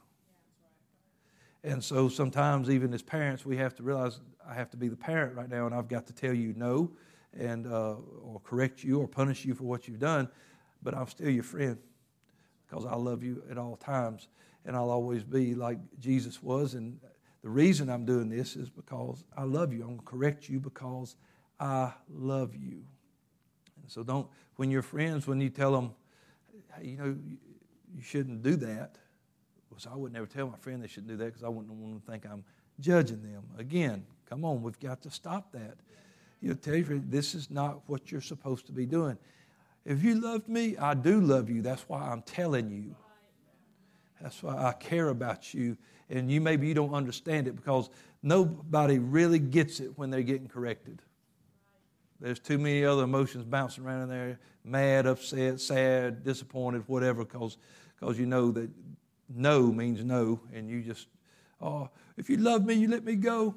And 1.62 1.82
so 1.82 2.08
sometimes, 2.08 2.70
even 2.70 2.94
as 2.94 3.02
parents, 3.02 3.44
we 3.44 3.56
have 3.56 3.74
to 3.74 3.82
realize 3.82 4.20
I 4.48 4.54
have 4.54 4.70
to 4.70 4.76
be 4.76 4.88
the 4.88 4.96
parent 4.96 5.34
right 5.36 5.48
now, 5.48 5.66
and 5.66 5.74
I've 5.74 5.88
got 5.88 6.06
to 6.06 6.12
tell 6.12 6.32
you 6.32 6.54
no, 6.56 6.92
and 7.38 7.66
uh, 7.66 7.96
or 8.22 8.40
correct 8.42 8.82
you 8.82 9.00
or 9.00 9.08
punish 9.08 9.44
you 9.44 9.54
for 9.54 9.64
what 9.64 9.86
you've 9.86 9.98
done. 9.98 10.28
But 10.82 10.94
I'm 10.94 11.08
still 11.08 11.28
your 11.28 11.42
friend 11.42 11.76
because 12.68 12.84
I 12.84 12.94
love 12.94 13.22
you 13.22 13.42
at 13.50 13.58
all 13.58 13.76
times, 13.76 14.28
and 14.64 14.76
I'll 14.76 14.90
always 14.90 15.22
be 15.22 15.54
like 15.54 15.78
Jesus 15.98 16.42
was. 16.42 16.74
And 16.74 16.98
the 17.42 17.50
reason 17.50 17.88
I'm 17.88 18.04
doing 18.04 18.28
this 18.28 18.56
is 18.56 18.68
because 18.68 19.24
I 19.36 19.44
love 19.44 19.72
you. 19.72 19.82
I'm 19.82 19.88
going 19.88 19.98
to 19.98 20.04
correct 20.04 20.48
you 20.48 20.60
because 20.60 21.16
I 21.60 21.92
love 22.08 22.54
you. 22.54 22.82
And 23.82 23.88
so 23.88 24.02
don't 24.02 24.26
when 24.56 24.70
you're 24.70 24.82
friends, 24.82 25.26
when 25.26 25.40
you 25.40 25.50
tell 25.50 25.72
them, 25.72 25.92
hey, 26.76 26.88
you 26.88 26.96
know, 26.96 27.16
you 27.94 28.02
shouldn't 28.02 28.42
do 28.42 28.56
that 28.56 28.96
so 29.78 29.90
I 29.92 29.96
would 29.96 30.12
never 30.12 30.26
tell 30.26 30.48
my 30.48 30.56
friend 30.56 30.82
they 30.82 30.86
shouldn't 30.86 31.08
do 31.08 31.16
that 31.18 31.26
because 31.26 31.42
I 31.42 31.48
wouldn't 31.48 31.72
want 31.72 31.92
them 31.92 32.00
to 32.00 32.10
think 32.10 32.32
I'm 32.32 32.44
judging 32.80 33.22
them. 33.22 33.42
Again, 33.58 34.04
come 34.28 34.44
on, 34.44 34.62
we've 34.62 34.78
got 34.80 35.02
to 35.02 35.10
stop 35.10 35.52
that. 35.52 35.76
You 36.40 36.50
know, 36.50 36.54
tell 36.54 36.74
your 36.74 36.86
friend, 36.86 37.04
this 37.08 37.34
is 37.34 37.50
not 37.50 37.80
what 37.86 38.10
you're 38.10 38.20
supposed 38.20 38.66
to 38.66 38.72
be 38.72 38.86
doing. 38.86 39.18
If 39.86 40.02
you 40.02 40.20
loved 40.20 40.48
me, 40.48 40.76
I 40.76 40.94
do 40.94 41.20
love 41.20 41.48
you. 41.48 41.62
That's 41.62 41.82
why 41.88 42.02
I'm 42.02 42.22
telling 42.22 42.70
you. 42.70 42.96
That's 44.20 44.42
why 44.42 44.56
I 44.56 44.72
care 44.72 45.10
about 45.10 45.54
you. 45.54 45.76
And 46.10 46.30
you 46.30 46.40
maybe 46.40 46.66
you 46.66 46.74
don't 46.74 46.92
understand 46.92 47.46
it 47.46 47.54
because 47.54 47.88
nobody 48.20 48.98
really 48.98 49.38
gets 49.38 49.78
it 49.78 49.96
when 49.96 50.10
they're 50.10 50.22
getting 50.22 50.48
corrected. 50.48 51.02
There's 52.20 52.40
too 52.40 52.58
many 52.58 52.84
other 52.84 53.04
emotions 53.04 53.44
bouncing 53.44 53.84
around 53.84 54.02
in 54.02 54.08
there 54.08 54.38
mad, 54.64 55.06
upset, 55.06 55.60
sad, 55.60 56.24
disappointed, 56.24 56.82
whatever, 56.88 57.24
because 57.24 57.56
you 58.18 58.26
know 58.26 58.50
that 58.50 58.68
no 59.32 59.72
means 59.72 60.02
no, 60.02 60.40
and 60.52 60.68
you 60.68 60.82
just, 60.82 61.06
oh, 61.60 61.88
if 62.16 62.28
you 62.28 62.38
love 62.38 62.64
me, 62.64 62.74
you 62.74 62.88
let 62.88 63.04
me 63.04 63.14
go. 63.14 63.54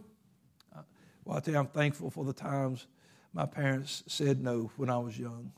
Uh, 0.76 0.82
well, 1.26 1.38
I 1.38 1.40
tell 1.40 1.54
you, 1.56 1.60
I'm 1.60 1.68
thankful 1.68 2.12
for 2.12 2.24
the 2.24 2.34
times 2.34 2.86
my 3.34 3.48
parents 3.48 4.04
said 4.06 4.44
no 4.44 4.70
when 4.78 4.92
I 4.92 5.00
was 5.00 5.18
young. 5.18 5.52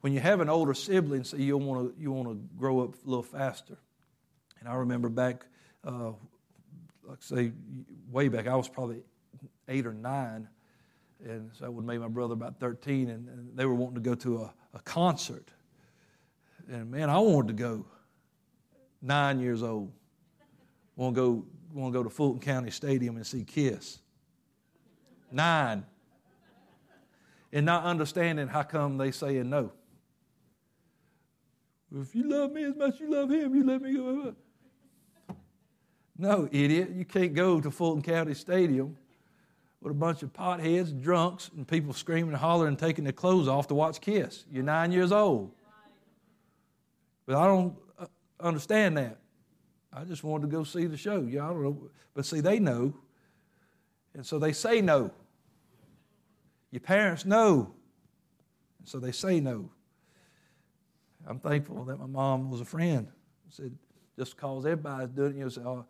When 0.00 0.12
you 0.12 0.20
have 0.20 0.40
an 0.40 0.48
older 0.48 0.74
sibling, 0.74 1.24
so 1.24 1.36
you 1.36 1.56
want 1.56 1.96
to 1.96 2.00
you 2.00 2.12
want 2.12 2.28
to 2.28 2.40
grow 2.56 2.80
up 2.80 2.94
a 2.94 3.08
little 3.08 3.22
faster. 3.22 3.78
And 4.60 4.68
I 4.68 4.74
remember 4.74 5.08
back, 5.08 5.44
uh, 5.84 6.12
like 7.04 7.22
say, 7.22 7.52
way 8.10 8.28
back, 8.28 8.46
I 8.46 8.54
was 8.54 8.68
probably 8.68 9.02
eight 9.68 9.86
or 9.86 9.92
nine, 9.92 10.48
and 11.24 11.50
so 11.52 11.66
I 11.66 11.68
would 11.68 11.84
make 11.84 12.00
my 12.00 12.08
brother 12.08 12.34
about 12.34 12.58
13, 12.60 13.10
and, 13.10 13.28
and 13.28 13.56
they 13.56 13.66
were 13.66 13.74
wanting 13.74 13.96
to 13.96 14.00
go 14.00 14.14
to 14.14 14.42
a, 14.42 14.54
a 14.74 14.80
concert. 14.80 15.50
And 16.70 16.90
man, 16.90 17.10
I 17.10 17.18
wanted 17.18 17.48
to 17.48 17.54
go. 17.54 17.86
Nine 19.00 19.40
years 19.40 19.62
old. 19.62 19.92
Want 20.96 21.14
to 21.14 21.20
go, 21.20 21.44
want 21.72 21.92
to 21.92 21.98
go 21.98 22.02
to 22.02 22.10
Fulton 22.10 22.40
County 22.40 22.70
Stadium 22.70 23.16
and 23.16 23.26
see 23.26 23.44
Kiss. 23.44 24.00
Nine. 25.30 25.84
And 27.52 27.64
not 27.64 27.84
understanding 27.84 28.48
how 28.48 28.64
come 28.64 28.98
they 28.98 29.12
saying 29.12 29.48
no. 29.48 29.72
If 31.94 32.14
you 32.14 32.28
love 32.28 32.52
me 32.52 32.64
as 32.64 32.76
much 32.76 32.94
as 32.94 33.00
you 33.00 33.10
love 33.10 33.30
him, 33.30 33.54
you 33.54 33.64
let 33.64 33.82
me 33.82 33.94
go. 33.94 34.34
No, 36.20 36.48
idiot. 36.50 36.90
You 36.96 37.04
can't 37.04 37.32
go 37.32 37.60
to 37.60 37.70
Fulton 37.70 38.02
County 38.02 38.34
Stadium 38.34 38.96
with 39.80 39.92
a 39.92 39.94
bunch 39.94 40.24
of 40.24 40.32
potheads, 40.32 41.00
drunks, 41.00 41.48
and 41.56 41.66
people 41.66 41.92
screaming 41.92 42.30
and 42.30 42.36
hollering 42.36 42.70
and 42.70 42.78
taking 42.78 43.04
their 43.04 43.12
clothes 43.12 43.46
off 43.46 43.68
to 43.68 43.76
watch 43.76 44.00
Kiss. 44.00 44.44
You're 44.50 44.64
nine 44.64 44.90
years 44.90 45.12
old. 45.12 45.52
But 47.24 47.36
I 47.36 47.46
don't 47.46 47.76
uh, 47.96 48.06
understand 48.40 48.96
that. 48.96 49.18
I 49.92 50.02
just 50.02 50.24
wanted 50.24 50.50
to 50.50 50.56
go 50.56 50.64
see 50.64 50.86
the 50.86 50.96
show. 50.96 51.22
Yeah, 51.22 51.44
I 51.44 51.48
don't 51.50 51.62
know. 51.62 51.90
But 52.14 52.26
see, 52.26 52.40
they 52.40 52.58
know. 52.58 52.94
And 54.14 54.26
so 54.26 54.40
they 54.40 54.52
say 54.52 54.80
no. 54.80 55.12
Your 56.72 56.80
parents 56.80 57.24
know. 57.24 57.74
And 58.80 58.88
so 58.88 58.98
they 58.98 59.12
say 59.12 59.38
no. 59.38 59.70
I'm 61.28 61.38
thankful 61.38 61.84
that 61.84 61.98
my 61.98 62.06
mom 62.06 62.50
was 62.50 62.62
a 62.62 62.64
friend. 62.64 63.06
said, 63.50 63.76
just 64.18 64.34
because 64.34 64.64
everybody's 64.64 65.10
doing 65.10 65.36
it, 65.36 65.38
you 65.38 65.50
say, 65.50 65.60
oh, 65.60 65.84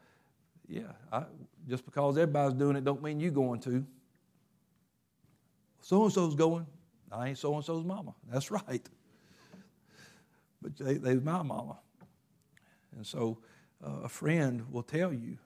yeah, 0.68 0.92
I, 1.12 1.24
just 1.68 1.84
because 1.84 2.18
everybody's 2.18 2.54
doing 2.54 2.76
it 2.76 2.84
don't 2.84 3.02
mean 3.02 3.20
you 3.20 3.30
going 3.30 3.60
to. 3.60 3.86
So 5.80 6.04
and 6.04 6.12
so's 6.12 6.34
going. 6.34 6.66
I 7.10 7.28
ain't 7.28 7.38
so 7.38 7.54
and 7.54 7.64
so's 7.64 7.84
mama. 7.84 8.14
That's 8.30 8.50
right. 8.50 8.86
But 10.60 10.76
they, 10.76 10.94
they's 10.94 11.22
my 11.22 11.42
mama. 11.42 11.78
And 12.96 13.06
so 13.06 13.38
uh, 13.82 14.00
a 14.04 14.08
friend 14.08 14.70
will 14.72 14.82
tell 14.82 15.12
you, 15.12 15.38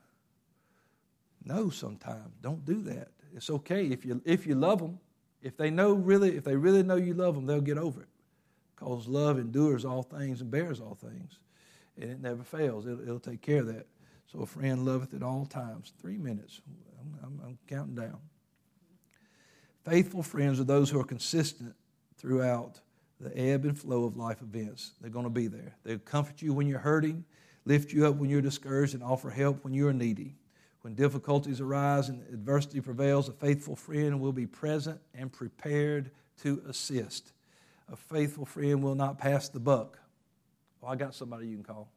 no, 1.44 1.68
sometimes 1.70 2.32
don't 2.40 2.64
do 2.64 2.82
that. 2.84 3.08
It's 3.34 3.50
okay 3.50 3.86
if 3.86 4.04
you 4.04 4.22
if 4.24 4.46
you 4.46 4.54
love 4.54 4.78
them. 4.78 4.98
If 5.42 5.56
they 5.56 5.70
know 5.70 5.92
really, 5.92 6.36
if 6.36 6.44
they 6.44 6.56
really 6.56 6.82
know 6.82 6.96
you 6.96 7.14
love 7.14 7.34
them, 7.34 7.46
they'll 7.46 7.60
get 7.60 7.78
over 7.78 8.00
it. 8.00 8.08
Because 8.84 9.08
love 9.08 9.38
endures 9.38 9.84
all 9.84 10.02
things 10.02 10.40
and 10.40 10.50
bears 10.50 10.80
all 10.80 10.94
things, 10.94 11.38
and 12.00 12.10
it 12.10 12.20
never 12.20 12.42
fails. 12.42 12.86
It'll, 12.86 13.00
it'll 13.00 13.20
take 13.20 13.42
care 13.42 13.60
of 13.60 13.66
that. 13.66 13.86
So 14.30 14.40
a 14.40 14.46
friend 14.46 14.84
loveth 14.84 15.14
at 15.14 15.22
all 15.22 15.44
times. 15.44 15.92
Three 16.00 16.16
minutes. 16.16 16.60
I'm, 17.00 17.18
I'm, 17.22 17.40
I'm 17.44 17.58
counting 17.66 17.94
down. 17.94 18.18
Faithful 19.84 20.22
friends 20.22 20.60
are 20.60 20.64
those 20.64 20.88
who 20.90 21.00
are 21.00 21.04
consistent 21.04 21.74
throughout 22.16 22.80
the 23.20 23.36
ebb 23.36 23.64
and 23.64 23.78
flow 23.78 24.04
of 24.04 24.16
life 24.16 24.40
events. 24.40 24.92
They're 25.00 25.10
going 25.10 25.24
to 25.24 25.30
be 25.30 25.48
there. 25.48 25.76
They'll 25.84 25.98
comfort 25.98 26.40
you 26.40 26.52
when 26.52 26.66
you're 26.66 26.78
hurting, 26.78 27.24
lift 27.64 27.92
you 27.92 28.06
up 28.06 28.16
when 28.16 28.30
you're 28.30 28.40
discouraged, 28.40 28.94
and 28.94 29.02
offer 29.02 29.30
help 29.30 29.64
when 29.64 29.74
you 29.74 29.86
are 29.88 29.92
needy. 29.92 30.36
When 30.82 30.94
difficulties 30.94 31.60
arise 31.60 32.08
and 32.08 32.22
adversity 32.32 32.80
prevails, 32.80 33.28
a 33.28 33.32
faithful 33.32 33.76
friend 33.76 34.20
will 34.20 34.32
be 34.32 34.46
present 34.46 35.00
and 35.14 35.32
prepared 35.32 36.10
to 36.42 36.62
assist. 36.68 37.32
A 37.90 37.96
faithful 37.96 38.44
friend 38.44 38.82
will 38.82 38.94
not 38.94 39.18
pass 39.18 39.48
the 39.48 39.60
buck. 39.60 39.98
Well, 40.80 40.92
I 40.92 40.96
got 40.96 41.14
somebody 41.14 41.48
you 41.48 41.56
can 41.56 41.64
call. 41.64 41.90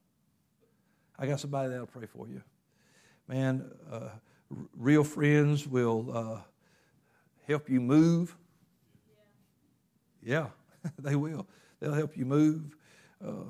I 1.18 1.28
got 1.28 1.40
somebody 1.40 1.70
that'll 1.70 1.88
pray 1.88 2.06
for 2.06 2.28
you. 2.28 2.42
Man, 3.28 3.70
uh, 3.92 4.10
r- 4.52 4.58
real 4.78 5.04
friends 5.04 5.68
will 5.68 6.12
uh, 6.14 6.40
help 7.48 7.70
you 7.70 7.80
move. 7.80 8.36
Yeah, 10.22 10.48
they 11.00 11.16
will. 11.16 11.48
They'll 11.80 11.94
help 11.94 12.18
you 12.18 12.26
move. 12.26 12.76
Uh, 13.26 13.46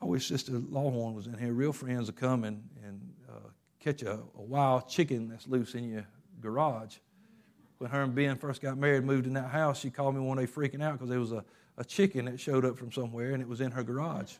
I 0.00 0.04
wish 0.04 0.28
Sister 0.28 0.52
Lawhorn 0.52 1.14
was 1.14 1.26
in 1.26 1.38
here. 1.38 1.52
Real 1.52 1.72
friends 1.72 2.06
will 2.06 2.18
come 2.18 2.44
and, 2.44 2.62
and 2.84 3.00
uh, 3.28 3.48
catch 3.80 4.02
a, 4.02 4.20
a, 4.36 4.42
wild 4.42 4.88
chicken 4.88 5.28
that's 5.28 5.46
loose 5.46 5.74
in 5.74 5.88
your 5.88 6.06
garage. 6.40 6.96
When 7.78 7.90
her 7.90 8.02
and 8.02 8.14
Ben 8.14 8.36
first 8.36 8.62
got 8.62 8.78
married, 8.78 9.04
moved 9.04 9.26
in 9.26 9.34
that 9.34 9.50
house, 9.50 9.78
she 9.78 9.90
called 9.90 10.14
me 10.14 10.20
one 10.20 10.38
day 10.38 10.46
freaking 10.46 10.82
out 10.82 10.94
because 10.94 11.10
there 11.10 11.20
was 11.20 11.32
a, 11.32 11.44
a 11.76 11.84
chicken 11.84 12.24
that 12.24 12.40
showed 12.40 12.64
up 12.64 12.78
from 12.78 12.90
somewhere 12.90 13.32
and 13.32 13.42
it 13.42 13.48
was 13.48 13.60
in 13.60 13.70
her 13.70 13.82
garage 13.82 14.34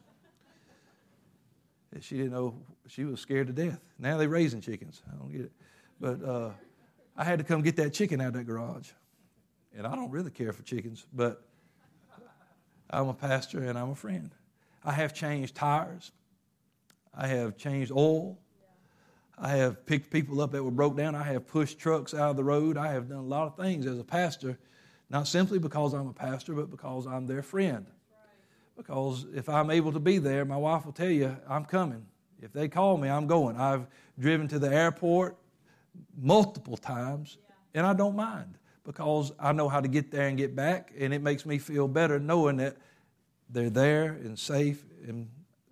she 2.01 2.17
didn't 2.17 2.33
know 2.33 2.55
she 2.89 3.05
was 3.05 3.21
scared 3.21 3.47
to 3.47 3.53
death. 3.53 3.81
Now 3.99 4.17
they're 4.17 4.29
raising 4.29 4.61
chickens. 4.61 5.03
I 5.11 5.17
don't 5.17 5.31
get 5.31 5.43
it. 5.43 5.53
But 6.01 6.23
uh, 6.23 6.51
I 7.17 7.25
had 7.25 7.39
to 7.39 7.45
come 7.45 7.63
get 7.63 7.77
that 7.77 7.93
chicken 7.93 8.21
out 8.21 8.29
of 8.29 8.35
that 8.35 8.45
garage. 8.45 8.91
And 9.77 9.87
I 9.87 9.95
don't 9.95 10.11
really 10.11 10.31
care 10.31 10.53
for 10.53 10.63
chickens, 10.63 11.07
but 11.13 11.43
I'm 12.91 13.09
a 13.09 13.15
pastor 13.15 13.63
and 13.65 13.79
I'm 13.79 13.91
a 13.91 13.95
friend. 13.95 14.31
I 14.85 14.93
have 14.93 15.13
changed 15.13 15.55
tires. 15.55 16.13
I 17.15 17.27
have 17.27 17.57
changed 17.57 17.93
oil. 17.93 18.39
I 19.39 19.51
have 19.57 19.85
picked 19.85 20.11
people 20.11 20.41
up 20.41 20.53
that 20.53 20.63
were 20.63 20.71
broke 20.71 20.97
down. 20.97 21.15
I 21.15 21.25
have 21.25 21.47
pushed 21.47 21.79
trucks 21.79 22.15
out 22.15 22.31
of 22.31 22.37
the 22.37 22.45
road. 22.45 22.77
I 22.77 22.93
have 22.93 23.09
done 23.09 23.19
a 23.19 23.23
lot 23.23 23.47
of 23.47 23.57
things 23.57 23.87
as 23.87 23.99
a 23.99 24.05
pastor, 24.05 24.59
not 25.11 25.29
simply 25.29 25.59
because 25.59 25.93
I'm 25.93 26.09
a 26.09 26.13
pastor, 26.13 26.55
but 26.55 26.71
because 26.71 27.07
I'm 27.07 27.27
their 27.27 27.43
friend. 27.43 27.87
Because 28.77 29.27
if 29.35 29.49
I'm 29.49 29.71
able 29.71 29.93
to 29.93 30.01
be 30.01 30.19
there, 30.19 30.45
my 30.45 30.57
wife 30.57 30.87
will 30.87 30.93
tell 30.93 31.11
you, 31.11 31.37
I'm 31.49 31.65
coming. 31.65 32.07
If 32.41 32.53
they 32.53 32.69
call 32.69 32.97
me, 32.97 33.09
I'm 33.09 33.27
going. 33.27 33.57
I've 33.57 33.87
driven 34.19 34.49
to 34.49 34.59
the 34.59 34.73
airport 34.73 35.37
multiple 36.17 36.77
times, 36.77 37.39
and 37.75 37.87
I 37.87 37.95
don't 37.95 38.17
mind 38.17 38.59
because 38.85 39.33
I 39.39 39.53
know 39.53 39.69
how 39.69 39.81
to 39.81 39.89
get 39.89 40.11
there 40.11 40.29
and 40.29 40.39
get 40.39 40.55
back, 40.55 40.93
and 40.99 41.13
it 41.13 41.23
makes 41.23 41.45
me 41.45 41.59
feel 41.59 41.89
better 41.89 42.19
knowing 42.19 42.59
that 42.59 42.77
they're 43.51 43.71
there 43.71 44.13
and 44.13 44.39
safe. 44.39 44.85
And 45.07 45.29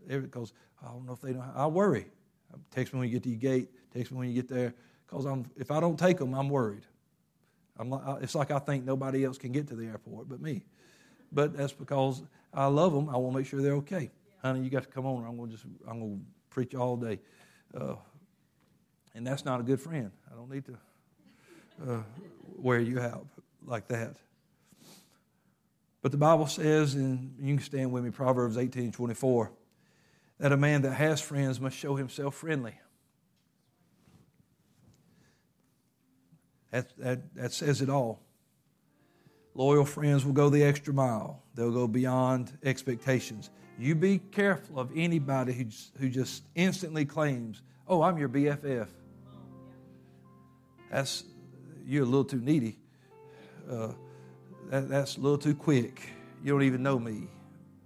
because 0.07 0.53
I 0.83 0.89
don't 0.89 1.07
know 1.07 1.12
if 1.12 1.21
they 1.21 1.33
know, 1.33 1.45
I 1.55 1.67
worry. 1.67 2.07
Text 2.71 2.93
me 2.93 3.01
when 3.01 3.09
you 3.09 3.15
get 3.15 3.23
to 3.25 3.29
your 3.31 3.39
gate. 3.39 3.69
Text 3.93 4.13
me 4.13 4.19
when 4.19 4.29
you 4.29 4.35
get 4.35 4.49
there. 4.49 4.75
Because 5.07 5.27
if 5.57 5.71
I 5.71 5.81
don't 5.81 5.99
take 5.99 6.19
them, 6.19 6.35
I'm 6.35 6.49
worried. 6.49 6.85
I'm 7.79 7.93
it's 8.21 8.35
like 8.35 8.51
I 8.51 8.59
think 8.59 8.85
nobody 8.85 9.25
else 9.25 9.39
can 9.39 9.53
get 9.53 9.69
to 9.69 9.77
the 9.77 9.87
airport 9.87 10.29
but 10.29 10.41
me. 10.41 10.63
But 11.33 11.57
that's 11.57 11.73
because 11.73 12.23
I 12.53 12.67
love 12.67 12.93
them. 12.93 13.09
I 13.09 13.17
want 13.17 13.35
to 13.35 13.39
make 13.39 13.47
sure 13.47 13.61
they're 13.61 13.75
okay. 13.75 14.11
Honey, 14.43 14.61
you 14.61 14.71
got 14.71 14.85
to 14.85 14.89
come 14.89 15.07
on. 15.07 15.25
I'm 15.25 15.37
going 15.37 15.51
to 15.51 15.57
just 15.57 15.67
I'm 15.89 15.99
going 15.99 16.19
to 16.19 16.25
preach 16.51 16.75
all 16.75 16.97
day, 16.97 17.19
uh, 17.79 17.97
and 19.15 19.27
that's 19.27 19.45
not 19.45 19.59
a 19.59 19.63
good 19.63 19.81
friend. 19.81 20.11
I 20.31 20.37
don't 20.37 20.51
need 20.51 20.65
to 20.67 20.79
uh, 21.89 22.03
wear 22.57 22.79
you 22.79 23.01
out 23.01 23.27
like 23.67 23.89
that. 23.89 24.17
But 26.03 26.13
the 26.13 26.19
Bible 26.19 26.47
says, 26.47 26.95
and 26.95 27.35
you 27.41 27.55
can 27.55 27.65
stand 27.65 27.91
with 27.91 28.05
me, 28.05 28.11
Proverbs 28.11 28.59
18 28.59 28.93
24, 28.93 29.51
that 30.39 30.53
a 30.53 30.57
man 30.57 30.82
that 30.82 30.95
has 30.95 31.20
friends 31.20 31.61
must 31.61 31.76
show 31.76 31.97
himself 31.97 32.35
friendly. 32.35 32.78
That, 36.70 36.97
that, 36.99 37.35
that 37.35 37.53
says 37.53 37.80
it 37.80 37.89
all. 37.89 38.20
Loyal 39.55 39.85
friends 39.85 40.24
will 40.24 40.32
go 40.32 40.49
the 40.49 40.64
extra 40.64 40.93
mile, 40.93 41.43
they'll 41.55 41.70
go 41.70 41.87
beyond 41.87 42.59
expectations. 42.64 43.51
You 43.78 43.95
be 43.95 44.18
careful 44.18 44.78
of 44.78 44.91
anybody 44.95 45.53
who, 45.53 45.66
who 45.99 46.09
just 46.09 46.45
instantly 46.55 47.05
claims, 47.05 47.62
Oh, 47.87 48.03
I'm 48.03 48.16
your 48.16 48.28
BFF. 48.30 48.89
That's, 50.91 51.24
you're 51.85 52.05
a 52.05 52.07
little 52.07 52.24
too 52.24 52.41
needy. 52.41 52.78
Uh, 53.70 53.93
that, 54.70 54.89
that's 54.89 55.16
a 55.16 55.20
little 55.20 55.39
too 55.39 55.55
quick. 55.55 56.09
You 56.43 56.53
don't 56.53 56.62
even 56.62 56.82
know 56.82 56.99
me. 56.99 57.28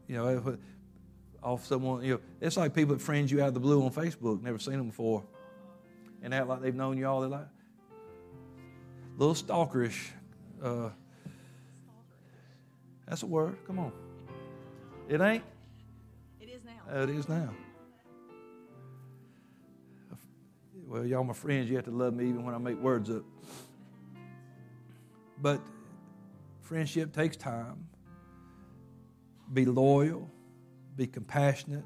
You 0.07 0.17
know, 0.17 0.59
off 1.43 1.67
someone, 1.67 2.05
you 2.05 2.15
know, 2.15 2.21
it's 2.41 2.57
like 2.57 2.75
people 2.75 2.95
that 2.95 3.03
friends 3.03 3.31
you 3.31 3.41
out 3.41 3.49
of 3.49 3.55
the 3.55 3.61
blue 3.61 3.83
on 3.85 3.91
Facebook, 3.91 4.43
never 4.43 4.59
seen 4.59 4.75
them 4.75 4.89
before, 4.89 5.25
and 6.23 6.35
act 6.35 6.49
like 6.49 6.61
they've 6.61 6.75
known 6.75 6.99
you 6.99 7.07
all 7.07 7.21
their 7.21 7.31
life. 7.31 7.49
A 9.17 9.19
little 9.19 9.35
stalkerish. 9.35 10.11
Uh, 10.63 10.91
that's 13.07 13.23
a 13.23 13.27
word. 13.27 13.57
Come 13.67 13.79
on. 13.79 13.93
It 15.09 15.21
ain't? 15.21 15.45
It 16.41 16.49
is 16.51 16.63
now. 16.65 16.93
Uh, 16.93 17.03
it 17.03 17.11
is 17.11 17.29
now. 17.29 17.51
Well, 20.87 21.05
y'all 21.05 21.25
my 21.25 21.35
friends. 21.35 21.69
You 21.69 21.77
have 21.77 21.85
to 21.85 21.91
love 21.91 22.15
me 22.15 22.29
even 22.29 22.45
when 22.45 22.55
I 22.55 22.59
make 22.59 22.81
words 22.81 23.11
up. 23.11 23.23
But 25.41 25.61
friendship 26.63 27.13
takes 27.13 27.37
time. 27.37 27.87
Be 29.53 29.65
loyal. 29.65 30.31
Be 30.99 31.07
compassionate. 31.07 31.85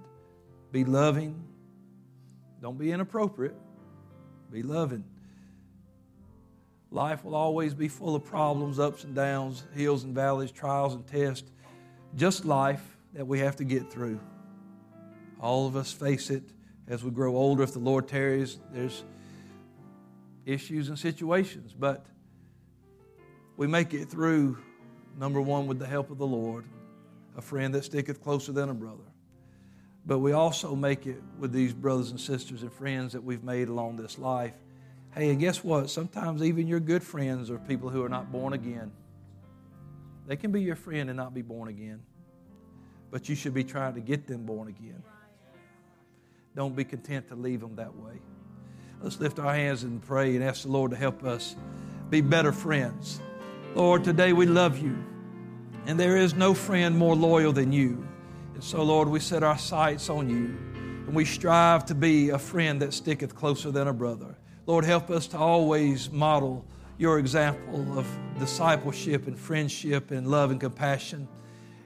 Be 0.73 0.85
loving. 0.85 1.45
Don't 2.63 2.79
be 2.79 2.91
inappropriate. 2.91 3.55
Be 4.51 4.63
loving. 4.63 5.05
Life 6.91 7.23
will 7.23 7.35
always 7.35 7.75
be 7.75 7.89
full 7.89 8.15
of 8.15 8.25
problems, 8.25 8.79
ups 8.79 9.05
and 9.05 9.15
downs, 9.15 9.65
hills 9.75 10.05
and 10.05 10.15
valleys, 10.15 10.51
trials 10.51 10.95
and 10.95 11.07
tests. 11.07 11.51
Just 12.17 12.47
life 12.47 12.83
that 13.13 13.27
we 13.27 13.39
have 13.41 13.57
to 13.57 13.65
get 13.65 13.93
through. 13.93 14.19
All 15.41 15.67
of 15.67 15.77
us 15.77 15.93
face 15.93 16.31
it 16.31 16.45
as 16.89 17.05
we 17.05 17.11
grow 17.11 17.37
older, 17.37 17.63
if 17.63 17.75
the 17.75 17.81
Lord 17.81 18.09
tarries, 18.09 18.59
there's 18.73 19.05
issues 20.47 20.89
and 20.89 20.99
situations. 20.99 21.75
But 21.79 22.07
we 23.59 23.67
make 23.67 23.93
it 23.93 24.09
through, 24.09 24.57
number 25.19 25.41
one, 25.41 25.67
with 25.67 25.79
the 25.79 25.87
help 25.87 26.11
of 26.11 26.17
the 26.17 26.27
Lord, 26.27 26.65
a 27.37 27.43
friend 27.43 27.75
that 27.75 27.85
sticketh 27.85 28.23
closer 28.23 28.53
than 28.53 28.69
a 28.69 28.75
brother. 28.75 29.05
But 30.05 30.19
we 30.19 30.33
also 30.33 30.75
make 30.75 31.07
it 31.07 31.23
with 31.39 31.53
these 31.53 31.73
brothers 31.73 32.11
and 32.11 32.21
sisters 32.21 32.63
and 32.63 32.73
friends 32.73 33.13
that 33.13 33.23
we've 33.23 33.45
made 33.45 33.69
along 33.69 33.97
this 33.97 34.19
life. 34.19 34.55
Hey, 35.15 35.31
and 35.31 35.39
guess 35.39 35.63
what? 35.63 35.91
Sometimes 35.91 36.43
even 36.43 36.67
your 36.67 36.81
good 36.81 37.03
friends 37.03 37.51
are 37.51 37.59
people 37.59 37.89
who 37.89 38.03
are 38.03 38.09
not 38.09 38.33
born 38.33 38.53
again. 38.53 38.91
They 40.27 40.37
can 40.37 40.51
be 40.51 40.63
your 40.63 40.77
friend 40.77 41.11
and 41.11 41.17
not 41.17 41.35
be 41.35 41.43
born 41.43 41.69
again. 41.69 42.01
But 43.11 43.29
you 43.29 43.35
should 43.35 43.55
be 43.55 43.65
trying 43.65 43.95
to 43.95 44.01
get 44.01 44.27
them 44.27 44.45
born 44.45 44.69
again. 44.69 45.03
Don't 46.57 46.75
be 46.75 46.85
content 46.85 47.29
to 47.29 47.35
leave 47.35 47.61
them 47.61 47.77
that 47.77 47.95
way. 47.95 48.15
Let's 49.01 49.21
lift 49.21 49.39
our 49.39 49.55
hands 49.55 49.83
and 49.83 50.03
pray 50.03 50.35
and 50.35 50.45
ask 50.45 50.63
the 50.63 50.69
Lord 50.69 50.91
to 50.93 50.97
help 50.97 51.25
us 51.25 51.57
be 52.09 52.21
better 52.21 52.53
friends. 52.53 53.21
Lord, 53.75 54.05
today 54.05 54.33
we 54.33 54.47
love 54.47 54.79
you, 54.79 54.97
and 55.87 55.99
there 55.99 56.17
is 56.17 56.35
no 56.35 56.55
friend 56.55 56.97
more 56.97 57.15
loyal 57.15 57.53
than 57.53 57.73
you. 57.73 58.07
And 58.55 58.63
so, 58.63 58.83
Lord, 58.83 59.09
we 59.09 59.21
set 59.21 59.43
our 59.43 59.59
sights 59.59 60.09
on 60.09 60.29
you, 60.29 60.57
and 61.07 61.15
we 61.15 61.25
strive 61.25 61.85
to 61.87 61.95
be 61.95 62.31
a 62.31 62.39
friend 62.39 62.81
that 62.83 62.93
sticketh 62.93 63.35
closer 63.35 63.71
than 63.71 63.89
a 63.89 63.93
brother. 63.93 64.37
Lord, 64.67 64.85
help 64.85 65.11
us 65.11 65.27
to 65.29 65.39
always 65.39 66.11
model 66.11 66.65
your 66.99 67.19
example 67.19 67.99
of 67.99 68.07
discipleship 68.39 69.27
and 69.27 69.39
friendship 69.39 70.13
and 70.13 70.29
love 70.29 70.51
and 70.51 70.61
compassion. 70.61 71.27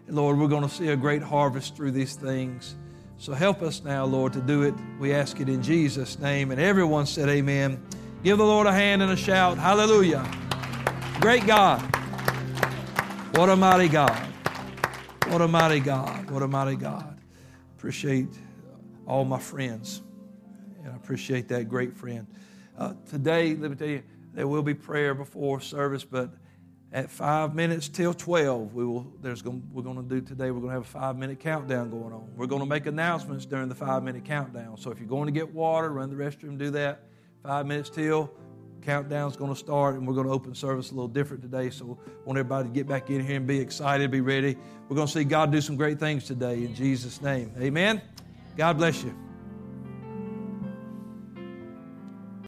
And 0.06 0.16
Lord, 0.16 0.38
we're 0.38 0.48
going 0.48 0.62
to 0.62 0.68
see 0.68 0.88
a 0.88 0.96
great 0.96 1.22
harvest 1.22 1.74
through 1.74 1.92
these 1.92 2.16
things. 2.16 2.76
So 3.18 3.32
help 3.32 3.62
us 3.62 3.82
now, 3.82 4.04
Lord, 4.04 4.34
to 4.34 4.40
do 4.40 4.62
it. 4.62 4.74
We 5.00 5.14
ask 5.14 5.40
it 5.40 5.48
in 5.48 5.62
Jesus' 5.62 6.18
name. 6.18 6.50
And 6.50 6.60
everyone 6.60 7.06
said, 7.06 7.30
Amen. 7.30 7.82
Give 8.22 8.36
the 8.36 8.44
Lord 8.44 8.66
a 8.66 8.72
hand 8.72 9.02
and 9.02 9.10
a 9.10 9.16
shout. 9.16 9.56
Hallelujah. 9.56 10.30
Great 11.20 11.46
God. 11.46 11.95
What 13.36 13.50
a 13.50 13.56
mighty 13.56 13.88
God. 13.88 14.26
What 15.26 15.42
a 15.42 15.46
mighty 15.46 15.78
God. 15.80 16.30
What 16.30 16.42
a 16.42 16.48
mighty 16.48 16.74
God. 16.74 17.20
Appreciate 17.76 18.30
all 19.06 19.26
my 19.26 19.38
friends. 19.38 20.00
And 20.82 20.90
I 20.90 20.96
appreciate 20.96 21.46
that 21.48 21.68
great 21.68 21.94
friend. 21.94 22.26
Uh, 22.78 22.94
today, 23.10 23.54
let 23.54 23.70
me 23.70 23.76
tell 23.76 23.88
you, 23.88 24.02
there 24.32 24.48
will 24.48 24.62
be 24.62 24.72
prayer 24.72 25.14
before 25.14 25.60
service, 25.60 26.02
but 26.02 26.30
at 26.92 27.10
five 27.10 27.54
minutes 27.54 27.88
till 27.88 28.14
12 28.14 28.72
we 28.72 28.86
will 28.86 29.12
there's 29.20 29.42
going 29.42 29.62
we're 29.70 29.82
going 29.82 29.96
to 29.96 30.02
do 30.02 30.20
today 30.22 30.50
we're 30.52 30.60
going 30.60 30.70
to 30.70 30.74
have 30.74 30.82
a 30.82 30.84
five 30.84 31.16
minute 31.18 31.40
countdown 31.40 31.90
going 31.90 32.12
on 32.12 32.30
we're 32.36 32.46
going 32.46 32.62
to 32.62 32.66
make 32.66 32.86
announcements 32.86 33.44
during 33.44 33.68
the 33.68 33.74
five 33.74 34.04
minute 34.04 34.24
countdown 34.24 34.78
so 34.78 34.92
if 34.92 35.00
you're 35.00 35.08
going 35.08 35.26
to 35.26 35.32
get 35.32 35.52
water 35.52 35.90
run 35.90 36.08
the 36.08 36.16
restroom 36.16 36.56
do 36.56 36.70
that 36.70 37.02
five 37.42 37.66
minutes 37.66 37.90
till 37.90 38.32
countdown's 38.86 39.36
going 39.36 39.52
to 39.52 39.58
start 39.58 39.96
and 39.96 40.06
we're 40.06 40.14
going 40.14 40.28
to 40.28 40.32
open 40.32 40.54
service 40.54 40.92
a 40.92 40.94
little 40.94 41.08
different 41.08 41.42
today 41.42 41.70
so 41.70 41.98
I 42.06 42.10
want 42.24 42.38
everybody 42.38 42.68
to 42.68 42.74
get 42.74 42.86
back 42.86 43.10
in 43.10 43.26
here 43.26 43.36
and 43.36 43.46
be 43.46 43.58
excited 43.58 44.10
be 44.12 44.20
ready. 44.20 44.56
We're 44.88 44.94
going 44.94 45.08
to 45.08 45.12
see 45.12 45.24
god 45.24 45.50
do 45.50 45.60
some 45.60 45.76
great 45.76 45.98
things 45.98 46.24
today 46.24 46.64
in 46.64 46.72
jesus 46.74 47.20
name. 47.20 47.52
Amen? 47.60 48.00
God 48.56 48.78
bless 48.78 49.02
you 49.02 49.25